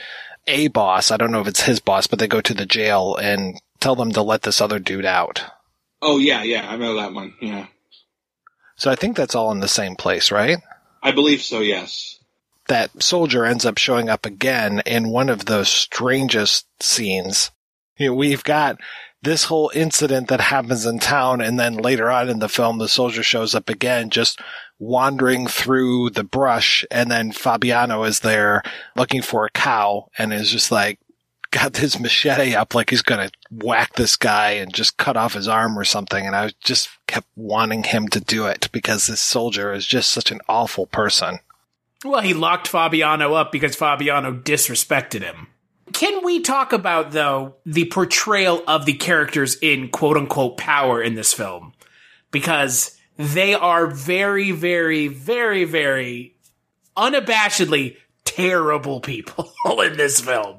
a 0.47 0.69
boss. 0.69 1.11
I 1.11 1.17
don't 1.17 1.31
know 1.31 1.41
if 1.41 1.47
it's 1.47 1.61
his 1.61 1.79
boss, 1.79 2.07
but 2.07 2.17
they 2.17 2.27
go 2.27 2.41
to 2.41 2.53
the 2.55 2.65
jail 2.65 3.15
and 3.15 3.61
tell 3.79 3.95
them 3.95 4.11
to 4.13 4.23
let 4.23 4.41
this 4.41 4.59
other 4.59 4.79
dude 4.79 5.05
out. 5.05 5.43
Oh 6.01 6.17
yeah, 6.17 6.43
yeah, 6.43 6.69
I 6.69 6.77
know 6.77 6.95
that 6.95 7.13
one. 7.13 7.33
Yeah, 7.41 7.67
So 8.75 8.91
I 8.91 8.95
think 8.95 9.15
that's 9.15 9.35
all 9.35 9.51
in 9.51 9.59
the 9.59 9.67
same 9.67 9.95
place, 9.95 10.31
right? 10.31 10.59
I 11.01 11.11
believe 11.11 11.41
so. 11.41 11.59
Yes. 11.59 12.19
That 12.67 13.01
soldier 13.01 13.45
ends 13.45 13.65
up 13.65 13.77
showing 13.77 14.09
up 14.09 14.25
again 14.25 14.81
in 14.85 15.09
one 15.09 15.29
of 15.29 15.45
the 15.45 15.63
strangest 15.63 16.65
scenes. 16.81 17.51
You 17.97 18.07
know, 18.07 18.13
we've 18.13 18.43
got 18.43 18.77
this 19.23 19.45
whole 19.45 19.71
incident 19.73 20.27
that 20.27 20.41
happens 20.41 20.85
in 20.85 20.99
town, 20.99 21.41
and 21.41 21.59
then 21.59 21.75
later 21.75 22.11
on 22.11 22.29
in 22.29 22.39
the 22.39 22.49
film, 22.49 22.77
the 22.77 22.87
soldier 22.87 23.23
shows 23.23 23.55
up 23.55 23.69
again, 23.69 24.09
just 24.09 24.39
wandering 24.79 25.47
through 25.47 26.11
the 26.11 26.23
brush, 26.23 26.85
and 26.91 27.09
then 27.09 27.31
Fabiano 27.31 28.03
is 28.03 28.19
there 28.19 28.61
looking 28.95 29.21
for 29.21 29.45
a 29.45 29.49
cow, 29.49 30.09
and 30.17 30.31
is 30.31 30.51
just 30.51 30.71
like, 30.71 30.99
got 31.57 31.77
his 31.77 31.99
machete 31.99 32.55
up 32.55 32.75
like 32.75 32.89
he's 32.89 33.01
gonna 33.01 33.31
whack 33.51 33.95
this 33.95 34.15
guy 34.15 34.51
and 34.51 34.73
just 34.73 34.97
cut 34.97 35.17
off 35.17 35.33
his 35.33 35.47
arm 35.47 35.77
or 35.77 35.83
something. 35.83 36.25
And 36.25 36.35
I 36.35 36.51
just 36.61 36.89
kept 37.07 37.27
wanting 37.35 37.83
him 37.83 38.07
to 38.09 38.19
do 38.19 38.45
it 38.45 38.69
because 38.71 39.07
this 39.07 39.21
soldier 39.21 39.73
is 39.73 39.85
just 39.85 40.11
such 40.11 40.31
an 40.31 40.41
awful 40.47 40.85
person. 40.87 41.39
Well, 42.05 42.21
he 42.21 42.33
locked 42.33 42.67
Fabiano 42.67 43.33
up 43.33 43.51
because 43.51 43.75
Fabiano 43.75 44.31
disrespected 44.31 45.21
him. 45.21 45.47
Can 45.93 46.23
we 46.23 46.41
talk 46.41 46.73
about, 46.73 47.11
though, 47.11 47.55
the 47.65 47.85
portrayal 47.85 48.61
of 48.67 48.85
the 48.85 48.93
characters 48.93 49.57
in 49.61 49.89
quote 49.89 50.17
unquote 50.17 50.57
power 50.57 51.01
in 51.01 51.15
this 51.15 51.33
film? 51.33 51.73
Because 52.29 52.97
they 53.17 53.53
are 53.55 53.87
very, 53.87 54.51
very, 54.51 55.07
very, 55.07 55.63
very 55.63 56.35
unabashedly 56.95 57.97
terrible 58.25 58.99
people 58.99 59.51
in 59.83 59.97
this 59.97 60.19
film. 60.21 60.57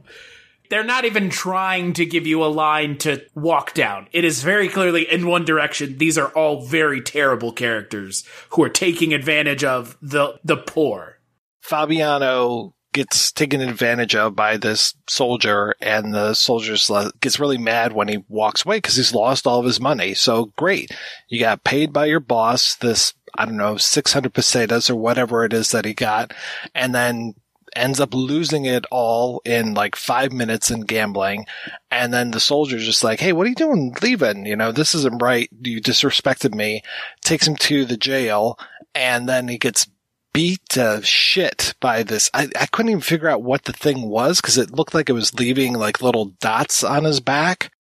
They're 0.71 0.85
not 0.85 1.05
even 1.05 1.31
trying 1.31 1.95
to 1.95 2.07
give 2.07 2.27
you 2.27 2.45
a 2.45 2.47
line 2.47 2.99
to 2.99 3.23
walk 3.35 3.75
down. 3.75 4.09
It 4.13 4.25
is 4.25 4.43
very 4.43 4.69
clearly 4.69 5.11
in 5.11 5.27
one 5.27 5.45
direction. 5.45 5.99
These 5.99 6.19
are 6.19 6.29
all 6.29 6.67
very 6.67 7.01
terrible 7.01 7.53
characters 7.53 8.25
who 8.51 8.63
are 8.63 8.69
taking 8.69 9.15
advantage 9.15 9.65
of 9.65 9.97
the, 10.03 10.39
the 10.45 10.57
poor. 10.57 11.19
Fabiano 11.61 12.75
gets 12.93 13.31
taken 13.33 13.61
advantage 13.61 14.15
of 14.15 14.35
by 14.35 14.57
this 14.57 14.95
soldier 15.09 15.75
and 15.81 16.15
the 16.15 16.35
soldier 16.35 16.75
gets 17.21 17.39
really 17.39 17.59
mad 17.59 17.93
when 17.93 18.09
he 18.09 18.25
walks 18.29 18.65
away 18.65 18.79
because 18.79 18.97
he's 18.97 19.15
lost 19.15 19.47
all 19.47 19.61
of 19.61 19.67
his 19.67 19.81
money. 19.81 20.15
So 20.15 20.47
great. 20.57 20.91
You 21.29 21.39
got 21.39 21.65
paid 21.65 21.93
by 21.93 22.07
your 22.07 22.21
boss, 22.21 22.75
this, 22.77 23.15
I 23.35 23.45
don't 23.45 23.57
know, 23.57 23.77
600 23.77 24.33
pesetas 24.33 24.91
or 24.91 24.97
whatever 24.97 25.45
it 25.45 25.53
is 25.53 25.71
that 25.73 25.85
he 25.85 25.95
got. 25.95 26.33
And 26.75 26.95
then 26.95 27.35
ends 27.75 28.01
up 28.01 28.15
losing 28.15 28.65
it 28.65 28.85
all 28.91 29.41
in 29.45 29.75
like 29.75 29.97
five 29.97 30.33
minutes 30.33 30.71
in 30.71 30.83
gambling. 30.83 31.47
And 31.91 32.13
then 32.13 32.31
the 32.31 32.41
soldier's 32.41 32.85
just 32.85 33.05
like, 33.05 33.21
Hey, 33.21 33.33
what 33.33 33.47
are 33.47 33.51
you 33.51 33.55
doing 33.55 33.95
leaving? 34.03 34.47
You 34.47 34.57
know, 34.57 34.73
this 34.73 34.95
isn't 34.95 35.23
right. 35.23 35.49
You 35.61 35.81
disrespected 35.81 36.55
me. 36.55 36.83
Takes 37.23 37.47
him 37.47 37.57
to 37.57 37.85
the 37.85 37.97
jail 37.97 38.59
and 38.95 39.29
then 39.29 39.49
he 39.49 39.59
gets 39.59 39.87
beat 40.33 40.61
to 40.71 41.01
shit 41.03 41.75
by 41.81 42.03
this. 42.03 42.31
I, 42.35 42.49
I 42.59 42.67
couldn't 42.67 42.91
even 42.91 43.01
figure 43.01 43.29
out 43.29 43.43
what 43.43 43.65
the 43.65 43.73
thing 43.73 44.09
was 44.09 44.41
because 44.41 44.59
it 44.59 44.73
looked 44.73 44.95
like 44.95 45.09
it 45.09 45.15
was 45.15 45.35
leaving 45.35 45.75
like 45.75 46.03
little 46.03 46.27
dots 46.41 46.85
on 46.85 47.05
his 47.05 47.21
back. 47.21 47.73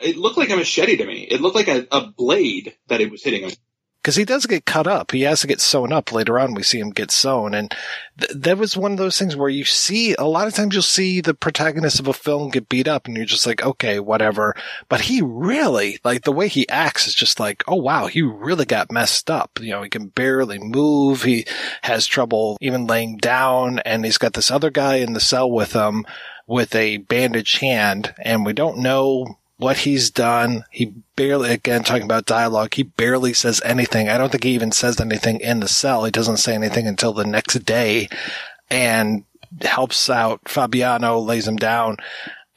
It 0.00 0.16
looked 0.16 0.36
like 0.36 0.50
a 0.50 0.56
machete 0.56 0.96
to 0.98 1.06
me. 1.06 1.22
It 1.22 1.40
looked 1.40 1.56
like 1.56 1.68
a, 1.68 1.86
a 1.90 2.06
blade 2.06 2.76
that 2.88 3.00
it 3.00 3.10
was 3.10 3.22
hitting 3.22 3.42
him 3.42 3.52
because 4.06 4.14
he 4.14 4.24
does 4.24 4.46
get 4.46 4.64
cut 4.64 4.86
up. 4.86 5.10
He 5.10 5.22
has 5.22 5.40
to 5.40 5.48
get 5.48 5.60
sewn 5.60 5.92
up 5.92 6.12
later 6.12 6.38
on. 6.38 6.54
We 6.54 6.62
see 6.62 6.78
him 6.78 6.90
get 6.90 7.10
sewn. 7.10 7.54
And 7.54 7.74
th- 8.20 8.30
that 8.36 8.56
was 8.56 8.76
one 8.76 8.92
of 8.92 8.98
those 8.98 9.18
things 9.18 9.34
where 9.34 9.48
you 9.48 9.64
see 9.64 10.14
a 10.14 10.22
lot 10.22 10.46
of 10.46 10.54
times 10.54 10.74
you'll 10.74 10.82
see 10.82 11.20
the 11.20 11.34
protagonist 11.34 11.98
of 11.98 12.06
a 12.06 12.12
film 12.12 12.50
get 12.50 12.68
beat 12.68 12.86
up 12.86 13.08
and 13.08 13.16
you're 13.16 13.26
just 13.26 13.48
like, 13.48 13.64
okay, 13.64 13.98
whatever. 13.98 14.54
But 14.88 15.00
he 15.00 15.22
really, 15.22 15.98
like 16.04 16.22
the 16.22 16.30
way 16.30 16.46
he 16.46 16.68
acts 16.68 17.08
is 17.08 17.16
just 17.16 17.40
like, 17.40 17.64
oh 17.66 17.74
wow, 17.74 18.06
he 18.06 18.22
really 18.22 18.64
got 18.64 18.92
messed 18.92 19.28
up. 19.28 19.58
You 19.60 19.72
know, 19.72 19.82
he 19.82 19.88
can 19.88 20.06
barely 20.06 20.60
move. 20.60 21.24
He 21.24 21.44
has 21.82 22.06
trouble 22.06 22.58
even 22.60 22.86
laying 22.86 23.16
down 23.16 23.80
and 23.80 24.04
he's 24.04 24.18
got 24.18 24.34
this 24.34 24.52
other 24.52 24.70
guy 24.70 24.98
in 24.98 25.14
the 25.14 25.20
cell 25.20 25.50
with 25.50 25.72
him 25.72 26.06
with 26.46 26.76
a 26.76 26.98
bandaged 26.98 27.58
hand 27.58 28.14
and 28.22 28.46
we 28.46 28.52
don't 28.52 28.78
know 28.78 29.36
what 29.58 29.78
he's 29.78 30.10
done. 30.10 30.64
He 30.70 30.92
barely, 31.16 31.50
again, 31.50 31.82
talking 31.82 32.04
about 32.04 32.26
dialogue, 32.26 32.74
he 32.74 32.82
barely 32.82 33.32
says 33.32 33.60
anything. 33.64 34.08
I 34.08 34.18
don't 34.18 34.30
think 34.30 34.44
he 34.44 34.54
even 34.54 34.72
says 34.72 35.00
anything 35.00 35.40
in 35.40 35.60
the 35.60 35.68
cell. 35.68 36.04
He 36.04 36.10
doesn't 36.10 36.38
say 36.38 36.54
anything 36.54 36.86
until 36.86 37.12
the 37.12 37.24
next 37.24 37.54
day 37.64 38.08
and 38.70 39.24
helps 39.62 40.10
out 40.10 40.48
Fabiano, 40.48 41.18
lays 41.18 41.48
him 41.48 41.56
down. 41.56 41.96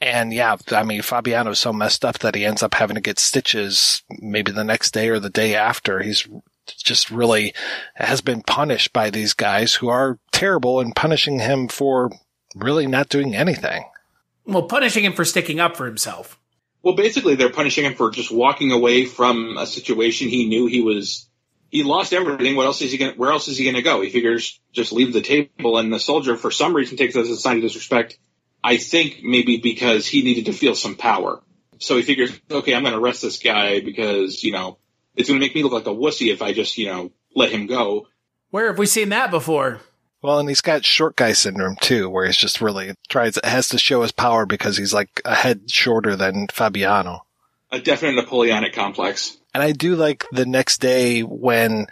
And 0.00 0.32
yeah, 0.32 0.56
I 0.72 0.82
mean, 0.82 1.02
Fabiano's 1.02 1.58
so 1.58 1.72
messed 1.72 2.04
up 2.04 2.18
that 2.20 2.34
he 2.34 2.44
ends 2.44 2.62
up 2.62 2.74
having 2.74 2.94
to 2.94 3.02
get 3.02 3.18
stitches 3.18 4.02
maybe 4.18 4.50
the 4.50 4.64
next 4.64 4.92
day 4.92 5.08
or 5.08 5.18
the 5.18 5.30
day 5.30 5.54
after. 5.54 6.00
He's 6.00 6.26
just 6.66 7.10
really 7.10 7.52
has 7.94 8.20
been 8.20 8.42
punished 8.42 8.92
by 8.92 9.10
these 9.10 9.34
guys 9.34 9.74
who 9.74 9.88
are 9.88 10.18
terrible 10.32 10.80
and 10.80 10.96
punishing 10.96 11.40
him 11.40 11.68
for 11.68 12.10
really 12.54 12.86
not 12.86 13.08
doing 13.08 13.34
anything. 13.34 13.84
Well, 14.46 14.62
punishing 14.62 15.04
him 15.04 15.12
for 15.12 15.24
sticking 15.24 15.60
up 15.60 15.76
for 15.76 15.86
himself. 15.86 16.39
Well, 16.82 16.94
basically, 16.94 17.34
they're 17.34 17.52
punishing 17.52 17.84
him 17.84 17.94
for 17.94 18.10
just 18.10 18.30
walking 18.30 18.72
away 18.72 19.04
from 19.04 19.56
a 19.58 19.66
situation 19.66 20.28
he 20.28 20.48
knew 20.48 20.66
he 20.66 20.80
was. 20.80 21.28
He 21.70 21.84
lost 21.84 22.12
everything. 22.12 22.56
What 22.56 22.66
else 22.66 22.82
is 22.82 22.90
he 22.90 22.98
going? 22.98 23.16
Where 23.16 23.30
else 23.30 23.48
is 23.48 23.56
he 23.56 23.64
going 23.64 23.76
to 23.76 23.82
go? 23.82 24.00
He 24.00 24.10
figures 24.10 24.60
just 24.72 24.92
leave 24.92 25.12
the 25.12 25.20
table, 25.20 25.78
and 25.78 25.92
the 25.92 26.00
soldier, 26.00 26.36
for 26.36 26.50
some 26.50 26.74
reason, 26.74 26.96
takes 26.96 27.14
that 27.14 27.20
as 27.20 27.30
a 27.30 27.36
sign 27.36 27.56
of 27.56 27.62
disrespect. 27.62 28.18
I 28.62 28.76
think 28.76 29.20
maybe 29.22 29.58
because 29.58 30.06
he 30.06 30.22
needed 30.22 30.46
to 30.46 30.52
feel 30.52 30.74
some 30.74 30.96
power. 30.96 31.42
So 31.78 31.96
he 31.96 32.02
figures, 32.02 32.30
okay, 32.50 32.74
I'm 32.74 32.82
going 32.82 32.92
to 32.92 33.00
arrest 33.00 33.22
this 33.22 33.38
guy 33.38 33.80
because 33.80 34.42
you 34.42 34.52
know 34.52 34.78
it's 35.16 35.28
going 35.28 35.40
to 35.40 35.44
make 35.44 35.54
me 35.54 35.62
look 35.62 35.72
like 35.72 35.86
a 35.86 35.90
wussy 35.90 36.32
if 36.32 36.42
I 36.42 36.52
just 36.52 36.76
you 36.76 36.86
know 36.86 37.12
let 37.34 37.50
him 37.52 37.66
go. 37.66 38.06
Where 38.50 38.66
have 38.66 38.78
we 38.78 38.86
seen 38.86 39.10
that 39.10 39.30
before? 39.30 39.80
Well, 40.22 40.38
and 40.38 40.48
he's 40.48 40.60
got 40.60 40.84
short 40.84 41.16
guy 41.16 41.32
syndrome 41.32 41.76
too, 41.80 42.10
where 42.10 42.26
he's 42.26 42.36
just 42.36 42.60
really 42.60 42.94
tries 43.08 43.38
has 43.42 43.68
to 43.70 43.78
show 43.78 44.02
his 44.02 44.12
power 44.12 44.44
because 44.44 44.76
he's 44.76 44.92
like 44.92 45.22
a 45.24 45.34
head 45.34 45.70
shorter 45.70 46.14
than 46.14 46.48
Fabiano. 46.48 47.24
A 47.72 47.78
definite 47.78 48.16
Napoleonic 48.16 48.74
complex. 48.74 49.38
And 49.54 49.62
I 49.62 49.72
do 49.72 49.96
like 49.96 50.26
the 50.30 50.46
next 50.46 50.80
day 50.80 51.22
when 51.22 51.86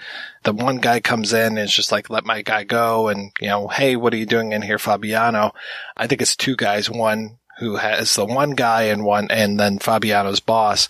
the 0.44 0.52
one 0.52 0.78
guy 0.78 1.00
comes 1.00 1.32
in 1.32 1.46
and 1.46 1.58
it's 1.58 1.74
just 1.74 1.90
like, 1.90 2.10
let 2.10 2.24
my 2.24 2.42
guy 2.42 2.64
go. 2.64 3.08
And, 3.08 3.32
you 3.40 3.48
know, 3.48 3.68
hey, 3.68 3.96
what 3.96 4.12
are 4.12 4.16
you 4.16 4.26
doing 4.26 4.52
in 4.52 4.62
here, 4.62 4.78
Fabiano? 4.78 5.54
I 5.96 6.06
think 6.06 6.20
it's 6.20 6.36
two 6.36 6.56
guys. 6.56 6.90
One 6.90 7.38
who 7.58 7.76
has 7.76 8.14
the 8.14 8.24
one 8.24 8.52
guy 8.52 8.82
and 8.82 9.04
one, 9.04 9.28
and 9.30 9.58
then 9.58 9.78
Fabiano's 9.78 10.40
boss. 10.40 10.88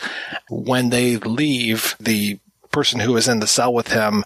When 0.51 0.91
they 0.91 1.17
leave, 1.17 1.97
the 1.99 2.39
person 2.71 3.01
who 3.01 3.17
is 3.17 3.29
in 3.29 3.41
the 3.41 3.47
cell 3.47 3.73
with 3.73 3.89
him 3.89 4.25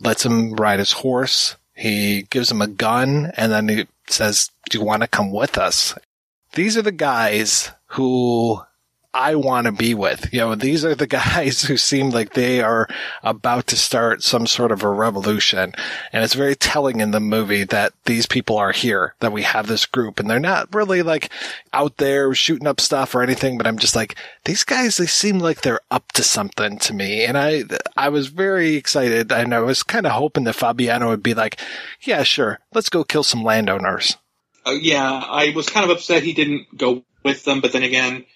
lets 0.00 0.26
him 0.26 0.54
ride 0.54 0.80
his 0.80 0.92
horse 0.92 1.56
he 1.76 2.22
gives 2.22 2.50
him 2.50 2.62
a 2.62 2.66
gun 2.66 3.32
and 3.36 3.52
then 3.52 3.68
he 3.68 3.86
says, 4.08 4.50
do 4.70 4.78
you 4.78 4.84
want 4.84 5.02
to 5.02 5.08
come 5.08 5.30
with 5.30 5.58
us? 5.58 5.94
These 6.54 6.76
are 6.76 6.82
the 6.82 6.90
guys 6.90 7.70
who 7.88 8.62
I 9.16 9.34
want 9.34 9.64
to 9.64 9.72
be 9.72 9.94
with. 9.94 10.30
You 10.30 10.40
know, 10.40 10.54
these 10.54 10.84
are 10.84 10.94
the 10.94 11.06
guys 11.06 11.62
who 11.62 11.78
seem 11.78 12.10
like 12.10 12.34
they 12.34 12.60
are 12.60 12.86
about 13.22 13.66
to 13.68 13.76
start 13.76 14.22
some 14.22 14.46
sort 14.46 14.72
of 14.72 14.82
a 14.82 14.90
revolution. 14.90 15.72
And 16.12 16.22
it's 16.22 16.34
very 16.34 16.54
telling 16.54 17.00
in 17.00 17.12
the 17.12 17.20
movie 17.20 17.64
that 17.64 17.94
these 18.04 18.26
people 18.26 18.58
are 18.58 18.72
here, 18.72 19.14
that 19.20 19.32
we 19.32 19.42
have 19.42 19.68
this 19.68 19.86
group 19.86 20.20
and 20.20 20.28
they're 20.28 20.38
not 20.38 20.74
really 20.74 21.00
like 21.00 21.30
out 21.72 21.96
there 21.96 22.34
shooting 22.34 22.66
up 22.66 22.78
stuff 22.78 23.14
or 23.14 23.22
anything, 23.22 23.56
but 23.56 23.66
I'm 23.66 23.78
just 23.78 23.96
like, 23.96 24.16
these 24.44 24.64
guys, 24.64 24.98
they 24.98 25.06
seem 25.06 25.38
like 25.38 25.62
they're 25.62 25.80
up 25.90 26.12
to 26.12 26.22
something 26.22 26.78
to 26.80 26.92
me. 26.92 27.24
And 27.24 27.38
I, 27.38 27.64
I 27.96 28.10
was 28.10 28.26
very 28.26 28.74
excited 28.74 29.32
and 29.32 29.54
I 29.54 29.60
was 29.60 29.82
kind 29.82 30.04
of 30.04 30.12
hoping 30.12 30.44
that 30.44 30.56
Fabiano 30.56 31.08
would 31.08 31.22
be 31.22 31.32
like, 31.32 31.58
yeah, 32.02 32.22
sure, 32.22 32.60
let's 32.74 32.90
go 32.90 33.02
kill 33.02 33.22
some 33.22 33.42
landowners. 33.42 34.18
Uh, 34.66 34.72
yeah, 34.72 35.24
I 35.26 35.54
was 35.56 35.70
kind 35.70 35.90
of 35.90 35.96
upset 35.96 36.22
he 36.22 36.34
didn't 36.34 36.76
go 36.76 37.02
with 37.24 37.44
them, 37.44 37.62
but 37.62 37.72
then 37.72 37.82
again, 37.82 38.26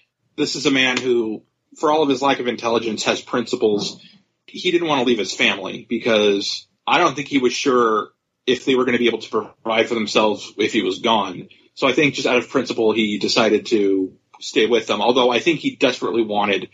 this 0.41 0.55
is 0.55 0.65
a 0.65 0.71
man 0.71 0.97
who, 0.97 1.43
for 1.77 1.91
all 1.91 2.03
of 2.03 2.09
his 2.09 2.21
lack 2.21 2.39
of 2.39 2.47
intelligence, 2.47 3.03
has 3.03 3.21
principles. 3.21 4.01
He 4.45 4.71
didn't 4.71 4.87
want 4.87 5.01
to 5.01 5.05
leave 5.05 5.19
his 5.19 5.33
family 5.33 5.85
because 5.87 6.67
I 6.85 6.97
don't 6.97 7.15
think 7.15 7.27
he 7.27 7.39
was 7.39 7.53
sure 7.53 8.09
if 8.45 8.65
they 8.65 8.75
were 8.75 8.85
going 8.85 8.97
to 8.97 8.99
be 8.99 9.07
able 9.07 9.19
to 9.19 9.29
provide 9.29 9.87
for 9.87 9.95
themselves 9.95 10.51
if 10.57 10.73
he 10.73 10.81
was 10.81 10.99
gone. 10.99 11.47
So 11.75 11.87
I 11.87 11.93
think 11.93 12.15
just 12.15 12.27
out 12.27 12.37
of 12.37 12.49
principle, 12.49 12.91
he 12.91 13.17
decided 13.17 13.67
to 13.67 14.17
stay 14.39 14.67
with 14.67 14.87
them. 14.87 15.01
Although 15.01 15.31
I 15.31 15.39
think 15.39 15.59
he 15.59 15.75
desperately 15.75 16.23
wanted 16.23 16.69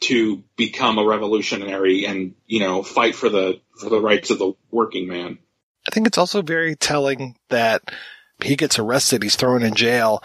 to 0.00 0.42
become 0.56 0.98
a 0.98 1.04
revolutionary 1.04 2.04
and 2.04 2.34
you 2.46 2.60
know 2.60 2.82
fight 2.82 3.14
for 3.14 3.28
the 3.28 3.60
for 3.78 3.88
the 3.88 4.00
rights 4.00 4.30
of 4.30 4.38
the 4.38 4.52
working 4.70 5.08
man. 5.08 5.38
I 5.86 5.90
think 5.90 6.06
it's 6.06 6.18
also 6.18 6.42
very 6.42 6.76
telling 6.76 7.36
that 7.48 7.82
he 8.42 8.56
gets 8.56 8.78
arrested, 8.78 9.22
he's 9.22 9.36
thrown 9.36 9.62
in 9.62 9.74
jail, 9.74 10.22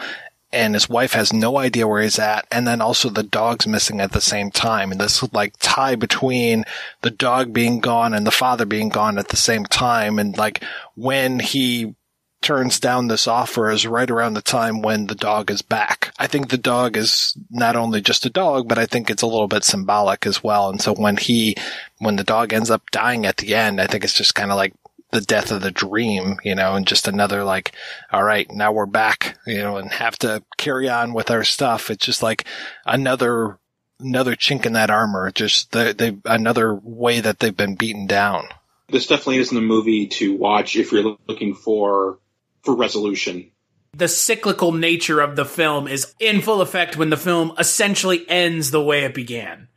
and 0.52 0.74
his 0.74 0.90
wife 0.90 1.14
has 1.14 1.32
no 1.32 1.58
idea 1.58 1.88
where 1.88 2.02
he's 2.02 2.20
at. 2.20 2.48
And 2.52 2.68
then 2.68 2.82
also 2.82 3.10
the 3.10 3.24
dog's 3.24 3.68
missing 3.68 4.02
at 4.02 4.12
the 4.12 4.22
same 4.22 4.50
time. 4.50 4.92
And 4.92 5.00
this 5.00 5.22
like 5.34 5.54
tie 5.60 5.96
between 5.96 6.66
the 7.02 7.12
dog 7.12 7.54
being 7.54 7.80
gone 7.80 8.14
and 8.14 8.26
the 8.26 8.32
father 8.32 8.66
being 8.66 8.90
gone 8.90 9.18
at 9.18 9.28
the 9.28 9.38
same 9.38 9.66
time. 9.66 10.18
And 10.18 10.38
like 10.38 10.64
when 10.96 11.40
he 11.40 11.96
turns 12.42 12.80
down 12.80 13.08
this 13.08 13.28
offer 13.28 13.70
is 13.70 13.86
right 13.86 14.10
around 14.10 14.34
the 14.34 14.42
time 14.42 14.82
when 14.82 15.08
the 15.08 15.16
dog 15.16 15.52
is 15.52 15.62
back. 15.62 16.14
I 16.18 16.26
think 16.28 16.50
the 16.50 16.58
dog 16.58 16.96
is 16.96 17.38
not 17.50 17.76
only 17.76 18.02
just 18.02 18.26
a 18.26 18.30
dog, 18.30 18.68
but 18.68 18.78
I 18.78 18.86
think 18.86 19.10
it's 19.10 19.22
a 19.22 19.28
little 19.28 19.48
bit 19.48 19.64
symbolic 19.64 20.26
as 20.26 20.44
well. 20.44 20.70
And 20.70 20.82
so 20.82 20.94
when 20.94 21.18
he, 21.18 21.56
when 21.98 22.16
the 22.16 22.24
dog 22.24 22.54
ends 22.54 22.70
up 22.70 22.90
dying 22.92 23.26
at 23.26 23.38
the 23.38 23.56
end, 23.56 23.82
I 23.82 23.88
think 23.88 24.04
it's 24.04 24.14
just 24.14 24.36
kind 24.36 24.52
of 24.52 24.58
like 24.58 24.74
the 25.12 25.22
death 25.22 25.52
of 25.52 25.62
the 25.62 25.72
dream, 25.72 26.38
you 26.44 26.56
know, 26.56 26.76
and 26.76 26.86
just 26.86 27.08
another 27.08 27.44
like, 27.44 27.74
all 28.12 28.24
right, 28.24 28.50
now 28.52 28.72
we're 28.72 28.86
back, 28.86 29.38
you 29.46 29.58
know, 29.58 29.78
and 29.78 29.92
have 29.92 30.18
to 30.20 30.44
carry 30.58 30.88
on 30.88 31.14
with 31.14 31.32
our 31.32 31.44
stuff. 31.44 31.90
It's 31.90 32.06
just 32.06 32.22
like 32.22 32.46
another, 32.86 33.58
another 34.00 34.36
chink 34.36 34.66
in 34.66 34.74
that 34.74 34.92
armor, 34.92 35.32
just 35.32 35.72
the, 35.72 35.96
they, 35.98 36.18
another 36.26 36.76
way 36.76 37.22
that 37.22 37.40
they've 37.40 37.56
been 37.56 37.76
beaten 37.76 38.06
down. 38.06 38.48
This 38.90 39.08
definitely 39.08 39.38
isn't 39.38 39.58
a 39.58 39.62
movie 39.62 40.08
to 40.08 40.36
watch 40.36 40.76
if 40.76 40.92
you're 40.92 41.18
looking 41.28 41.56
for, 41.56 42.20
for 42.62 42.76
resolution. 42.76 43.52
The 43.94 44.08
cyclical 44.08 44.72
nature 44.72 45.20
of 45.22 45.36
the 45.36 45.46
film 45.46 45.88
is 45.88 46.14
in 46.20 46.42
full 46.42 46.62
effect 46.62 46.98
when 46.98 47.10
the 47.10 47.18
film 47.18 47.54
essentially 47.58 48.30
ends 48.30 48.70
the 48.70 48.82
way 48.82 49.06
it 49.06 49.16
began. 49.16 49.68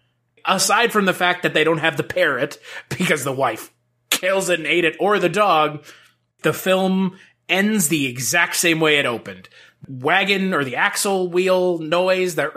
Aside 0.45 0.93
from 0.93 1.07
the 1.07 1.15
fact 1.15 1.45
that 1.45 1.55
they 1.55 1.65
don't 1.65 1.79
have 1.79 1.97
the 1.97 2.03
parrot 2.03 2.59
because 2.91 3.25
the 3.25 3.33
wife 3.33 3.71
kills 4.13 4.49
it 4.49 4.61
and 4.61 4.69
ate 4.69 4.85
it, 4.85 4.97
or 5.01 5.19
the 5.19 5.29
dog, 5.29 5.85
the 6.43 6.53
film 6.53 7.19
ends 7.49 7.89
the 7.89 8.07
exact 8.07 8.57
same 8.57 8.81
way 8.81 8.99
it 8.99 9.07
opened. 9.07 9.49
Wagon 9.89 10.55
or 10.55 10.65
the 10.65 10.77
axle 10.77 11.29
wheel 11.29 11.79
noise, 11.79 12.37
the 12.37 12.51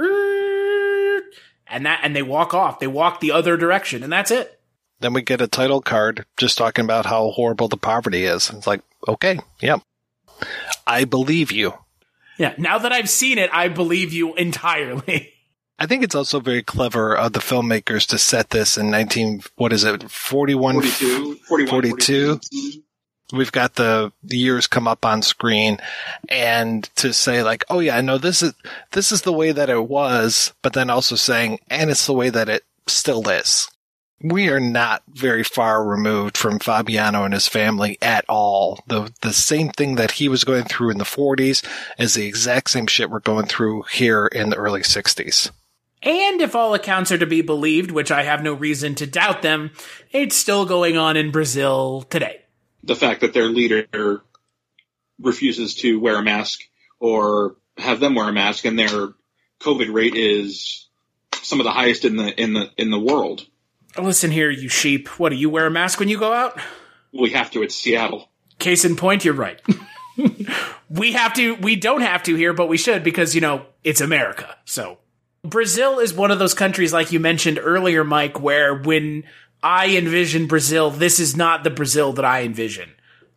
and 1.67 1.85
that 1.85 2.01
and 2.03 2.15
they 2.15 2.21
walk 2.21 2.53
off. 2.53 2.79
They 2.79 2.87
walk 2.87 3.19
the 3.19 3.31
other 3.31 3.57
direction, 3.57 4.03
and 4.03 4.11
that's 4.11 4.31
it. 4.31 4.59
Then 4.99 5.13
we 5.13 5.21
get 5.21 5.41
a 5.41 5.47
title 5.47 5.81
card 5.81 6.25
just 6.37 6.57
talking 6.57 6.85
about 6.85 7.05
how 7.05 7.31
horrible 7.31 7.67
the 7.67 7.77
poverty 7.77 8.25
is. 8.25 8.49
It's 8.49 8.67
like, 8.67 8.81
okay, 9.07 9.39
yeah, 9.59 9.77
I 10.85 11.05
believe 11.05 11.51
you. 11.51 11.73
Yeah, 12.37 12.53
now 12.57 12.77
that 12.79 12.91
I've 12.91 13.09
seen 13.09 13.37
it, 13.37 13.49
I 13.53 13.69
believe 13.69 14.13
you 14.13 14.35
entirely. 14.35 15.31
I 15.77 15.87
think 15.87 16.03
it's 16.03 16.15
also 16.15 16.39
very 16.39 16.63
clever 16.63 17.15
of 17.15 17.33
the 17.33 17.39
filmmakers 17.39 18.07
to 18.07 18.17
set 18.17 18.51
this 18.51 18.77
in 18.77 18.89
19, 18.89 19.43
what 19.55 19.73
is 19.73 19.83
it, 19.83 20.09
41? 20.09 20.75
42, 20.75 21.35
41, 21.35 21.69
42. 21.69 22.27
42. 22.27 22.83
we've 23.33 23.51
got 23.51 23.75
the, 23.75 24.13
the 24.23 24.37
years 24.37 24.67
come 24.67 24.87
up 24.87 25.05
on 25.05 25.21
screen 25.21 25.77
and 26.29 26.85
to 26.95 27.11
say 27.11 27.43
like, 27.43 27.65
oh 27.69 27.79
yeah, 27.79 27.99
no, 27.99 28.17
this 28.17 28.41
is, 28.41 28.53
this 28.91 29.11
is 29.11 29.23
the 29.23 29.33
way 29.33 29.51
that 29.51 29.69
it 29.69 29.89
was, 29.89 30.53
but 30.61 30.73
then 30.73 30.89
also 30.89 31.15
saying, 31.15 31.59
and 31.69 31.89
it's 31.89 32.05
the 32.05 32.13
way 32.13 32.29
that 32.29 32.47
it 32.47 32.63
still 32.87 33.27
is. 33.27 33.67
We 34.21 34.47
are 34.47 34.61
not 34.61 35.03
very 35.09 35.43
far 35.43 35.83
removed 35.83 36.37
from 36.37 36.59
Fabiano 36.59 37.25
and 37.25 37.33
his 37.33 37.49
family 37.49 37.97
at 38.01 38.23
all. 38.29 38.79
The, 38.87 39.11
the 39.21 39.33
same 39.33 39.69
thing 39.69 39.95
that 39.95 40.11
he 40.11 40.29
was 40.29 40.45
going 40.45 40.63
through 40.63 40.91
in 40.91 40.99
the 40.99 41.03
40s 41.03 41.67
is 41.99 42.13
the 42.13 42.25
exact 42.25 42.69
same 42.69 42.87
shit 42.87 43.09
we're 43.09 43.19
going 43.19 43.45
through 43.45 43.83
here 43.91 44.27
in 44.27 44.51
the 44.51 44.55
early 44.55 44.81
60s. 44.81 45.51
And 46.05 46.39
if 46.39 46.55
all 46.55 46.75
accounts 46.75 47.11
are 47.11 47.17
to 47.17 47.25
be 47.25 47.41
believed, 47.41 47.89
which 47.89 48.11
I 48.11 48.23
have 48.23 48.43
no 48.43 48.53
reason 48.53 48.93
to 48.95 49.07
doubt 49.07 49.41
them, 49.41 49.71
it's 50.11 50.35
still 50.35 50.65
going 50.65 50.97
on 50.97 51.17
in 51.17 51.31
Brazil 51.31 52.03
today. 52.03 52.41
The 52.83 52.95
fact 52.95 53.21
that 53.21 53.33
their 53.33 53.47
leader 53.47 54.21
refuses 55.19 55.73
to 55.75 55.99
wear 55.99 56.17
a 56.17 56.23
mask 56.23 56.61
or 56.99 57.55
have 57.77 57.99
them 57.99 58.13
wear 58.13 58.29
a 58.29 58.33
mask 58.33 58.65
and 58.65 58.77
their 58.77 59.13
COVID 59.59 59.91
rate 59.91 60.15
is 60.15 60.87
some 61.41 61.59
of 61.59 61.63
the 61.63 61.71
highest 61.71 62.05
in 62.05 62.17
the 62.17 62.39
in 62.39 62.53
the 62.53 62.69
in 62.77 62.91
the 62.91 62.99
world. 62.99 63.45
Listen 63.97 64.29
here, 64.29 64.51
you 64.51 64.69
sheep. 64.69 65.07
What 65.19 65.29
do 65.29 65.35
you 65.35 65.49
wear 65.49 65.65
a 65.65 65.71
mask 65.71 65.99
when 65.99 66.09
you 66.09 66.19
go 66.19 66.33
out? 66.33 66.59
We 67.13 67.31
have 67.31 67.49
to. 67.51 67.63
It's 67.63 67.75
Seattle. 67.75 68.29
Case 68.59 68.85
in 68.85 68.95
point, 68.95 69.25
you're 69.25 69.33
right. 69.33 69.61
we 70.89 71.13
have 71.13 71.33
to. 71.35 71.55
We 71.55 71.75
don't 71.75 72.01
have 72.01 72.23
to 72.23 72.35
here, 72.35 72.53
but 72.53 72.67
we 72.67 72.77
should 72.77 73.03
because 73.03 73.33
you 73.33 73.41
know 73.41 73.65
it's 73.83 74.01
America. 74.01 74.55
So 74.65 74.99
Brazil 75.49 75.99
is 75.99 76.13
one 76.13 76.31
of 76.31 76.39
those 76.39 76.53
countries, 76.53 76.93
like 76.93 77.11
you 77.11 77.19
mentioned 77.19 77.59
earlier, 77.61 78.03
Mike, 78.03 78.39
where 78.39 78.75
when 78.75 79.23
I 79.63 79.95
envision 79.97 80.47
Brazil, 80.47 80.91
this 80.91 81.19
is 81.19 81.35
not 81.35 81.63
the 81.63 81.69
Brazil 81.69 82.13
that 82.13 82.25
I 82.25 82.43
envision. 82.43 82.91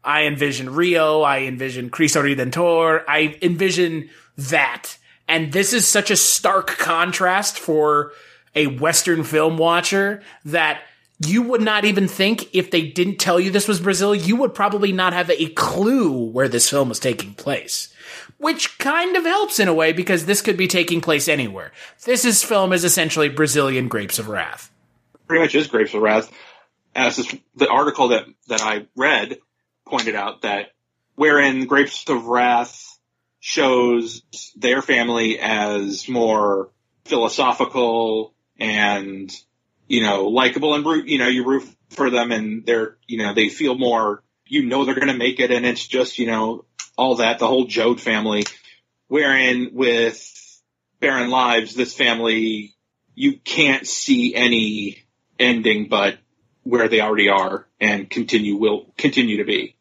I 0.05 0.25
envision 0.25 0.75
Rio. 0.75 1.23
I 1.23 1.40
envision 1.40 1.90
Cristo 1.90 2.23
Redentor. 2.23 3.03
I 3.09 3.38
envision 3.42 4.11
that. 4.37 4.97
And 5.27 5.53
this 5.53 5.73
is 5.73 5.87
such 5.87 6.11
a 6.11 6.16
stark 6.16 6.79
contrast 6.79 7.59
for 7.59 8.12
a 8.55 8.66
Western 8.66 9.25
film 9.25 9.59
watcher 9.59 10.23
that 10.44 10.83
you 11.27 11.42
would 11.42 11.61
not 11.61 11.85
even 11.85 12.09
think 12.09 12.55
if 12.55 12.71
they 12.71 12.83
didn't 12.83 13.16
tell 13.16 13.40
you 13.40 13.51
this 13.51 13.68
was 13.68 13.81
Brazil, 13.81 14.14
you 14.14 14.37
would 14.37 14.55
probably 14.55 14.92
not 14.92 15.12
have 15.12 15.31
a 15.31 15.49
clue 15.51 16.31
where 16.31 16.49
this 16.49 16.71
film 16.71 16.88
was 16.88 17.01
taking 17.01 17.35
place. 17.35 17.92
Which 18.38 18.79
kind 18.79 19.16
of 19.16 19.24
helps 19.24 19.59
in 19.59 19.68
a 19.68 19.74
way 19.74 19.92
because 19.92 20.27
this 20.27 20.42
could 20.42 20.57
be 20.57 20.68
taking 20.68 21.01
place 21.01 21.29
anywhere. 21.29 21.72
This 22.05 22.24
is 22.24 22.42
film 22.42 22.72
is 22.72 22.85
essentially 22.85 23.29
Brazilian 23.29 23.88
Grapes 23.88 24.18
of 24.18 24.29
Wrath. 24.29 24.72
Pretty 25.27 25.42
much 25.42 25.55
is 25.55 25.66
Grapes 25.66 25.92
of 25.94 26.03
Wrath. 26.03 26.31
As 26.94 27.16
this, 27.16 27.35
the 27.57 27.68
article 27.68 28.09
that, 28.09 28.24
that 28.46 28.62
I 28.62 28.87
read 28.96 29.38
pointed 29.87 30.14
out 30.14 30.42
that 30.42 30.72
wherein 31.16 31.66
Grapes 31.66 32.09
of 32.09 32.27
Wrath 32.27 32.98
shows 33.40 34.22
their 34.57 34.83
family 34.83 35.38
as 35.38 36.09
more 36.09 36.70
philosophical 37.05 38.35
and 38.59 39.35
you 39.87 40.03
know 40.03 40.27
likable 40.27 40.74
and 40.74 40.85
root 40.85 41.09
you 41.09 41.18
know 41.18 41.29
you 41.29 41.44
root 41.44 41.64
for 41.90 42.11
them 42.11 42.33
and 42.33 42.66
they're 42.66 42.96
you 43.07 43.18
know 43.18 43.33
they 43.33 43.48
feel 43.48 43.77
more 43.77 44.22
you 44.46 44.64
know 44.64 44.85
they're 44.85 44.94
going 44.94 45.09
to 45.09 45.14
make 45.14 45.40
it 45.40 45.51
and 45.51 45.64
it's 45.64 45.87
just 45.87 46.18
you 46.18 46.27
know 46.27 46.64
all 46.98 47.14
that 47.16 47.38
the 47.38 47.46
whole 47.46 47.66
Joad 47.66 48.00
family 48.00 48.44
wherein 49.06 49.70
with 49.72 50.61
Barren 51.00 51.30
Lives 51.30 51.74
this 51.74 51.94
family 51.94 52.74
you 53.14 53.38
can't 53.38 53.87
see 53.87 54.34
any 54.34 55.04
ending 55.38 55.88
but 55.88 56.18
where 56.64 56.88
they 56.88 57.00
already 57.00 57.28
are 57.30 57.66
and 57.80 58.11
continue 58.11 58.56
will 58.56 58.92
continue 58.98 59.38
to 59.38 59.44
be. 59.44 59.76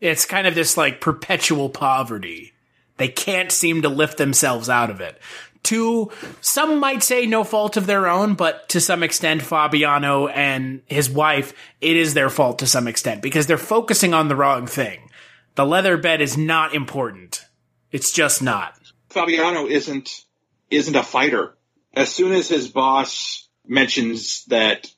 It's 0.00 0.26
kind 0.26 0.46
of 0.46 0.54
this 0.54 0.76
like 0.76 1.00
perpetual 1.00 1.70
poverty. 1.70 2.52
They 2.98 3.08
can't 3.08 3.50
seem 3.50 3.82
to 3.82 3.88
lift 3.88 4.18
themselves 4.18 4.68
out 4.68 4.90
of 4.90 5.00
it. 5.00 5.18
To 5.64 6.10
some 6.40 6.80
might 6.80 7.04
say 7.04 7.24
no 7.24 7.44
fault 7.44 7.76
of 7.76 7.86
their 7.86 8.08
own, 8.08 8.34
but 8.34 8.68
to 8.70 8.80
some 8.80 9.04
extent, 9.04 9.42
Fabiano 9.42 10.26
and 10.26 10.82
his 10.86 11.08
wife, 11.08 11.54
it 11.80 11.96
is 11.96 12.14
their 12.14 12.28
fault 12.28 12.58
to 12.58 12.66
some 12.66 12.88
extent 12.88 13.22
because 13.22 13.46
they're 13.46 13.56
focusing 13.56 14.12
on 14.12 14.26
the 14.26 14.36
wrong 14.36 14.66
thing. 14.66 15.08
The 15.54 15.66
leather 15.66 15.96
bed 15.96 16.20
is 16.20 16.36
not 16.36 16.74
important. 16.74 17.44
It's 17.90 18.12
just 18.12 18.42
not. 18.42 18.74
Fabiano 19.10 19.66
isn't 19.66 20.24
isn't 20.70 20.96
a 20.96 21.02
fighter. 21.02 21.56
As 21.94 22.08
soon 22.08 22.32
as 22.32 22.48
his 22.48 22.68
boss 22.68 23.48
mentions 23.66 24.46
that, 24.46 24.90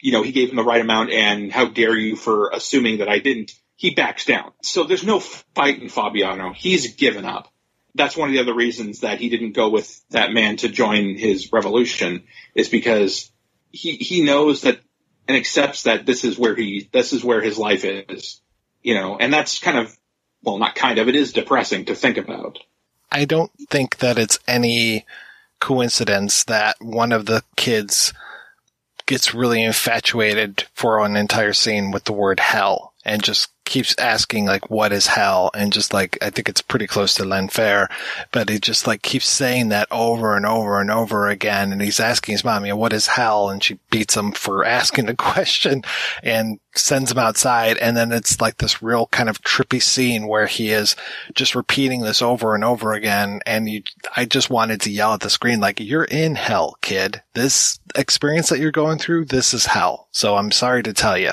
you 0.00 0.12
know, 0.12 0.22
he 0.22 0.32
gave 0.32 0.50
him 0.50 0.56
the 0.56 0.62
right 0.62 0.80
amount 0.80 1.10
and 1.10 1.50
how 1.50 1.66
dare 1.66 1.96
you 1.96 2.16
for 2.16 2.50
assuming 2.50 2.98
that 2.98 3.08
I 3.08 3.18
didn't, 3.18 3.52
he 3.76 3.94
backs 3.94 4.26
down. 4.26 4.52
So 4.62 4.84
there's 4.84 5.04
no 5.04 5.20
fight 5.20 5.80
in 5.80 5.88
Fabiano. 5.88 6.52
He's 6.52 6.94
given 6.94 7.24
up 7.24 7.52
that's 7.94 8.16
one 8.16 8.28
of 8.28 8.32
the 8.32 8.40
other 8.40 8.54
reasons 8.54 9.00
that 9.00 9.20
he 9.20 9.28
didn't 9.28 9.52
go 9.52 9.68
with 9.68 10.02
that 10.10 10.32
man 10.32 10.56
to 10.58 10.68
join 10.68 11.16
his 11.16 11.52
revolution 11.52 12.24
is 12.54 12.68
because 12.68 13.30
he 13.70 13.96
he 13.96 14.22
knows 14.22 14.62
that 14.62 14.80
and 15.28 15.36
accepts 15.36 15.84
that 15.84 16.06
this 16.06 16.24
is 16.24 16.38
where 16.38 16.54
he 16.54 16.88
this 16.92 17.12
is 17.12 17.24
where 17.24 17.40
his 17.40 17.58
life 17.58 17.84
is 17.84 18.40
you 18.82 18.94
know 18.94 19.16
and 19.18 19.32
that's 19.32 19.58
kind 19.58 19.78
of 19.78 19.96
well 20.42 20.58
not 20.58 20.74
kind 20.74 20.98
of. 20.98 21.08
It 21.08 21.16
is 21.16 21.32
depressing 21.32 21.84
to 21.86 21.94
think 21.94 22.16
about. 22.16 22.58
I 23.10 23.24
don't 23.24 23.52
think 23.68 23.98
that 23.98 24.18
it's 24.18 24.38
any 24.48 25.04
coincidence 25.60 26.44
that 26.44 26.76
one 26.80 27.12
of 27.12 27.26
the 27.26 27.44
kids 27.56 28.12
gets 29.06 29.34
really 29.34 29.62
infatuated 29.62 30.64
for 30.74 31.04
an 31.04 31.16
entire 31.16 31.52
scene 31.52 31.90
with 31.90 32.04
the 32.04 32.12
word 32.12 32.40
hell 32.40 32.91
and 33.04 33.22
just 33.22 33.48
keeps 33.64 33.94
asking 33.98 34.44
like 34.44 34.70
what 34.70 34.92
is 34.92 35.06
hell 35.06 35.50
and 35.54 35.72
just 35.72 35.92
like 35.94 36.18
I 36.20 36.30
think 36.30 36.48
it's 36.48 36.60
pretty 36.60 36.86
close 36.86 37.14
to 37.14 37.24
L'Enfer, 37.24 37.88
but 38.30 38.48
he 38.48 38.58
just 38.58 38.86
like 38.86 39.02
keeps 39.02 39.26
saying 39.26 39.68
that 39.68 39.88
over 39.90 40.36
and 40.36 40.44
over 40.44 40.80
and 40.80 40.90
over 40.90 41.28
again 41.28 41.72
and 41.72 41.80
he's 41.80 42.00
asking 42.00 42.32
his 42.32 42.44
mom, 42.44 42.64
you 42.64 42.72
know, 42.72 42.76
what 42.76 42.92
is 42.92 43.06
hell? 43.06 43.48
And 43.50 43.62
she 43.62 43.78
beats 43.90 44.16
him 44.16 44.32
for 44.32 44.64
asking 44.72 45.06
the 45.06 45.14
question 45.14 45.82
and 46.22 46.58
sends 46.74 47.12
him 47.12 47.18
outside 47.18 47.76
and 47.78 47.96
then 47.96 48.12
it's 48.12 48.40
like 48.40 48.58
this 48.58 48.82
real 48.82 49.06
kind 49.06 49.28
of 49.28 49.42
trippy 49.42 49.80
scene 49.80 50.26
where 50.26 50.46
he 50.46 50.70
is 50.70 50.96
just 51.34 51.54
repeating 51.54 52.00
this 52.00 52.20
over 52.20 52.54
and 52.54 52.64
over 52.64 52.92
again 52.92 53.40
and 53.46 53.68
you 53.68 53.82
I 54.16 54.24
just 54.24 54.50
wanted 54.50 54.80
to 54.82 54.90
yell 54.90 55.14
at 55.14 55.20
the 55.20 55.30
screen 55.30 55.60
like 55.60 55.80
you're 55.80 56.04
in 56.04 56.34
hell, 56.34 56.76
kid. 56.80 57.22
This 57.34 57.78
experience 57.94 58.48
that 58.48 58.58
you're 58.58 58.70
going 58.70 58.98
through, 58.98 59.26
this 59.26 59.54
is 59.54 59.66
hell. 59.66 60.08
So 60.12 60.36
I'm 60.36 60.50
sorry 60.50 60.82
to 60.82 60.92
tell 60.92 61.16
you. 61.16 61.32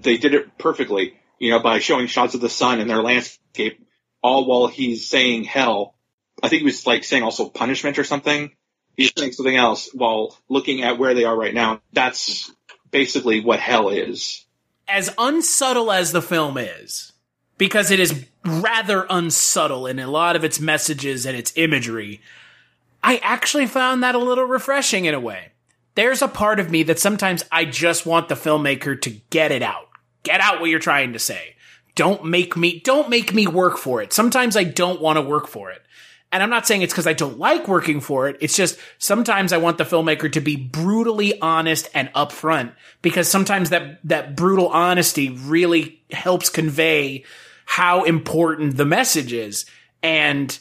They 0.00 0.16
did 0.16 0.34
it 0.34 0.58
perfectly 0.58 1.14
you 1.38 1.50
know, 1.50 1.60
by 1.60 1.78
showing 1.78 2.06
shots 2.06 2.34
of 2.34 2.40
the 2.40 2.48
sun 2.48 2.80
and 2.80 2.90
their 2.90 3.02
landscape, 3.02 3.84
all 4.22 4.46
while 4.46 4.66
he's 4.66 5.08
saying 5.08 5.44
hell. 5.44 5.94
I 6.42 6.48
think 6.48 6.60
he 6.60 6.64
was 6.64 6.86
like 6.86 7.04
saying 7.04 7.22
also 7.22 7.48
punishment 7.48 7.98
or 7.98 8.04
something. 8.04 8.52
He's 8.96 9.12
saying 9.16 9.32
something 9.32 9.56
else 9.56 9.90
while 9.94 10.36
looking 10.48 10.82
at 10.82 10.98
where 10.98 11.14
they 11.14 11.24
are 11.24 11.36
right 11.36 11.54
now. 11.54 11.80
That's 11.92 12.50
basically 12.90 13.40
what 13.40 13.60
hell 13.60 13.88
is. 13.90 14.44
As 14.88 15.14
unsubtle 15.18 15.92
as 15.92 16.12
the 16.12 16.22
film 16.22 16.58
is, 16.58 17.12
because 17.58 17.90
it 17.90 18.00
is 18.00 18.26
rather 18.44 19.06
unsubtle 19.10 19.86
in 19.86 19.98
a 19.98 20.10
lot 20.10 20.34
of 20.34 20.44
its 20.44 20.58
messages 20.58 21.26
and 21.26 21.36
its 21.36 21.52
imagery, 21.56 22.20
I 23.02 23.18
actually 23.18 23.66
found 23.66 24.02
that 24.02 24.14
a 24.14 24.18
little 24.18 24.44
refreshing 24.44 25.04
in 25.04 25.14
a 25.14 25.20
way. 25.20 25.52
There's 25.94 26.22
a 26.22 26.28
part 26.28 26.58
of 26.58 26.70
me 26.70 26.84
that 26.84 26.98
sometimes 26.98 27.44
I 27.52 27.64
just 27.64 28.06
want 28.06 28.28
the 28.28 28.34
filmmaker 28.34 29.00
to 29.02 29.10
get 29.30 29.52
it 29.52 29.62
out 29.62 29.87
Get 30.28 30.42
out 30.42 30.60
what 30.60 30.68
you're 30.68 30.78
trying 30.78 31.14
to 31.14 31.18
say. 31.18 31.56
Don't 31.94 32.26
make 32.26 32.54
me, 32.54 32.80
don't 32.80 33.08
make 33.08 33.32
me 33.32 33.46
work 33.46 33.78
for 33.78 34.02
it. 34.02 34.12
Sometimes 34.12 34.58
I 34.58 34.64
don't 34.64 35.00
want 35.00 35.16
to 35.16 35.22
work 35.22 35.46
for 35.46 35.70
it. 35.70 35.80
And 36.30 36.42
I'm 36.42 36.50
not 36.50 36.66
saying 36.66 36.82
it's 36.82 36.92
because 36.92 37.06
I 37.06 37.14
don't 37.14 37.38
like 37.38 37.66
working 37.66 38.02
for 38.02 38.28
it. 38.28 38.36
It's 38.42 38.54
just 38.54 38.78
sometimes 38.98 39.54
I 39.54 39.56
want 39.56 39.78
the 39.78 39.84
filmmaker 39.84 40.30
to 40.32 40.42
be 40.42 40.54
brutally 40.54 41.40
honest 41.40 41.88
and 41.94 42.12
upfront 42.12 42.74
because 43.00 43.26
sometimes 43.26 43.70
that, 43.70 44.00
that 44.04 44.36
brutal 44.36 44.68
honesty 44.68 45.30
really 45.30 46.02
helps 46.10 46.50
convey 46.50 47.24
how 47.64 48.04
important 48.04 48.76
the 48.76 48.84
message 48.84 49.32
is. 49.32 49.64
And 50.02 50.58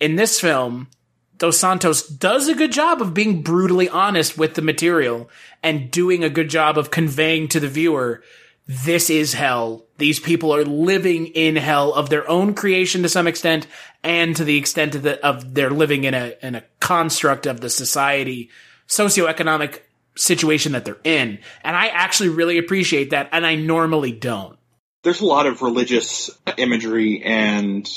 in 0.00 0.16
this 0.16 0.40
film, 0.40 0.88
Dos 1.36 1.58
Santos 1.58 2.08
does 2.08 2.48
a 2.48 2.54
good 2.54 2.72
job 2.72 3.02
of 3.02 3.12
being 3.12 3.42
brutally 3.42 3.90
honest 3.90 4.38
with 4.38 4.54
the 4.54 4.62
material 4.62 5.28
and 5.62 5.90
doing 5.90 6.24
a 6.24 6.30
good 6.30 6.48
job 6.48 6.78
of 6.78 6.90
conveying 6.90 7.48
to 7.48 7.60
the 7.60 7.68
viewer 7.68 8.22
this 8.70 9.10
is 9.10 9.32
hell. 9.32 9.84
These 9.98 10.20
people 10.20 10.54
are 10.54 10.64
living 10.64 11.26
in 11.26 11.56
hell 11.56 11.92
of 11.92 12.08
their 12.08 12.28
own 12.30 12.54
creation 12.54 13.02
to 13.02 13.08
some 13.08 13.26
extent, 13.26 13.66
and 14.04 14.36
to 14.36 14.44
the 14.44 14.56
extent 14.56 14.94
of, 14.94 15.02
the, 15.02 15.26
of 15.26 15.54
they're 15.54 15.70
living 15.70 16.04
in 16.04 16.14
a 16.14 16.34
in 16.40 16.54
a 16.54 16.62
construct 16.78 17.46
of 17.46 17.60
the 17.60 17.68
society 17.68 18.48
socioeconomic 18.86 19.80
situation 20.16 20.70
that 20.72 20.84
they're 20.84 21.00
in. 21.02 21.40
And 21.64 21.76
I 21.76 21.88
actually 21.88 22.28
really 22.28 22.58
appreciate 22.58 23.10
that, 23.10 23.30
and 23.32 23.44
I 23.44 23.56
normally 23.56 24.12
don't. 24.12 24.56
There's 25.02 25.20
a 25.20 25.26
lot 25.26 25.46
of 25.46 25.62
religious 25.62 26.30
imagery 26.56 27.24
and 27.24 27.90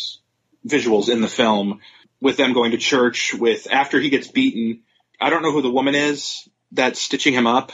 visuals 0.67 1.07
in 1.07 1.21
the 1.21 1.27
film 1.27 1.81
with 2.19 2.37
them 2.37 2.53
going 2.53 2.71
to 2.71 2.79
church. 2.79 3.35
With 3.35 3.67
after 3.71 3.99
he 3.99 4.09
gets 4.09 4.27
beaten, 4.27 4.81
I 5.21 5.29
don't 5.29 5.43
know 5.43 5.51
who 5.51 5.61
the 5.61 5.69
woman 5.69 5.93
is 5.93 6.49
that's 6.71 6.99
stitching 6.99 7.35
him 7.35 7.45
up. 7.45 7.73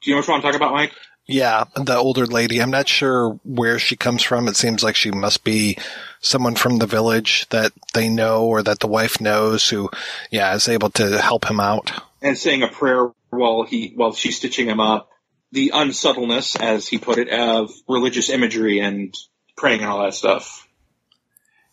Do 0.00 0.10
you 0.10 0.16
know 0.16 0.20
what 0.20 0.30
I'm 0.30 0.40
talking 0.40 0.56
about, 0.56 0.72
Mike? 0.72 0.94
Yeah, 1.30 1.64
the 1.76 1.94
older 1.94 2.26
lady. 2.26 2.60
I'm 2.60 2.70
not 2.70 2.88
sure 2.88 3.38
where 3.44 3.78
she 3.78 3.96
comes 3.96 4.22
from. 4.22 4.48
It 4.48 4.56
seems 4.56 4.82
like 4.82 4.96
she 4.96 5.10
must 5.10 5.44
be 5.44 5.76
someone 6.20 6.54
from 6.54 6.78
the 6.78 6.86
village 6.86 7.46
that 7.50 7.72
they 7.92 8.08
know 8.08 8.46
or 8.46 8.62
that 8.62 8.80
the 8.80 8.86
wife 8.86 9.20
knows 9.20 9.68
who, 9.68 9.90
yeah, 10.30 10.54
is 10.54 10.68
able 10.68 10.88
to 10.92 11.20
help 11.20 11.44
him 11.44 11.60
out. 11.60 11.92
And 12.22 12.36
saying 12.38 12.62
a 12.62 12.68
prayer 12.68 13.10
while 13.28 13.64
he 13.64 13.92
while 13.94 14.14
she's 14.14 14.38
stitching 14.38 14.68
him 14.68 14.80
up. 14.80 15.10
The 15.52 15.72
unsubtleness, 15.74 16.56
as 16.60 16.88
he 16.88 16.98
put 16.98 17.18
it, 17.18 17.28
of 17.28 17.70
religious 17.86 18.30
imagery 18.30 18.80
and 18.80 19.14
praying 19.56 19.80
and 19.80 19.90
all 19.90 20.02
that 20.04 20.14
stuff. 20.14 20.66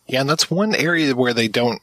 Yeah, 0.06 0.20
and 0.20 0.30
that's 0.30 0.50
one 0.50 0.74
area 0.74 1.14
where 1.14 1.34
they 1.34 1.48
don't, 1.48 1.80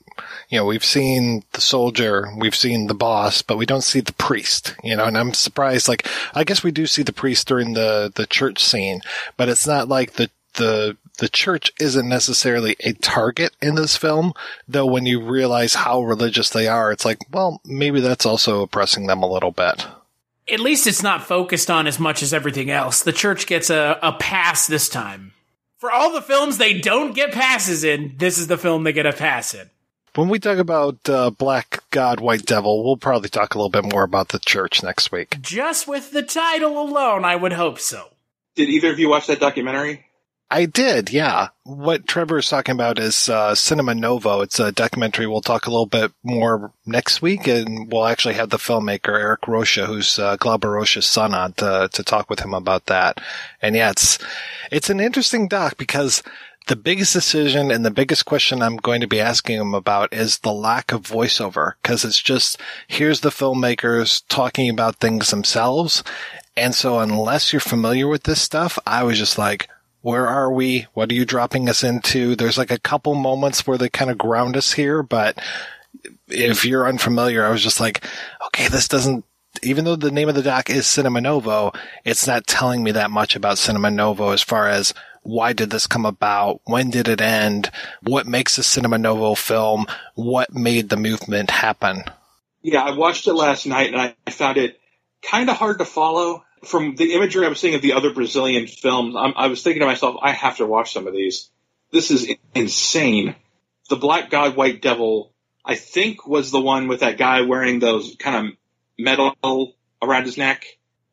you 0.49 0.57
know, 0.57 0.65
we've 0.65 0.83
seen 0.83 1.43
the 1.53 1.61
soldier, 1.61 2.27
we've 2.37 2.55
seen 2.55 2.87
the 2.87 2.93
boss, 2.93 3.41
but 3.41 3.57
we 3.57 3.65
don't 3.65 3.83
see 3.83 3.99
the 3.99 4.13
priest, 4.13 4.75
you 4.83 4.95
know, 4.95 5.05
and 5.05 5.17
I'm 5.17 5.33
surprised, 5.33 5.87
like, 5.87 6.07
I 6.33 6.43
guess 6.43 6.63
we 6.63 6.71
do 6.71 6.85
see 6.85 7.03
the 7.03 7.13
priest 7.13 7.47
during 7.47 7.73
the, 7.73 8.11
the 8.13 8.25
church 8.25 8.63
scene, 8.63 9.01
but 9.37 9.49
it's 9.49 9.67
not 9.67 9.87
like 9.87 10.13
the, 10.13 10.29
the, 10.55 10.97
the 11.19 11.29
church 11.29 11.71
isn't 11.79 12.07
necessarily 12.07 12.75
a 12.81 12.93
target 12.93 13.55
in 13.61 13.75
this 13.75 13.97
film, 13.97 14.33
though 14.67 14.85
when 14.85 15.05
you 15.05 15.21
realize 15.21 15.75
how 15.75 16.01
religious 16.01 16.49
they 16.49 16.67
are, 16.67 16.91
it's 16.91 17.05
like, 17.05 17.19
well, 17.31 17.61
maybe 17.65 17.99
that's 17.99 18.25
also 18.25 18.61
oppressing 18.61 19.07
them 19.07 19.23
a 19.23 19.31
little 19.31 19.51
bit. 19.51 19.87
At 20.51 20.59
least 20.59 20.87
it's 20.87 21.03
not 21.03 21.23
focused 21.23 21.71
on 21.71 21.87
as 21.87 21.99
much 21.99 22.21
as 22.21 22.33
everything 22.33 22.69
else. 22.69 23.03
The 23.03 23.13
church 23.13 23.47
gets 23.47 23.69
a, 23.69 23.97
a 24.01 24.11
pass 24.13 24.67
this 24.67 24.89
time 24.89 25.33
for 25.83 25.91
all 25.91 26.13
the 26.13 26.21
films 26.21 26.57
they 26.57 26.79
don't 26.79 27.13
get 27.13 27.33
passes 27.33 27.83
in, 27.83 28.13
this 28.15 28.37
is 28.37 28.47
the 28.47 28.57
film 28.57 28.85
they 28.85 28.93
get 28.93 29.05
a 29.05 29.11
pass 29.11 29.53
in. 29.53 29.69
When 30.15 30.29
we 30.29 30.37
talk 30.37 30.59
about 30.59 31.09
uh, 31.09 31.31
Black 31.31 31.83
God, 31.89 32.19
White 32.19 32.45
Devil, 32.45 32.83
we'll 32.83 32.97
probably 32.97 33.29
talk 33.29 33.55
a 33.55 33.57
little 33.57 33.69
bit 33.69 33.91
more 33.91 34.03
about 34.03 34.29
the 34.29 34.37
church 34.37 34.83
next 34.83 35.11
week. 35.11 35.41
Just 35.41 35.87
with 35.87 36.11
the 36.11 36.21
title 36.21 36.79
alone, 36.79 37.25
I 37.25 37.35
would 37.35 37.53
hope 37.53 37.79
so. 37.79 38.09
Did 38.55 38.69
either 38.69 38.91
of 38.91 38.99
you 38.99 39.09
watch 39.09 39.25
that 39.25 39.39
documentary? 39.39 40.05
I 40.51 40.67
did, 40.67 41.11
yeah. 41.11 41.47
What 41.63 42.05
Trevor 42.05 42.37
is 42.37 42.47
talking 42.47 42.73
about 42.73 42.99
is 42.99 43.27
uh, 43.27 43.55
Cinema 43.55 43.95
Novo. 43.95 44.41
It's 44.41 44.59
a 44.59 44.71
documentary. 44.71 45.25
We'll 45.25 45.41
talk 45.41 45.65
a 45.65 45.71
little 45.71 45.87
bit 45.87 46.11
more 46.21 46.71
next 46.85 47.23
week, 47.23 47.47
and 47.47 47.91
we'll 47.91 48.05
actually 48.05 48.35
have 48.35 48.51
the 48.51 48.57
filmmaker 48.57 49.19
Eryk 49.19 49.47
Rocha, 49.47 49.87
who's 49.87 50.19
uh, 50.19 50.35
Glauber 50.35 50.69
Rocha's 50.69 51.07
son, 51.07 51.33
on 51.33 51.53
to 51.53 51.89
to 51.91 52.03
talk 52.03 52.29
with 52.29 52.41
him 52.41 52.53
about 52.53 52.85
that. 52.85 53.19
And 53.63 53.75
yeah, 53.75 53.89
it's 53.89 54.19
it's 54.71 54.91
an 54.91 54.99
interesting 54.99 55.47
doc 55.47 55.75
because 55.77 56.21
the 56.67 56.75
biggest 56.75 57.13
decision 57.13 57.71
and 57.71 57.85
the 57.85 57.91
biggest 57.91 58.25
question 58.25 58.61
I'm 58.61 58.77
going 58.77 59.01
to 59.01 59.07
be 59.07 59.19
asking 59.19 59.59
him 59.59 59.73
about 59.73 60.13
is 60.13 60.39
the 60.39 60.53
lack 60.53 60.91
of 60.91 61.01
voiceover 61.01 61.73
because 61.81 62.05
it's 62.05 62.21
just 62.21 62.59
here's 62.87 63.21
the 63.21 63.29
filmmakers 63.29 64.23
talking 64.29 64.69
about 64.69 64.97
things 64.97 65.29
themselves. 65.29 66.03
And 66.55 66.73
so 66.75 66.99
unless 66.99 67.51
you're 67.51 67.59
familiar 67.59 68.07
with 68.07 68.23
this 68.23 68.41
stuff, 68.41 68.77
I 68.85 69.03
was 69.03 69.17
just 69.17 69.37
like, 69.37 69.67
where 70.01 70.27
are 70.27 70.51
we? 70.51 70.87
What 70.93 71.09
are 71.11 71.15
you 71.15 71.25
dropping 71.25 71.69
us 71.69 71.83
into? 71.83 72.35
There's 72.35 72.57
like 72.57 72.71
a 72.71 72.79
couple 72.79 73.15
moments 73.15 73.65
where 73.65 73.77
they 73.77 73.89
kind 73.89 74.11
of 74.11 74.17
ground 74.17 74.55
us 74.57 74.73
here, 74.73 75.01
but 75.01 75.39
if 76.27 76.65
you're 76.65 76.87
unfamiliar, 76.87 77.45
I 77.45 77.49
was 77.49 77.63
just 77.63 77.79
like, 77.79 78.05
okay, 78.47 78.67
this 78.67 78.87
doesn't, 78.87 79.25
even 79.61 79.85
though 79.85 79.95
the 79.95 80.11
name 80.11 80.29
of 80.29 80.35
the 80.35 80.41
doc 80.41 80.69
is 80.69 80.87
Cinema 80.87 81.21
Novo, 81.21 81.71
it's 82.03 82.27
not 82.27 82.47
telling 82.47 82.83
me 82.83 82.91
that 82.91 83.11
much 83.11 83.35
about 83.35 83.57
Cinema 83.57 83.91
Novo 83.91 84.31
as 84.31 84.41
far 84.41 84.67
as 84.67 84.93
why 85.23 85.53
did 85.53 85.69
this 85.69 85.87
come 85.87 86.05
about? 86.05 86.61
When 86.65 86.89
did 86.89 87.07
it 87.07 87.21
end? 87.21 87.71
What 88.01 88.27
makes 88.27 88.57
a 88.57 88.63
Cinema 88.63 88.97
Novo 88.97 89.35
film? 89.35 89.87
What 90.15 90.53
made 90.53 90.89
the 90.89 90.97
movement 90.97 91.49
happen? 91.49 92.03
Yeah, 92.61 92.83
I 92.83 92.91
watched 92.91 93.27
it 93.27 93.33
last 93.33 93.65
night 93.65 93.93
and 93.93 94.15
I 94.25 94.31
found 94.31 94.57
it 94.57 94.79
kind 95.21 95.49
of 95.49 95.57
hard 95.57 95.79
to 95.79 95.85
follow 95.85 96.43
from 96.65 96.95
the 96.95 97.13
imagery 97.13 97.45
I 97.45 97.49
was 97.49 97.59
seeing 97.59 97.75
of 97.75 97.81
the 97.81 97.93
other 97.93 98.13
Brazilian 98.13 98.67
films, 98.67 99.15
I'm, 99.17 99.33
i 99.35 99.47
was 99.47 99.61
thinking 99.63 99.81
to 99.81 99.85
myself, 99.85 100.17
I 100.21 100.31
have 100.31 100.57
to 100.57 100.65
watch 100.65 100.93
some 100.93 101.07
of 101.07 101.13
these. 101.13 101.49
This 101.91 102.11
is 102.11 102.27
insane. 102.55 103.35
The 103.89 103.95
Black 103.95 104.29
God, 104.29 104.55
White 104.55 104.81
Devil, 104.81 105.33
I 105.63 105.75
think 105.75 106.25
was 106.25 106.51
the 106.51 106.61
one 106.61 106.87
with 106.87 107.01
that 107.01 107.17
guy 107.17 107.41
wearing 107.41 107.79
those 107.79 108.15
kind 108.17 108.47
of 108.47 108.53
metal 108.97 109.75
around 110.01 110.25
his 110.25 110.37
neck, 110.37 110.65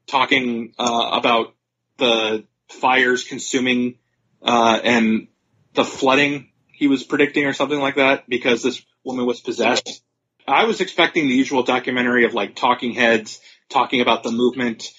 talking 0.07 0.73
uh, 0.79 1.11
about 1.13 1.55
the 1.99 2.45
fires 2.69 3.25
consuming 3.25 3.97
uh, 4.43 4.81
and 4.83 5.29
the 5.75 5.85
flooding 5.85 6.51
he 6.73 6.89
was 6.89 7.05
predicting 7.05 7.45
or 7.45 7.53
something 7.53 7.79
like 7.79 7.97
that 7.97 8.29
because 8.29 8.63
this 8.63 8.83
woman 9.05 9.27
was 9.27 9.41
possessed. 9.41 10.03
I 10.49 10.65
was 10.65 10.81
expecting 10.81 11.29
the 11.29 11.35
usual 11.35 11.63
documentary 11.63 12.25
of 12.25 12.35
like 12.35 12.57
talking 12.57 12.93
heads 12.93 13.41
talking 13.69 14.01
about 14.01 14.23
the 14.23 14.33
movement 14.33 14.91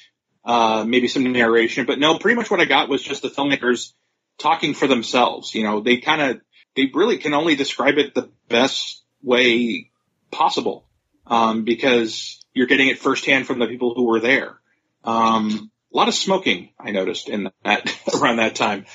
uh, 0.43 0.83
maybe 0.87 1.07
some 1.07 1.31
narration, 1.31 1.85
but 1.85 1.99
no, 1.99 2.17
pretty 2.17 2.35
much 2.35 2.49
what 2.49 2.59
I 2.59 2.65
got 2.65 2.89
was 2.89 3.03
just 3.03 3.21
the 3.21 3.29
filmmakers 3.29 3.93
talking 4.39 4.73
for 4.73 4.87
themselves. 4.87 5.53
You 5.53 5.63
know, 5.63 5.81
they 5.81 5.97
kind 5.97 6.21
of, 6.21 6.41
they 6.75 6.89
really 6.93 7.17
can 7.17 7.33
only 7.33 7.55
describe 7.55 7.97
it 7.97 8.15
the 8.15 8.29
best 8.49 9.03
way 9.21 9.91
possible, 10.31 10.87
um, 11.27 11.63
because 11.63 12.39
you're 12.53 12.67
getting 12.67 12.87
it 12.87 12.97
firsthand 12.97 13.45
from 13.45 13.59
the 13.59 13.67
people 13.67 13.93
who 13.93 14.05
were 14.05 14.19
there. 14.19 14.59
Um, 15.03 15.69
a 15.93 15.97
lot 15.97 16.07
of 16.07 16.15
smoking 16.15 16.69
I 16.79 16.91
noticed 16.91 17.29
in 17.29 17.51
that 17.63 17.95
around 18.19 18.37
that 18.37 18.55
time, 18.55 18.85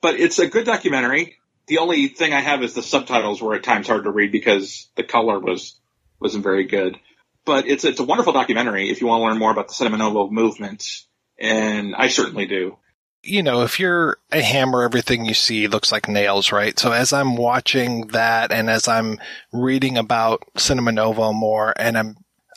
but 0.00 0.14
it's 0.14 0.38
a 0.38 0.48
good 0.48 0.66
documentary. 0.66 1.36
The 1.66 1.78
only 1.78 2.08
thing 2.08 2.32
I 2.32 2.40
have 2.40 2.62
is 2.62 2.74
the 2.74 2.82
subtitles 2.82 3.40
were 3.40 3.54
at 3.54 3.62
times 3.62 3.86
hard 3.86 4.04
to 4.04 4.10
read 4.10 4.32
because 4.32 4.88
the 4.96 5.04
color 5.04 5.38
was 5.38 5.78
wasn't 6.20 6.44
very 6.44 6.64
good 6.64 6.98
but 7.44 7.66
it's 7.66 7.84
it's 7.84 8.00
a 8.00 8.04
wonderful 8.04 8.32
documentary 8.32 8.90
if 8.90 9.00
you 9.00 9.06
want 9.06 9.20
to 9.20 9.24
learn 9.24 9.38
more 9.38 9.50
about 9.50 9.68
the 9.68 9.74
Cinema 9.74 9.98
Novo 9.98 10.30
movement, 10.30 11.04
and 11.38 11.94
I 11.94 12.08
certainly 12.08 12.46
do. 12.46 12.76
You 13.22 13.42
know, 13.42 13.62
if 13.62 13.78
you're 13.78 14.16
a 14.32 14.40
hammer, 14.40 14.82
everything 14.82 15.26
you 15.26 15.34
see 15.34 15.68
looks 15.68 15.92
like 15.92 16.08
nails, 16.08 16.52
right? 16.52 16.78
So 16.78 16.92
as 16.92 17.12
I'm 17.12 17.36
watching 17.36 18.06
that 18.08 18.50
and 18.50 18.70
as 18.70 18.88
I'm 18.88 19.18
reading 19.52 19.98
about 19.98 20.42
Cinema 20.56 20.92
Novo 20.92 21.32
more, 21.32 21.74
and 21.76 21.98
I'm 21.98 22.16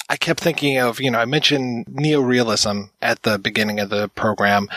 I 0.10 0.18
kept 0.18 0.42
thinking 0.42 0.78
of, 0.78 1.00
you 1.00 1.10
know, 1.10 1.20
I 1.20 1.26
mentioned 1.26 1.88
neorealism 1.88 2.92
at 3.02 3.24
the 3.24 3.40
beginning 3.40 3.80
of 3.80 3.90
the 3.90 4.10
program. 4.10 4.70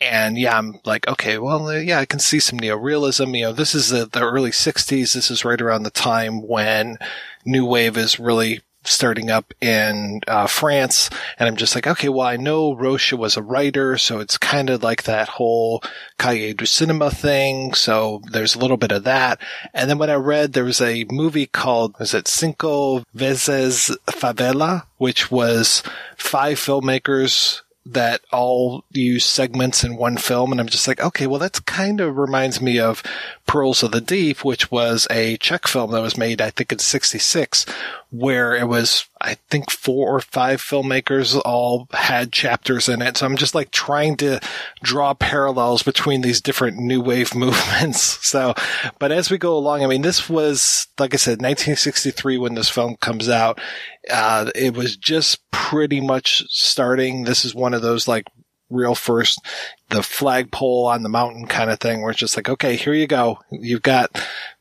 And 0.00 0.38
yeah, 0.38 0.56
I'm 0.56 0.80
like, 0.84 1.06
okay, 1.08 1.38
well, 1.38 1.78
yeah, 1.80 2.00
I 2.00 2.06
can 2.06 2.20
see 2.20 2.40
some 2.40 2.58
neorealism. 2.58 3.36
You 3.36 3.46
know, 3.46 3.52
this 3.52 3.74
is 3.74 3.90
the, 3.90 4.06
the 4.06 4.22
early 4.22 4.50
60s. 4.50 5.12
This 5.12 5.30
is 5.30 5.44
right 5.44 5.60
around 5.60 5.82
the 5.82 5.90
time 5.90 6.46
when 6.46 6.96
New 7.44 7.66
Wave 7.66 7.96
is 7.96 8.18
really 8.18 8.62
starting 8.84 9.30
up 9.30 9.52
in 9.60 10.20
uh, 10.26 10.46
France, 10.46 11.10
and 11.38 11.46
I'm 11.46 11.56
just 11.56 11.74
like, 11.74 11.86
okay, 11.86 12.08
well, 12.08 12.26
I 12.26 12.36
know 12.36 12.74
Rocha 12.74 13.16
was 13.16 13.36
a 13.36 13.42
writer, 13.42 13.98
so 13.98 14.20
it's 14.20 14.38
kind 14.38 14.70
of 14.70 14.82
like 14.82 15.02
that 15.02 15.28
whole 15.28 15.82
Cahiers 16.18 16.56
du 16.56 16.66
Cinema 16.66 17.10
thing. 17.10 17.74
So 17.74 18.22
there's 18.30 18.54
a 18.54 18.58
little 18.58 18.76
bit 18.76 18.92
of 18.92 19.04
that. 19.04 19.40
And 19.74 19.90
then 19.90 19.98
when 19.98 20.10
I 20.10 20.14
read, 20.14 20.52
there 20.52 20.64
was 20.64 20.80
a 20.80 21.04
movie 21.10 21.46
called, 21.46 21.98
was 21.98 22.14
it 22.14 22.28
Cinco 22.28 23.04
Vezes 23.14 23.96
Favela, 24.06 24.84
which 24.96 25.30
was 25.30 25.82
five 26.16 26.58
filmmakers 26.58 27.60
that 27.92 28.20
all 28.32 28.84
use 28.90 29.24
segments 29.24 29.82
in 29.84 29.96
one 29.96 30.16
film. 30.16 30.52
And 30.52 30.60
I'm 30.60 30.68
just 30.68 30.86
like, 30.86 31.00
okay, 31.00 31.26
well, 31.26 31.40
that's 31.40 31.60
kind 31.60 32.00
of 32.00 32.16
reminds 32.16 32.60
me 32.60 32.78
of 32.78 33.02
Pearls 33.46 33.82
of 33.82 33.92
the 33.92 34.00
Deep, 34.00 34.44
which 34.44 34.70
was 34.70 35.06
a 35.10 35.36
Czech 35.38 35.66
film 35.66 35.90
that 35.90 36.02
was 36.02 36.16
made, 36.16 36.40
I 36.40 36.50
think 36.50 36.72
in 36.72 36.78
66, 36.78 37.66
where 38.10 38.54
it 38.54 38.68
was, 38.68 39.06
I 39.20 39.34
think 39.50 39.70
four 39.70 40.16
or 40.16 40.20
five 40.20 40.62
filmmakers 40.62 41.40
all 41.44 41.88
had 41.92 42.32
chapters 42.32 42.88
in 42.88 43.02
it. 43.02 43.16
So 43.16 43.26
I'm 43.26 43.36
just 43.36 43.54
like 43.54 43.70
trying 43.70 44.16
to 44.18 44.40
draw 44.82 45.14
parallels 45.14 45.82
between 45.82 46.22
these 46.22 46.40
different 46.40 46.78
new 46.78 47.00
wave 47.00 47.34
movements. 47.34 48.00
So, 48.26 48.54
but 48.98 49.12
as 49.12 49.30
we 49.30 49.38
go 49.38 49.56
along, 49.56 49.84
I 49.84 49.86
mean, 49.86 50.02
this 50.02 50.28
was, 50.28 50.86
like 50.98 51.14
I 51.14 51.18
said, 51.18 51.42
1963 51.42 52.38
when 52.38 52.54
this 52.54 52.68
film 52.68 52.96
comes 52.96 53.28
out. 53.28 53.60
Uh, 54.10 54.50
it 54.54 54.74
was 54.74 54.96
just 54.96 55.50
pretty 55.50 56.00
much 56.00 56.42
starting. 56.48 57.24
This 57.24 57.44
is 57.44 57.54
one 57.54 57.74
of 57.74 57.82
those 57.82 58.08
like 58.08 58.26
real 58.70 58.94
first, 58.94 59.40
the 59.88 60.02
flagpole 60.02 60.86
on 60.86 61.02
the 61.02 61.08
mountain 61.08 61.46
kind 61.46 61.70
of 61.70 61.80
thing 61.80 62.00
where 62.00 62.12
it's 62.12 62.20
just 62.20 62.36
like, 62.36 62.48
okay, 62.48 62.76
here 62.76 62.94
you 62.94 63.06
go. 63.06 63.40
You've 63.50 63.82
got 63.82 64.16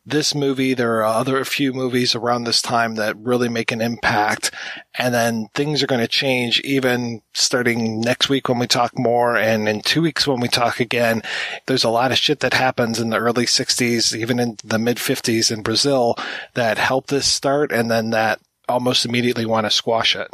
this 0.06 0.34
movie. 0.34 0.74
There 0.74 0.98
are 0.98 1.04
other 1.04 1.40
a 1.40 1.46
few 1.46 1.72
movies 1.72 2.16
around 2.16 2.44
this 2.44 2.62
time 2.62 2.96
that 2.96 3.18
really 3.18 3.48
make 3.48 3.72
an 3.72 3.82
impact. 3.82 4.52
And 4.98 5.14
then 5.14 5.50
things 5.54 5.84
are 5.84 5.88
going 5.88 6.02
to 6.02 6.08
change 6.08 6.60
even 6.62 7.22
starting 7.34 8.02
next 8.02 8.28
week 8.30 8.50
when 8.50 8.60
we 8.60 8.68
talk 8.68 8.98
more 8.98 9.38
and 9.38 9.70
in 9.70 9.82
two 9.82 10.02
weeks 10.02 10.28
when 10.28 10.40
we 10.40 10.48
talk 10.48 10.80
again. 10.80 11.22
There's 11.68 11.84
a 11.84 11.90
lot 11.90 12.12
of 12.12 12.18
shit 12.18 12.40
that 12.40 12.54
happens 12.54 13.00
in 13.00 13.12
the 13.12 13.18
early 13.20 13.46
60s, 13.46 14.16
even 14.16 14.40
in 14.40 14.58
the 14.64 14.80
mid 14.80 14.98
50s 14.98 15.52
in 15.52 15.62
Brazil 15.62 16.16
that 16.56 16.78
helped 16.78 17.10
this 17.10 17.28
start 17.28 17.72
and 17.72 17.90
then 17.90 18.10
that 18.10 18.40
almost 18.68 19.06
immediately 19.06 19.46
want 19.46 19.66
to 19.66 19.72
squash 19.72 20.16
it. 20.16 20.32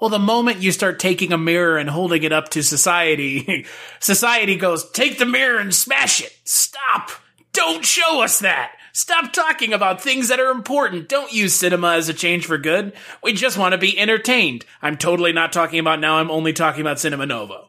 Well, 0.00 0.10
the 0.10 0.18
moment 0.18 0.62
you 0.62 0.70
start 0.70 1.00
taking 1.00 1.32
a 1.32 1.38
mirror 1.38 1.76
and 1.76 1.90
holding 1.90 2.22
it 2.22 2.32
up 2.32 2.50
to 2.50 2.62
society, 2.62 3.66
society 4.00 4.56
goes, 4.56 4.88
take 4.90 5.18
the 5.18 5.26
mirror 5.26 5.58
and 5.58 5.74
smash 5.74 6.22
it. 6.22 6.36
Stop. 6.44 7.10
Don't 7.52 7.84
show 7.84 8.22
us 8.22 8.38
that. 8.40 8.72
Stop 8.92 9.32
talking 9.32 9.72
about 9.72 10.00
things 10.00 10.28
that 10.28 10.40
are 10.40 10.50
important. 10.50 11.08
Don't 11.08 11.32
use 11.32 11.54
cinema 11.54 11.94
as 11.94 12.08
a 12.08 12.14
change 12.14 12.46
for 12.46 12.58
good. 12.58 12.92
We 13.22 13.32
just 13.32 13.58
want 13.58 13.72
to 13.72 13.78
be 13.78 13.98
entertained. 13.98 14.64
I'm 14.82 14.96
totally 14.96 15.32
not 15.32 15.52
talking 15.52 15.78
about 15.78 16.00
now. 16.00 16.18
I'm 16.18 16.30
only 16.30 16.52
talking 16.52 16.80
about 16.80 16.98
Cinema 16.98 17.26
Novo. 17.26 17.68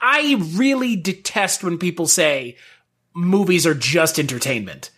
I 0.00 0.36
really 0.54 0.96
detest 0.96 1.64
when 1.64 1.78
people 1.78 2.06
say 2.06 2.56
movies 3.14 3.66
are 3.66 3.74
just 3.74 4.18
entertainment 4.18 4.90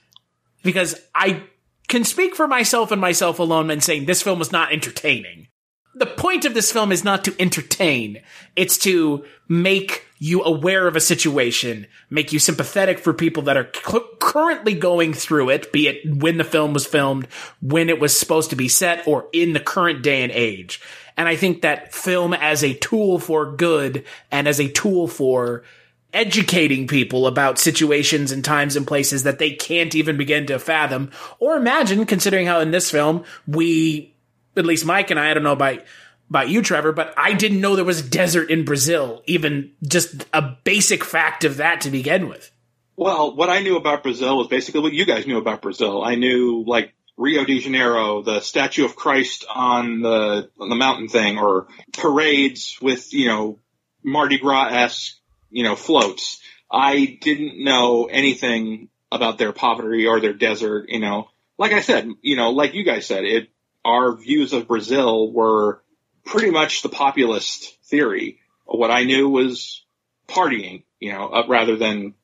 because 0.62 1.00
I 1.14 1.44
can 1.88 2.04
speak 2.04 2.34
for 2.34 2.46
myself 2.46 2.90
and 2.90 3.00
myself 3.00 3.38
alone 3.38 3.70
and 3.70 3.82
saying 3.82 4.04
this 4.04 4.22
film 4.22 4.38
was 4.38 4.52
not 4.52 4.72
entertaining. 4.72 5.48
The 5.94 6.06
point 6.06 6.44
of 6.44 6.54
this 6.54 6.70
film 6.70 6.92
is 6.92 7.04
not 7.04 7.24
to 7.24 7.34
entertain. 7.40 8.22
It's 8.54 8.78
to 8.78 9.24
make 9.48 10.06
you 10.18 10.42
aware 10.42 10.86
of 10.86 10.96
a 10.96 11.00
situation, 11.00 11.86
make 12.10 12.32
you 12.32 12.38
sympathetic 12.38 12.98
for 12.98 13.12
people 13.12 13.42
that 13.44 13.56
are 13.56 13.64
cu- 13.64 14.06
currently 14.20 14.74
going 14.74 15.14
through 15.14 15.48
it, 15.48 15.72
be 15.72 15.88
it 15.88 16.14
when 16.14 16.36
the 16.36 16.44
film 16.44 16.74
was 16.74 16.86
filmed, 16.86 17.26
when 17.60 17.88
it 17.88 17.98
was 17.98 18.16
supposed 18.16 18.50
to 18.50 18.56
be 18.56 18.68
set, 18.68 19.06
or 19.08 19.26
in 19.32 19.52
the 19.54 19.60
current 19.60 20.02
day 20.02 20.22
and 20.22 20.30
age. 20.30 20.80
And 21.16 21.26
I 21.26 21.36
think 21.36 21.62
that 21.62 21.92
film 21.92 22.34
as 22.34 22.62
a 22.62 22.74
tool 22.74 23.18
for 23.18 23.56
good 23.56 24.04
and 24.30 24.46
as 24.46 24.60
a 24.60 24.70
tool 24.70 25.08
for 25.08 25.64
educating 26.12 26.86
people 26.86 27.26
about 27.26 27.58
situations 27.58 28.32
and 28.32 28.44
times 28.44 28.76
and 28.76 28.86
places 28.86 29.22
that 29.22 29.38
they 29.38 29.52
can't 29.52 29.94
even 29.94 30.16
begin 30.16 30.46
to 30.46 30.58
fathom 30.58 31.10
or 31.38 31.56
imagine, 31.56 32.04
considering 32.04 32.46
how 32.46 32.60
in 32.60 32.70
this 32.70 32.90
film 32.90 33.24
we, 33.46 34.14
at 34.56 34.66
least 34.66 34.84
Mike 34.84 35.10
and 35.10 35.20
I, 35.20 35.30
I 35.30 35.34
don't 35.34 35.42
know 35.42 35.52
about 35.52 35.80
about 36.28 36.48
you, 36.48 36.62
Trevor, 36.62 36.92
but 36.92 37.12
I 37.16 37.32
didn't 37.32 37.60
know 37.60 37.74
there 37.74 37.84
was 37.84 38.06
a 38.06 38.08
desert 38.08 38.50
in 38.50 38.64
Brazil, 38.64 39.22
even 39.26 39.72
just 39.82 40.24
a 40.32 40.56
basic 40.62 41.02
fact 41.02 41.44
of 41.44 41.56
that 41.56 41.80
to 41.80 41.90
begin 41.90 42.28
with. 42.28 42.52
Well, 42.96 43.34
what 43.34 43.50
I 43.50 43.60
knew 43.62 43.76
about 43.76 44.04
Brazil 44.04 44.38
was 44.38 44.46
basically 44.46 44.82
what 44.82 44.92
you 44.92 45.04
guys 45.04 45.26
knew 45.26 45.38
about 45.38 45.62
Brazil. 45.62 46.04
I 46.04 46.14
knew 46.14 46.64
like 46.66 46.94
Rio 47.16 47.44
de 47.44 47.58
Janeiro, 47.58 48.22
the 48.22 48.40
statue 48.40 48.84
of 48.84 48.94
Christ 48.94 49.44
on 49.52 50.02
the 50.02 50.50
on 50.58 50.68
the 50.68 50.76
mountain 50.76 51.08
thing, 51.08 51.38
or 51.38 51.66
parades 51.92 52.78
with 52.80 53.12
you 53.12 53.26
know 53.26 53.58
Mardi 54.02 54.38
Gras 54.38 54.68
esque 54.70 55.16
you 55.50 55.64
know 55.64 55.76
floats. 55.76 56.40
I 56.70 57.18
didn't 57.20 57.62
know 57.62 58.04
anything 58.04 58.88
about 59.10 59.38
their 59.38 59.52
poverty 59.52 60.06
or 60.06 60.20
their 60.20 60.32
desert. 60.32 60.88
You 60.88 61.00
know, 61.00 61.28
like 61.58 61.72
I 61.72 61.80
said, 61.80 62.08
you 62.22 62.36
know, 62.36 62.50
like 62.50 62.74
you 62.74 62.84
guys 62.84 63.06
said, 63.06 63.24
it 63.24 63.48
our 63.84 64.16
views 64.16 64.52
of 64.52 64.68
Brazil 64.68 65.32
were 65.32 65.82
pretty 66.24 66.50
much 66.50 66.82
the 66.82 66.88
populist 66.88 67.76
theory. 67.84 68.40
What 68.64 68.90
I 68.90 69.04
knew 69.04 69.28
was 69.28 69.84
partying, 70.28 70.84
you 70.98 71.12
know, 71.12 71.28
uh, 71.28 71.44
rather 71.48 71.76
than 71.76 72.14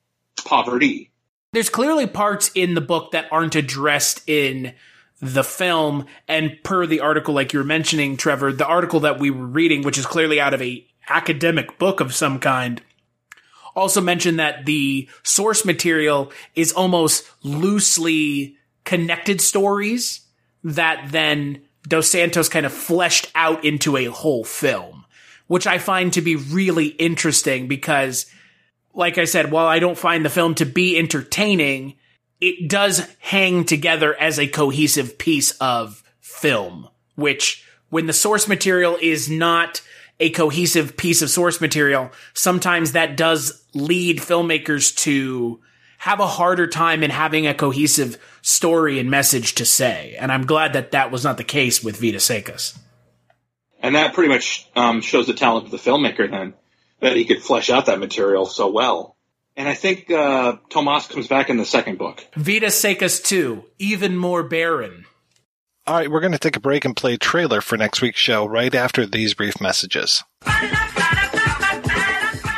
poverty. 0.44 1.10
There's 1.52 1.70
clearly 1.70 2.06
parts 2.06 2.50
in 2.54 2.74
the 2.74 2.80
book 2.80 3.12
that 3.12 3.26
aren't 3.32 3.54
addressed 3.54 4.28
in 4.28 4.74
the 5.20 5.44
film, 5.44 6.06
and 6.28 6.58
per 6.62 6.86
the 6.86 7.00
article, 7.00 7.34
like 7.34 7.52
you 7.54 7.58
were 7.58 7.64
mentioning, 7.64 8.18
Trevor, 8.18 8.52
the 8.52 8.66
article 8.66 9.00
that 9.00 9.18
we 9.18 9.30
were 9.30 9.46
reading, 9.46 9.82
which 9.82 9.96
is 9.96 10.04
clearly 10.04 10.38
out 10.38 10.52
of 10.52 10.60
a 10.60 10.86
academic 11.08 11.78
book 11.78 12.00
of 12.00 12.14
some 12.14 12.38
kind, 12.38 12.82
also 13.74 14.00
mentioned 14.00 14.38
that 14.38 14.66
the 14.66 15.08
source 15.22 15.64
material 15.64 16.32
is 16.54 16.72
almost 16.72 17.24
loosely 17.42 18.56
connected 18.84 19.40
stories 19.40 20.25
that 20.66 21.08
then 21.10 21.62
Dos 21.86 22.10
Santos 22.10 22.48
kind 22.48 22.66
of 22.66 22.72
fleshed 22.72 23.30
out 23.34 23.64
into 23.64 23.96
a 23.96 24.06
whole 24.06 24.44
film, 24.44 25.04
which 25.46 25.66
I 25.66 25.78
find 25.78 26.12
to 26.12 26.20
be 26.20 26.34
really 26.34 26.86
interesting 26.86 27.68
because, 27.68 28.26
like 28.92 29.16
I 29.16 29.24
said, 29.24 29.52
while 29.52 29.66
I 29.66 29.78
don't 29.78 29.96
find 29.96 30.24
the 30.24 30.30
film 30.30 30.56
to 30.56 30.66
be 30.66 30.98
entertaining, 30.98 31.94
it 32.40 32.68
does 32.68 33.08
hang 33.20 33.64
together 33.64 34.14
as 34.18 34.38
a 34.38 34.48
cohesive 34.48 35.18
piece 35.18 35.52
of 35.58 36.02
film, 36.20 36.88
which 37.14 37.64
when 37.88 38.06
the 38.06 38.12
source 38.12 38.48
material 38.48 38.98
is 39.00 39.30
not 39.30 39.80
a 40.18 40.30
cohesive 40.30 40.96
piece 40.96 41.22
of 41.22 41.30
source 41.30 41.60
material, 41.60 42.10
sometimes 42.34 42.92
that 42.92 43.16
does 43.16 43.64
lead 43.72 44.18
filmmakers 44.18 44.96
to 44.96 45.60
have 46.06 46.20
a 46.20 46.26
harder 46.28 46.68
time 46.68 47.02
in 47.02 47.10
having 47.10 47.48
a 47.48 47.52
cohesive 47.52 48.16
story 48.40 49.00
and 49.00 49.10
message 49.10 49.56
to 49.56 49.64
say. 49.64 50.14
And 50.20 50.30
I'm 50.30 50.46
glad 50.46 50.72
that 50.74 50.92
that 50.92 51.10
was 51.10 51.24
not 51.24 51.36
the 51.36 51.42
case 51.42 51.82
with 51.82 52.00
Vidas 52.00 52.24
Secas. 52.24 52.78
And 53.82 53.96
that 53.96 54.14
pretty 54.14 54.28
much 54.28 54.68
um, 54.76 55.00
shows 55.00 55.26
the 55.26 55.34
talent 55.34 55.64
of 55.64 55.72
the 55.72 55.78
filmmaker 55.78 56.30
then, 56.30 56.54
that 57.00 57.16
he 57.16 57.24
could 57.24 57.42
flesh 57.42 57.70
out 57.70 57.86
that 57.86 57.98
material 57.98 58.46
so 58.46 58.70
well. 58.70 59.16
And 59.56 59.68
I 59.68 59.74
think 59.74 60.08
uh, 60.08 60.58
Tomas 60.70 61.08
comes 61.08 61.26
back 61.26 61.50
in 61.50 61.56
the 61.56 61.64
second 61.64 61.98
book. 61.98 62.24
Vidas 62.36 62.80
Secas 62.80 63.20
2, 63.24 63.64
even 63.80 64.16
more 64.16 64.44
barren. 64.44 65.06
All 65.88 65.96
right, 65.96 66.08
we're 66.08 66.20
going 66.20 66.32
to 66.32 66.38
take 66.38 66.54
a 66.54 66.60
break 66.60 66.84
and 66.84 66.94
play 66.94 67.14
a 67.14 67.18
trailer 67.18 67.60
for 67.60 67.76
next 67.76 68.00
week's 68.00 68.20
show 68.20 68.46
right 68.46 68.72
after 68.76 69.06
these 69.06 69.34
brief 69.34 69.60
messages. 69.60 70.22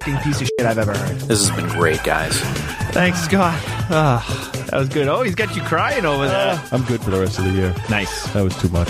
piece 0.00 0.40
of 0.40 0.46
shit 0.46 0.66
I've 0.66 0.78
ever 0.78 0.96
heard. 0.96 1.18
This 1.20 1.46
has 1.48 1.56
been 1.56 1.68
great, 1.78 2.02
guys. 2.02 2.38
Thanks, 2.92 3.20
Scott. 3.22 3.54
Ah, 3.92 4.50
that 4.70 4.78
was 4.78 4.88
good. 4.88 5.08
Oh, 5.08 5.22
he's 5.22 5.34
got 5.34 5.54
you 5.54 5.62
crying 5.62 6.04
over 6.04 6.26
there. 6.26 6.62
I'm 6.72 6.82
good 6.84 7.02
for 7.02 7.10
the 7.10 7.20
rest 7.20 7.38
of 7.38 7.44
the 7.44 7.50
year. 7.50 7.74
Nice. 7.90 8.32
That 8.32 8.42
was 8.42 8.56
too 8.60 8.68
much. 8.70 8.88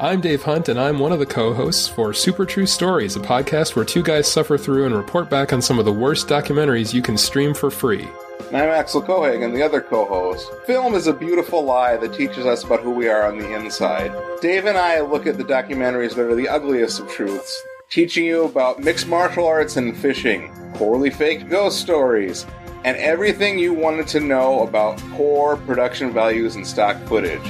I'm 0.00 0.20
Dave 0.20 0.42
Hunt, 0.42 0.68
and 0.68 0.78
I'm 0.78 0.98
one 0.98 1.12
of 1.12 1.18
the 1.18 1.26
co 1.26 1.54
hosts 1.54 1.88
for 1.88 2.12
Super 2.12 2.44
True 2.44 2.66
Stories, 2.66 3.16
a 3.16 3.20
podcast 3.20 3.74
where 3.74 3.84
two 3.84 4.02
guys 4.02 4.30
suffer 4.30 4.58
through 4.58 4.84
and 4.86 4.94
report 4.94 5.30
back 5.30 5.52
on 5.52 5.62
some 5.62 5.78
of 5.78 5.84
the 5.86 5.92
worst 5.92 6.28
documentaries 6.28 6.92
you 6.92 7.00
can 7.02 7.16
stream 7.16 7.54
for 7.54 7.70
free. 7.70 8.06
And 8.54 8.62
I'm 8.62 8.70
Axel 8.70 9.02
Kohagen, 9.02 9.52
the 9.52 9.64
other 9.64 9.80
co-host. 9.80 10.48
Film 10.64 10.94
is 10.94 11.08
a 11.08 11.12
beautiful 11.12 11.64
lie 11.64 11.96
that 11.96 12.14
teaches 12.14 12.46
us 12.46 12.62
about 12.62 12.82
who 12.82 12.92
we 12.92 13.08
are 13.08 13.26
on 13.26 13.36
the 13.36 13.52
inside. 13.52 14.14
Dave 14.40 14.66
and 14.66 14.78
I 14.78 15.00
look 15.00 15.26
at 15.26 15.38
the 15.38 15.42
documentaries 15.42 16.14
that 16.14 16.30
are 16.30 16.36
the 16.36 16.48
ugliest 16.48 17.00
of 17.00 17.10
truths, 17.10 17.60
teaching 17.90 18.24
you 18.24 18.44
about 18.44 18.78
mixed 18.78 19.08
martial 19.08 19.44
arts 19.44 19.76
and 19.76 19.96
fishing, 19.96 20.52
poorly 20.74 21.10
faked 21.10 21.50
ghost 21.50 21.80
stories, 21.80 22.46
and 22.84 22.96
everything 22.98 23.58
you 23.58 23.74
wanted 23.74 24.06
to 24.06 24.20
know 24.20 24.62
about 24.62 25.00
core 25.14 25.56
production 25.56 26.12
values 26.12 26.54
and 26.54 26.64
stock 26.64 26.96
footage. 27.08 27.42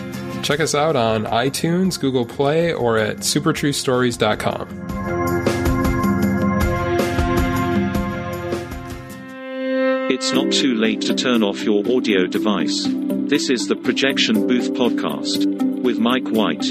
Check 0.42 0.60
us 0.60 0.74
out 0.74 0.96
on 0.96 1.26
iTunes, 1.26 2.00
Google 2.00 2.24
Play, 2.24 2.72
or 2.72 2.96
at 2.96 3.18
supertruestories.com. 3.18 5.43
It's 10.26 10.32
not 10.32 10.50
too 10.50 10.74
late 10.74 11.02
to 11.02 11.14
turn 11.14 11.42
off 11.42 11.62
your 11.62 11.80
audio 11.86 12.26
device. 12.26 12.86
This 12.88 13.50
is 13.50 13.68
the 13.68 13.76
Projection 13.76 14.46
Booth 14.46 14.72
Podcast 14.72 15.44
with 15.82 15.98
Mike 15.98 16.28
White. 16.28 16.64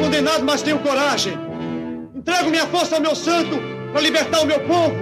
Condenado, 0.00 0.44
mas 0.46 0.62
tenho 0.62 0.78
coragem. 0.78 1.34
Entrego 2.14 2.48
minha 2.48 2.66
força 2.68 2.94
ao 2.94 3.02
meu 3.02 3.14
santo 3.14 3.60
para 3.92 4.00
libertar 4.00 4.40
o 4.40 4.46
meu 4.46 4.60
povo. 4.60 5.01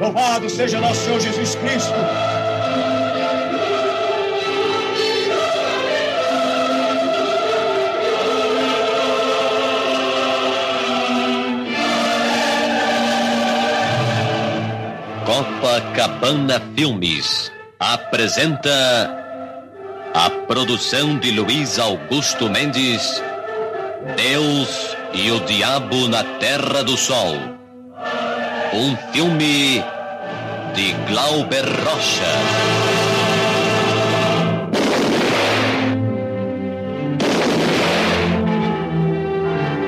Louvado 0.00 0.50
seja 0.50 0.78
nosso 0.78 1.00
Senhor 1.04 1.20
Jesus 1.20 1.54
Cristo. 1.54 1.94
Copacabana 15.24 16.60
Filmes 16.76 17.50
apresenta 17.80 18.70
a 20.12 20.28
produção 20.46 21.18
de 21.18 21.30
Luiz 21.30 21.78
Augusto 21.78 22.50
Mendes, 22.50 23.22
Deus 24.14 24.94
e 25.14 25.30
o 25.30 25.40
Diabo 25.40 26.06
na 26.08 26.22
Terra 26.38 26.84
do 26.84 26.98
Sol. 26.98 27.55
Um 28.72 28.96
filme 29.12 29.82
de 30.74 30.92
Glauber 31.08 31.64
Rocha. 31.84 32.24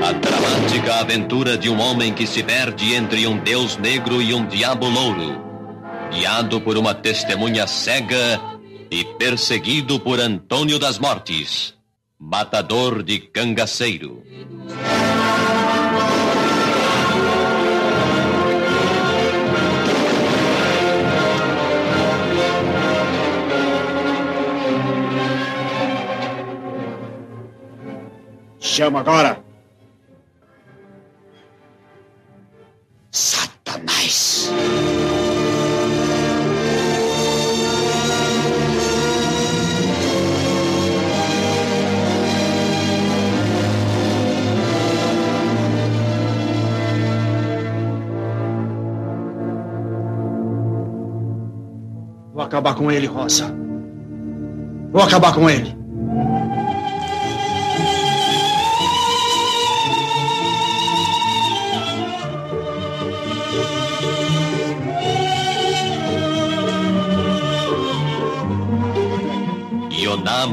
A 0.06 0.12
dramática 0.12 0.94
aventura 1.00 1.58
de 1.58 1.68
um 1.68 1.80
homem 1.80 2.14
que 2.14 2.26
se 2.26 2.42
perde 2.42 2.94
entre 2.94 3.26
um 3.26 3.38
deus 3.38 3.76
negro 3.76 4.22
e 4.22 4.32
um 4.32 4.46
diabo 4.46 4.88
louro, 4.88 5.40
guiado 6.10 6.60
por 6.60 6.78
uma 6.78 6.94
testemunha 6.94 7.66
cega 7.66 8.40
e 8.90 9.04
perseguido 9.04 10.00
por 10.00 10.18
Antônio 10.18 10.78
das 10.78 10.98
Mortes, 10.98 11.74
matador 12.18 13.02
de 13.02 13.18
cangaceiro. 13.18 14.22
Chama 28.68 29.00
agora. 29.00 29.42
Satanás. 33.10 34.52
Vou 52.34 52.42
acabar 52.42 52.74
com 52.74 52.92
ele, 52.92 53.06
Rosa. 53.06 53.50
Vou 54.92 55.02
acabar 55.02 55.34
com 55.34 55.48
ele. 55.48 55.77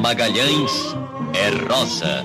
Magalhães 0.05 0.95
é 1.33 1.49
Rosa. 1.67 2.23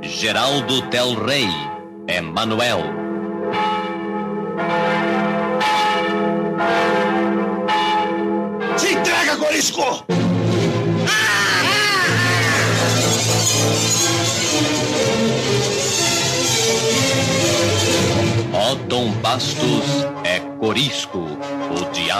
Geraldo 0.00 0.80
Del 0.88 1.14
Rey 1.26 1.50
é 2.06 2.22
Manuel. 2.22 3.03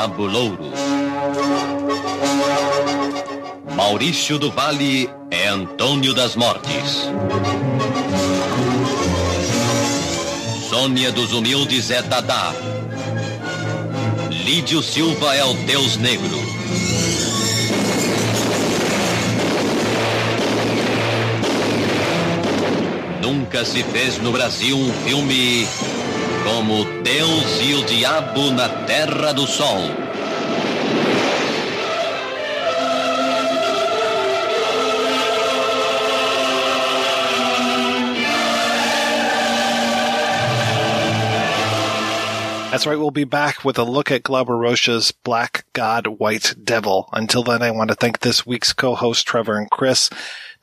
Louro. 0.07 0.71
Maurício 3.75 4.39
do 4.39 4.51
Vale 4.51 5.09
é 5.31 5.49
Antônio 5.49 6.13
das 6.13 6.37
Mortes. 6.37 7.09
Sônia 10.69 11.11
dos 11.11 11.33
Humildes 11.33 11.91
é 11.91 12.03
Dadá. 12.03 12.53
Lídio 14.31 14.83
Silva 14.83 15.35
é 15.35 15.45
o 15.45 15.55
Deus 15.55 15.97
Negro. 15.97 16.39
Nunca 23.23 23.65
se 23.65 23.83
fez 23.85 24.19
no 24.19 24.33
Brasil 24.33 24.77
um 24.77 24.93
filme 25.05 25.67
como 26.45 26.85
Deus 27.03 27.61
e 27.63 27.75
o 27.75 27.85
Diabo 27.85 28.51
na 28.51 28.69
Terra 28.85 29.33
do 29.33 29.47
Sol. 29.47 29.89
That's 42.71 42.87
right, 42.87 42.99
we'll 42.99 43.13
be 43.13 43.23
back 43.23 43.65
with 43.65 43.79
a 43.79 43.85
look 43.85 44.11
at 44.11 44.25
Glauber 44.25 44.59
Rocha's 44.59 45.13
Black 45.13 45.65
God, 45.75 46.19
White 46.19 46.57
Devil. 46.65 47.09
Until 47.13 47.45
then, 47.45 47.63
I 47.63 47.71
want 47.71 47.91
to 47.91 47.95
thank 47.95 48.19
this 48.19 48.45
week's 48.45 48.73
co-hosts, 48.73 49.23
Trevor 49.23 49.57
and 49.57 49.71
Chris. 49.71 50.11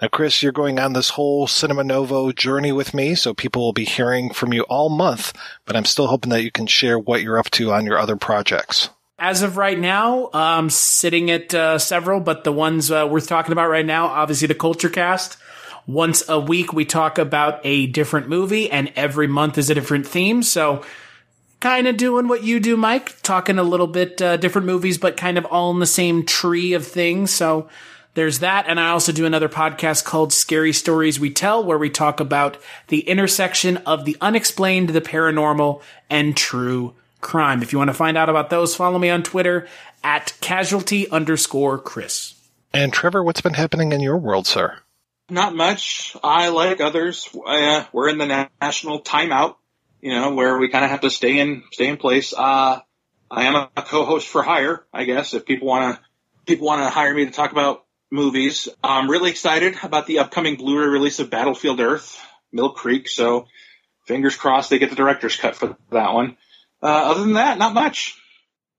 Now, 0.01 0.07
Chris, 0.07 0.41
you're 0.41 0.51
going 0.51 0.79
on 0.79 0.93
this 0.93 1.11
whole 1.11 1.45
Cinema 1.45 1.83
Novo 1.83 2.31
journey 2.31 2.71
with 2.71 2.91
me, 2.91 3.13
so 3.13 3.35
people 3.35 3.61
will 3.61 3.71
be 3.71 3.85
hearing 3.85 4.33
from 4.33 4.51
you 4.51 4.63
all 4.63 4.89
month, 4.89 5.31
but 5.65 5.75
I'm 5.75 5.85
still 5.85 6.07
hoping 6.07 6.31
that 6.31 6.41
you 6.41 6.49
can 6.49 6.65
share 6.65 6.97
what 6.97 7.21
you're 7.21 7.37
up 7.37 7.51
to 7.51 7.71
on 7.71 7.85
your 7.85 7.99
other 7.99 8.15
projects. 8.15 8.89
As 9.19 9.43
of 9.43 9.57
right 9.57 9.77
now, 9.77 10.31
um, 10.33 10.71
sitting 10.71 11.29
at 11.29 11.53
uh, 11.53 11.77
several, 11.77 12.19
but 12.19 12.43
the 12.43 12.51
ones 12.51 12.89
uh, 12.89 13.07
worth 13.07 13.27
talking 13.27 13.51
about 13.51 13.69
right 13.69 13.85
now, 13.85 14.07
obviously 14.07 14.47
the 14.47 14.55
Culture 14.55 14.89
Cast. 14.89 15.37
Once 15.85 16.27
a 16.27 16.39
week, 16.39 16.73
we 16.73 16.83
talk 16.83 17.19
about 17.19 17.59
a 17.63 17.85
different 17.85 18.27
movie, 18.27 18.71
and 18.71 18.91
every 18.95 19.27
month 19.27 19.59
is 19.59 19.69
a 19.69 19.75
different 19.75 20.07
theme. 20.07 20.41
So, 20.41 20.83
kind 21.59 21.85
of 21.85 21.97
doing 21.97 22.27
what 22.27 22.43
you 22.43 22.59
do, 22.59 22.75
Mike, 22.75 23.21
talking 23.21 23.59
a 23.59 23.63
little 23.63 23.85
bit 23.85 24.19
uh, 24.19 24.37
different 24.37 24.65
movies, 24.65 24.97
but 24.97 25.15
kind 25.15 25.37
of 25.37 25.45
all 25.45 25.69
in 25.69 25.79
the 25.79 25.85
same 25.85 26.25
tree 26.25 26.73
of 26.73 26.87
things. 26.87 27.29
So, 27.29 27.69
there's 28.13 28.39
that. 28.39 28.65
And 28.67 28.79
I 28.79 28.89
also 28.89 29.11
do 29.11 29.25
another 29.25 29.49
podcast 29.49 30.03
called 30.03 30.33
Scary 30.33 30.73
Stories 30.73 31.19
We 31.19 31.29
Tell, 31.29 31.63
where 31.63 31.77
we 31.77 31.89
talk 31.89 32.19
about 32.19 32.57
the 32.87 33.01
intersection 33.01 33.77
of 33.77 34.05
the 34.05 34.17
unexplained, 34.19 34.89
the 34.89 35.01
paranormal, 35.01 35.81
and 36.09 36.35
true 36.35 36.93
crime. 37.21 37.61
If 37.61 37.71
you 37.71 37.77
want 37.77 37.89
to 37.89 37.93
find 37.93 38.17
out 38.17 38.29
about 38.29 38.49
those, 38.49 38.75
follow 38.75 38.99
me 38.99 39.09
on 39.09 39.23
Twitter 39.23 39.67
at 40.03 40.33
casualty 40.41 41.09
underscore 41.09 41.77
Chris. 41.77 42.33
And 42.73 42.91
Trevor, 42.91 43.23
what's 43.23 43.41
been 43.41 43.53
happening 43.53 43.91
in 43.91 44.01
your 44.01 44.17
world, 44.17 44.47
sir? 44.47 44.77
Not 45.29 45.55
much. 45.55 46.15
I, 46.23 46.49
like 46.49 46.81
others, 46.81 47.29
uh, 47.45 47.85
we're 47.93 48.09
in 48.09 48.17
the 48.17 48.49
national 48.61 49.01
timeout, 49.01 49.55
you 50.01 50.11
know, 50.11 50.33
where 50.33 50.57
we 50.57 50.69
kind 50.69 50.83
of 50.83 50.91
have 50.91 51.01
to 51.01 51.09
stay 51.09 51.39
in, 51.39 51.63
stay 51.71 51.87
in 51.87 51.97
place. 51.97 52.33
Uh, 52.33 52.79
I 53.29 53.43
am 53.43 53.55
a, 53.55 53.69
a 53.77 53.81
co-host 53.81 54.27
for 54.27 54.43
hire, 54.43 54.85
I 54.93 55.05
guess, 55.05 55.33
if 55.33 55.45
people 55.45 55.67
want 55.67 55.95
to, 55.95 56.01
people 56.45 56.67
want 56.67 56.81
to 56.81 56.89
hire 56.89 57.13
me 57.13 57.25
to 57.25 57.31
talk 57.31 57.51
about 57.53 57.85
movies. 58.11 58.67
I'm 58.83 59.09
really 59.09 59.31
excited 59.31 59.77
about 59.81 60.05
the 60.05 60.19
upcoming 60.19 60.57
Blu-ray 60.57 60.87
release 60.87 61.19
of 61.19 61.29
Battlefield 61.29 61.79
Earth, 61.79 62.19
Mill 62.51 62.71
Creek. 62.71 63.07
So 63.07 63.47
fingers 64.05 64.35
crossed 64.35 64.69
they 64.69 64.79
get 64.79 64.89
the 64.89 64.95
director's 64.95 65.37
cut 65.37 65.55
for 65.55 65.77
that 65.91 66.13
one. 66.13 66.37
Uh, 66.83 67.11
other 67.11 67.21
than 67.21 67.33
that, 67.33 67.57
not 67.57 67.73
much. 67.73 68.17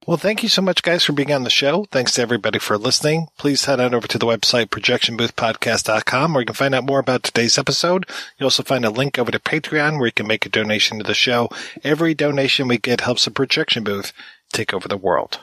Well, 0.07 0.17
thank 0.17 0.43
you 0.43 0.49
so 0.49 0.63
much, 0.63 0.83
guys, 0.83 1.05
for 1.05 1.13
being 1.13 1.33
on 1.33 1.45
the 1.45 1.51
show. 1.51 1.87
Thanks 1.93 2.15
to 2.15 2.23
everybody 2.23 2.59
for 2.59 2.77
listening. 2.77 3.29
Please 3.39 3.67
head 3.67 3.79
on 3.79 3.95
over 3.95 4.09
to 4.09 4.19
the 4.19 4.27
website, 4.27 4.67
projectionboothpodcast.com, 4.67 6.35
where 6.35 6.43
you 6.43 6.47
can 6.47 6.57
find 6.57 6.75
out 6.75 6.85
more 6.85 6.99
about 6.99 7.23
today's 7.23 7.57
episode. 7.57 8.07
You'll 8.37 8.49
also 8.49 8.65
find 8.65 8.85
a 8.85 8.91
link 8.91 9.17
over 9.17 9.31
to 9.31 9.39
Patreon, 9.39 9.99
where 9.99 10.07
you 10.07 10.13
can 10.13 10.27
make 10.27 10.45
a 10.45 10.49
donation 10.49 10.99
to 10.99 11.05
the 11.05 11.15
show. 11.15 11.51
Every 11.85 12.15
donation 12.15 12.67
we 12.67 12.79
get 12.79 13.03
helps 13.03 13.27
the 13.27 13.31
projection 13.31 13.85
booth 13.85 14.13
take 14.53 14.75
over 14.75 14.89
the 14.89 14.97
world. 14.97 15.39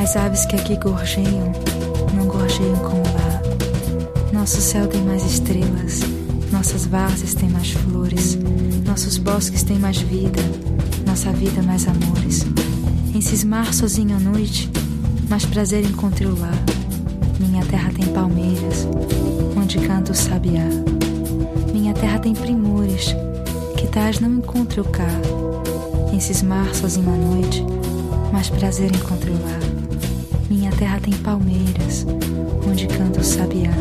As 0.00 0.16
aves 0.16 0.46
que 0.46 0.56
aqui 0.56 0.78
gorjeiam, 0.78 1.52
não 2.14 2.26
gorjeiam 2.26 2.74
como 2.76 3.02
lá. 3.02 3.42
Nosso 4.32 4.58
céu 4.58 4.88
tem 4.88 5.02
mais 5.02 5.22
estrelas, 5.26 6.00
nossas 6.50 6.86
várzeas 6.86 7.34
têm 7.34 7.50
mais 7.50 7.72
flores, 7.72 8.38
nossos 8.86 9.18
bosques 9.18 9.62
têm 9.62 9.78
mais 9.78 9.98
vida, 9.98 10.40
nossa 11.06 11.30
vida 11.32 11.62
mais 11.62 11.86
amores. 11.86 12.46
Em 13.14 13.20
cismar 13.20 13.74
sozinho 13.74 14.16
à 14.16 14.18
noite, 14.18 14.70
mais 15.28 15.44
prazer 15.44 15.84
encontrei 15.84 16.28
lá. 16.28 16.52
Minha 17.38 17.62
terra 17.66 17.92
tem 17.94 18.06
palmeiras, 18.06 18.88
onde 19.54 19.78
canta 19.86 20.12
o 20.12 20.14
sabiá. 20.14 20.64
Minha 21.74 21.92
terra 21.92 22.18
tem 22.18 22.32
primores, 22.32 23.14
que 23.76 23.86
tais 23.86 24.18
não 24.18 24.32
encontro 24.32 24.82
cá. 24.82 25.10
Em 26.10 26.18
cismar 26.18 26.74
sozinho 26.74 27.12
à 27.12 27.16
noite, 27.18 27.62
mais 28.32 28.48
prazer 28.48 28.90
encontrei 28.96 29.34
lá. 29.34 29.59
Tem 31.10 31.18
palmeiras, 31.22 32.06
onde 32.64 32.86
canta 32.86 33.18
o 33.18 33.24
sabiá. 33.24 33.72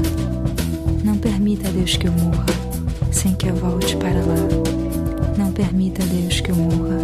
Não 1.03 1.15
permita, 1.15 1.69
Deus, 1.69 1.95
que 1.95 2.07
eu 2.07 2.11
morra, 2.11 2.47
sem 3.11 3.35
que 3.35 3.45
eu 3.45 3.55
volte 3.55 3.95
para 3.97 4.19
lá. 4.25 5.37
Não 5.37 5.51
permita, 5.51 6.03
Deus, 6.07 6.41
que 6.41 6.49
eu 6.49 6.55
morra, 6.55 6.97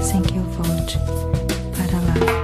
sem 0.00 0.22
que 0.22 0.36
eu 0.36 0.44
volte 0.44 0.96
para 1.76 1.98
lá. 1.98 2.43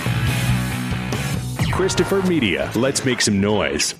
Christopher 1.81 2.21
Media, 2.27 2.71
let's 2.75 3.03
make 3.05 3.21
some 3.21 3.41
noise. 3.41 3.95